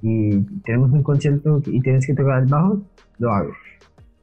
y 0.00 0.40
tenemos 0.64 0.90
un 0.92 1.02
concierto 1.02 1.60
y 1.66 1.78
tienes 1.82 2.06
que 2.06 2.14
tocar 2.14 2.40
el 2.42 2.46
bajo, 2.46 2.80
lo 3.18 3.30
hago. 3.34 3.50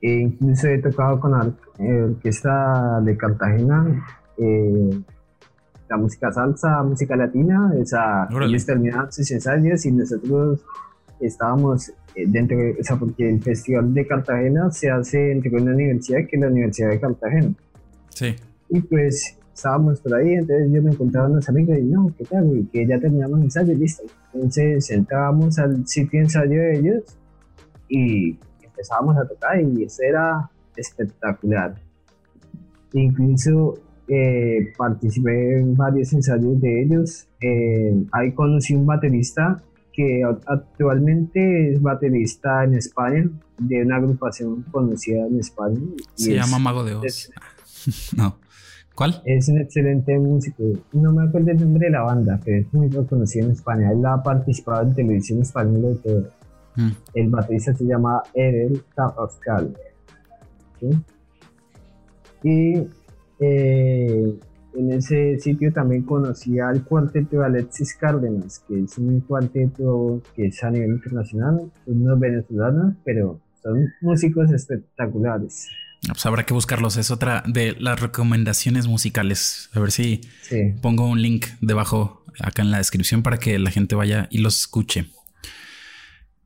E 0.02 0.12
incluso 0.22 0.68
he 0.70 0.80
tocado 0.80 1.20
con 1.20 1.34
la 1.34 1.54
orquesta 1.78 3.00
de 3.02 3.16
Cartagena, 3.16 4.04
eh, 4.40 4.90
la 5.88 5.98
música 5.98 6.32
salsa, 6.32 6.82
música 6.82 7.16
latina. 7.16 7.72
O 7.80 7.86
sea, 7.86 8.28
ellos 8.42 8.66
terminaban 8.66 9.12
sus 9.12 9.30
ensayos 9.30 9.86
y 9.86 9.92
nosotros 9.92 10.66
estábamos 11.20 11.94
dentro, 12.16 12.58
o 12.58 12.84
sea, 12.84 12.96
porque 12.96 13.30
el 13.30 13.40
Festival 13.40 13.94
de 13.94 14.08
Cartagena 14.08 14.72
se 14.72 14.90
hace 14.90 15.32
entre 15.32 15.56
una 15.56 15.74
universidad 15.74 16.22
que 16.28 16.38
es 16.38 16.42
la 16.42 16.48
Universidad 16.48 16.90
de 16.90 17.00
Cartagena. 17.00 17.54
Sí. 18.10 18.36
Y 18.70 18.82
pues 18.82 19.38
estábamos 19.56 20.01
por 20.01 20.14
ahí, 20.14 20.34
entonces 20.34 20.70
yo 20.72 20.84
me 20.84 20.91
encontraba 20.91 21.30
unos 21.30 21.47
amigos 21.47 21.78
y 21.78 21.84
no, 21.84 22.14
¿qué 22.18 22.26
tal? 22.26 22.58
Y 22.58 22.66
que 22.66 22.86
ya 22.86 22.99
terminamos 22.99 23.39
el 23.39 23.45
ensayo, 23.45 23.74
listo. 23.74 24.03
Entonces 24.34 24.86
sentábamos 24.86 25.58
al 25.58 25.88
sitio 25.88 26.20
ensayo 26.20 26.60
de 26.60 26.80
ellos 26.80 27.03
y 27.88 28.38
empezábamos 28.62 29.18
a 29.18 29.26
tocar 29.26 29.62
y 29.62 29.84
eso 29.84 30.03
era 30.03 30.49
espectacular. 30.76 31.76
Incluso 32.91 33.76
eh, 34.10 34.74
participé 34.78 35.60
en 35.60 35.76
varios 35.76 36.12
ensayos 36.12 36.60
de 36.60 36.84
ellos. 36.84 37.26
Eh, 37.39 37.95
ahí 38.12 38.34
conocí 38.34 38.76
un 38.76 38.86
baterista 38.86 39.64
que 39.93 40.22
actualmente 40.26 41.72
es 41.72 41.82
baterista 41.82 42.66
en 42.66 42.74
España, 42.74 43.30
de 43.58 43.84
una 43.84 43.95
agrupación 43.95 44.64
conocida 44.64 45.26
en 45.26 45.39
España. 45.39 45.80
Se 46.16 46.34
llama 46.34 46.60
Mago 46.60 46.84
de 46.84 46.95
Oz. 46.95 47.06
Es, 47.06 47.32
no. 48.18 48.36
¿Cuál? 48.96 49.22
Es 49.26 49.50
un 49.50 49.60
excelente 49.60 50.18
músico. 50.18 50.64
No 50.93 51.12
me 51.12 51.28
acuerdo 51.28 51.52
el 51.52 51.60
nombre 51.60 51.88
de 51.88 51.91
la 51.91 52.02
banda, 52.04 52.39
pero 52.43 52.62
es 52.62 52.74
muy 52.74 52.88
reconocido 52.88 53.46
en 53.46 53.52
España. 53.52 53.91
Él 53.91 54.06
ha 54.06 54.24
participado 54.24 54.84
en 54.84 54.96
televisión 54.96 55.41
española 55.41 55.89
y 55.91 55.96
todo. 55.96 56.30
Mm. 56.78 56.89
El 57.14 57.30
baterista 57.30 57.74
se 57.74 57.86
llama 57.86 58.24
Edel 58.34 58.82
Pascal. 58.96 59.76
Y 62.41 62.88
eh, 63.39 64.39
en 64.76 64.91
ese 64.91 65.39
sitio 65.39 65.74
también 65.74 66.04
conocí 66.04 66.60
al 66.60 66.84
cuarteto 66.84 67.39
de 67.39 67.46
Alexis 67.46 67.96
Cárdenas, 67.96 68.60
que 68.68 68.80
es 68.82 68.98
un 68.98 69.20
cuarteto 69.22 70.22
que 70.36 70.48
es 70.48 70.64
a 70.64 70.70
nivel 70.70 70.91
internacional, 70.91 71.72
son 71.86 72.02
unos 72.02 72.20
venezolanos, 72.20 72.93
pero 73.04 73.39
son 73.62 73.88
músicos 74.02 74.52
espectaculares. 74.52 75.68
Pues 76.08 76.26
habrá 76.26 76.45
que 76.45 76.53
buscarlos, 76.53 76.97
es 76.97 77.12
otra 77.12 77.43
de 77.47 77.76
las 77.80 77.99
recomendaciones 77.99 78.88
musicales. 78.88 79.70
A 79.74 79.80
ver 79.80 79.91
si 79.91 80.22
pongo 80.82 81.08
un 81.08 81.22
link 81.22 81.45
debajo 81.62 82.24
acá 82.39 82.62
en 82.62 82.72
la 82.72 82.78
descripción 82.78 83.24
para 83.24 83.38
que 83.38 83.58
la 83.60 83.72
gente 83.72 83.95
vaya 83.95 84.28
y 84.30 84.39
los 84.39 84.60
escuche. 84.60 85.08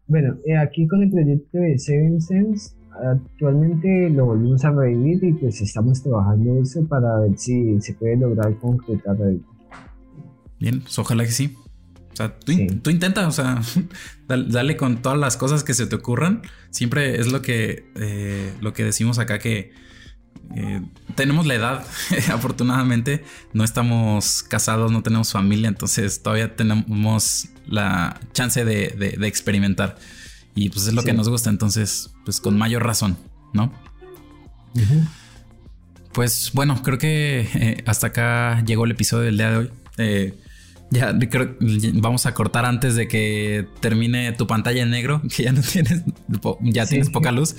Bueno, 0.07 0.38
eh, 0.45 0.57
aquí 0.57 0.88
con 0.88 1.03
el 1.03 1.12
proyecto 1.12 1.57
de 1.57 1.78
Seven 1.78 2.22
Sense 2.22 2.80
actualmente 3.07 4.10
lo 4.10 4.26
volvimos 4.26 4.64
a 4.66 4.72
revivir 4.72 5.24
y 5.24 5.34
pues 5.34 5.62
estamos 5.62 6.01
trabajando 6.01 6.60
eso 6.62 6.86
para 6.88 7.20
ver 7.20 7.38
si 7.38 7.80
se 7.82 7.93
puede 7.93 8.18
lograr 8.18 8.57
concretar 8.57 9.16
algo. 9.22 9.45
Bien, 10.60 10.82
pues 10.82 10.97
ojalá 10.99 11.24
que 11.24 11.32
sí. 11.32 11.55
O 12.20 12.24
sea, 12.24 12.38
tú, 12.38 12.51
intenta, 12.89 13.28
o 13.28 13.32
sea, 13.32 13.61
dale, 14.28 14.76
con 14.76 15.01
todas 15.01 15.17
las 15.17 15.38
cosas 15.38 15.63
que 15.63 15.74
se 15.74 15.86
te 15.88 15.95
ocurran. 15.95 16.41
Siempre 16.70 17.20
es 17.20 17.32
lo 17.32 17.41
que, 17.41 17.89
eh, 17.95 18.53
lo 18.59 18.74
que 18.74 18.84
decimos 18.84 19.20
acá 19.20 19.39
que 19.39 19.72
eh, 20.55 20.82
tenemos 21.15 21.45
la 21.45 21.55
edad, 21.55 21.86
afortunadamente. 22.34 23.24
No 23.53 23.63
estamos 23.63 24.43
casados, 24.43 24.91
no 24.91 25.01
tenemos 25.01 25.32
familia, 25.32 25.70
entonces 25.70 26.22
todavía 26.22 26.55
tenemos 26.55 27.47
la 27.65 28.20
chance 28.34 28.65
de, 28.65 29.15
de 29.17 29.28
experimentar. 29.28 29.97
Y 30.55 30.70
pues 30.70 30.88
es 30.88 30.93
lo 30.93 31.03
que 31.03 31.13
nos 31.13 31.30
gusta, 31.30 31.49
entonces, 31.49 32.11
pues 32.26 32.41
con 32.41 32.57
mayor 32.57 32.84
razón, 32.84 33.17
¿no? 33.53 33.72
Pues 36.11 36.51
bueno, 36.53 36.82
creo 36.84 36.97
que 36.97 37.47
eh, 37.53 37.84
hasta 37.86 38.07
acá 38.07 38.61
llegó 38.65 38.86
el 38.86 38.91
episodio 38.91 39.26
del 39.26 39.38
día 39.38 39.51
de 39.51 39.57
hoy. 39.57 39.72
Eh, 39.97 40.38
ya 40.92 41.18
creo, 41.18 41.56
vamos 41.94 42.26
a 42.26 42.34
cortar 42.34 42.66
antes 42.66 42.96
de 42.96 43.08
que 43.08 43.68
termine 43.80 44.32
tu 44.34 44.48
pantalla 44.48 44.82
en 44.82 44.90
negro, 44.90 45.22
que 45.36 45.44
ya 45.44 45.52
no 45.52 45.62
tienes, 45.62 46.04
ya 46.62 46.86
tienes 46.86 47.10
poca 47.10 47.32
luz. 47.32 47.56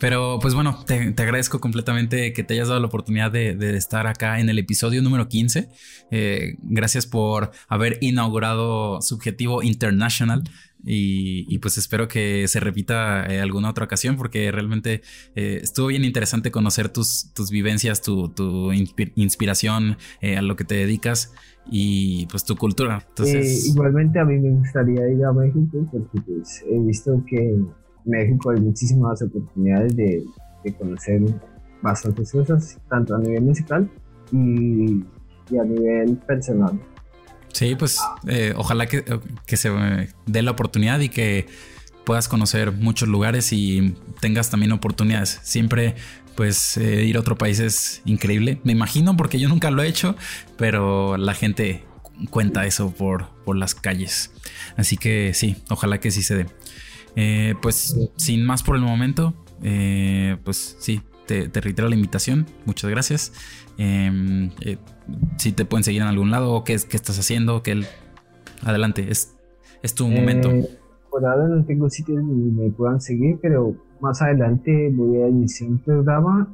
Pero 0.00 0.38
pues 0.40 0.54
bueno, 0.54 0.82
te, 0.86 1.14
agradezco 1.18 1.60
completamente 1.60 2.32
que 2.32 2.42
te 2.42 2.54
hayas 2.54 2.68
dado 2.68 2.80
la 2.80 2.86
oportunidad 2.86 3.30
de, 3.30 3.76
estar 3.76 4.06
acá 4.06 4.40
en 4.40 4.48
el 4.48 4.58
episodio 4.58 5.02
número 5.02 5.28
15. 5.28 5.68
Eh, 6.10 6.56
gracias 6.62 7.06
por 7.06 7.50
haber 7.68 7.98
inaugurado 8.00 9.02
Subjetivo 9.02 9.62
International. 9.62 10.42
Y, 10.84 11.58
pues 11.58 11.76
espero 11.76 12.08
que 12.08 12.48
se 12.48 12.58
repita 12.58 13.26
eh, 13.26 13.40
alguna 13.40 13.70
otra 13.70 13.84
ocasión 13.84 14.16
porque 14.16 14.50
realmente 14.50 15.02
eh, 15.34 15.60
estuvo 15.62 15.88
bien 15.88 16.04
interesante 16.04 16.50
conocer 16.50 16.88
tus, 16.88 17.30
vivencias, 17.50 18.00
tu, 18.00 18.72
inspiración 19.16 19.98
a 20.22 20.42
lo 20.42 20.56
que 20.56 20.64
te 20.64 20.74
dedicas 20.76 21.34
y 21.70 22.26
pues 22.26 22.44
tu 22.44 22.56
cultura. 22.56 23.04
Entonces... 23.08 23.68
igualmente 23.68 24.18
a 24.18 24.24
mí 24.24 24.38
me 24.38 24.50
gustaría 24.50 25.08
ir 25.08 25.24
a 25.24 25.32
México 25.32 25.86
porque 25.90 26.20
pues 26.22 26.64
he 26.68 26.78
visto 26.78 27.22
que 27.28 27.58
México 28.04 28.50
hay 28.50 28.60
muchísimas 28.60 29.22
oportunidades 29.22 29.96
de, 29.96 30.24
conocer 30.78 31.22
bastantes 31.82 32.32
cosas, 32.32 32.78
tanto 32.88 33.14
a 33.14 33.18
nivel 33.18 33.42
musical 33.42 33.90
y, 34.32 35.02
a 35.58 35.64
nivel 35.64 36.16
personal. 36.26 36.78
Sí, 37.52 37.74
pues 37.74 37.98
eh, 38.26 38.54
ojalá 38.56 38.86
que, 38.86 39.04
se 39.56 39.70
dé 40.26 40.42
la 40.42 40.50
oportunidad 40.50 41.00
y 41.00 41.08
que 41.08 41.48
puedas 42.04 42.28
conocer 42.28 42.72
muchos 42.72 43.08
lugares 43.08 43.52
y 43.52 43.94
tengas 44.20 44.50
también 44.50 44.72
oportunidades. 44.72 45.40
Siempre, 45.42 45.96
pues, 46.36 46.76
eh, 46.76 47.04
ir 47.04 47.16
a 47.16 47.20
otro 47.20 47.36
país 47.36 47.58
es 47.58 48.02
increíble. 48.04 48.60
Me 48.64 48.72
imagino 48.72 49.16
porque 49.16 49.38
yo 49.38 49.48
nunca 49.48 49.70
lo 49.70 49.82
he 49.82 49.88
hecho, 49.88 50.16
pero 50.56 51.16
la 51.16 51.34
gente 51.34 51.84
cuenta 52.30 52.66
eso 52.66 52.92
por, 52.92 53.30
por 53.44 53.56
las 53.56 53.74
calles. 53.74 54.32
Así 54.76 54.96
que 54.96 55.32
sí, 55.34 55.56
ojalá 55.68 55.98
que 56.00 56.10
sí 56.10 56.22
se 56.22 56.36
dé. 56.36 56.46
Eh, 57.16 57.54
pues 57.60 57.96
sin 58.16 58.44
más 58.44 58.62
por 58.62 58.76
el 58.76 58.82
momento, 58.82 59.34
eh, 59.62 60.36
pues 60.44 60.76
sí, 60.78 61.02
te, 61.26 61.48
reitero 61.60 61.88
la 61.88 61.94
invitación. 61.94 62.46
Muchas 62.64 62.90
gracias. 62.90 63.32
Em, 63.82 64.50
eh, 64.60 64.76
si 65.38 65.52
te 65.52 65.64
pueden 65.64 65.84
seguir 65.84 66.02
en 66.02 66.08
algún 66.08 66.30
lado, 66.30 66.64
qué, 66.64 66.76
qué 66.88 66.96
estás 66.96 67.18
haciendo, 67.18 67.62
que 67.62 67.82
adelante, 68.62 69.10
es, 69.10 69.34
es 69.82 69.94
tu 69.94 70.06
momento. 70.06 70.50
por 71.10 71.24
ahora 71.24 71.48
no 71.48 71.64
tengo 71.64 71.88
sitios 71.88 72.18
donde 72.18 72.62
me 72.62 72.70
puedan 72.70 73.00
seguir, 73.00 73.38
pero 73.40 73.74
más 74.00 74.20
adelante 74.20 74.90
voy 74.92 75.22
a 75.22 75.28
iniciar 75.28 75.70
un 75.70 75.78
programa 75.78 76.48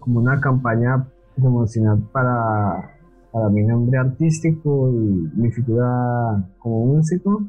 como 0.00 0.20
una 0.20 0.40
campaña 0.40 1.06
promocional 1.36 2.00
para, 2.10 2.98
para 3.30 3.48
mi 3.50 3.62
nombre 3.62 3.98
artístico 3.98 4.90
y 4.90 5.40
mi 5.40 5.52
figura 5.52 6.44
como 6.58 6.86
músico 6.86 7.44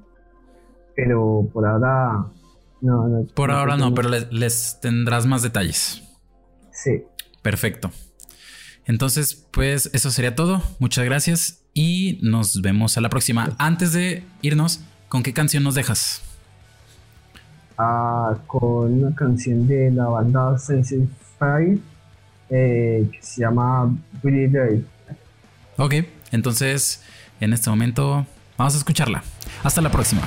pero 0.98 1.48
por 1.54 1.66
ahora 1.66 2.26
no. 2.82 3.26
por 3.36 3.52
ahora 3.52 3.78
no, 3.78 3.94
pero 3.94 4.10
les, 4.10 4.80
tendrás 4.82 5.28
más 5.28 5.44
detalles. 5.44 6.04
Sí. 6.72 7.04
Perfecto. 7.44 7.92
Entonces, 8.88 9.46
pues 9.52 9.90
eso 9.94 10.10
sería 10.12 10.36
todo. 10.36 10.64
Muchas 10.80 11.06
gracias 11.06 11.60
y 11.74 12.20
nos 12.24 12.62
vemos 12.62 12.98
a 12.98 13.02
la 13.02 13.10
próxima. 13.10 13.54
Antes 13.60 13.94
de 13.94 14.24
irnos, 14.42 14.80
¿con 15.10 15.24
qué 15.24 15.34
canción 15.34 15.64
nos 15.64 15.76
dejas? 15.76 16.22
Ah, 17.78 18.36
con 18.48 19.04
una 19.04 19.14
canción 19.14 19.68
de 19.68 19.92
la 19.92 20.06
banda 20.06 20.58
Sense 20.58 21.08
Fire 21.38 21.78
eh, 22.50 23.08
que 23.12 23.20
se 23.22 23.42
llama 23.42 23.94
Day. 24.24 24.86
Ok, 25.78 25.94
entonces 26.32 27.04
en 27.40 27.54
este 27.54 27.70
momento 27.70 28.26
vamos 28.58 28.74
a 28.74 28.78
escucharla. 28.78 29.22
Hasta 29.64 29.82
la 29.82 29.92
próxima. 29.92 30.22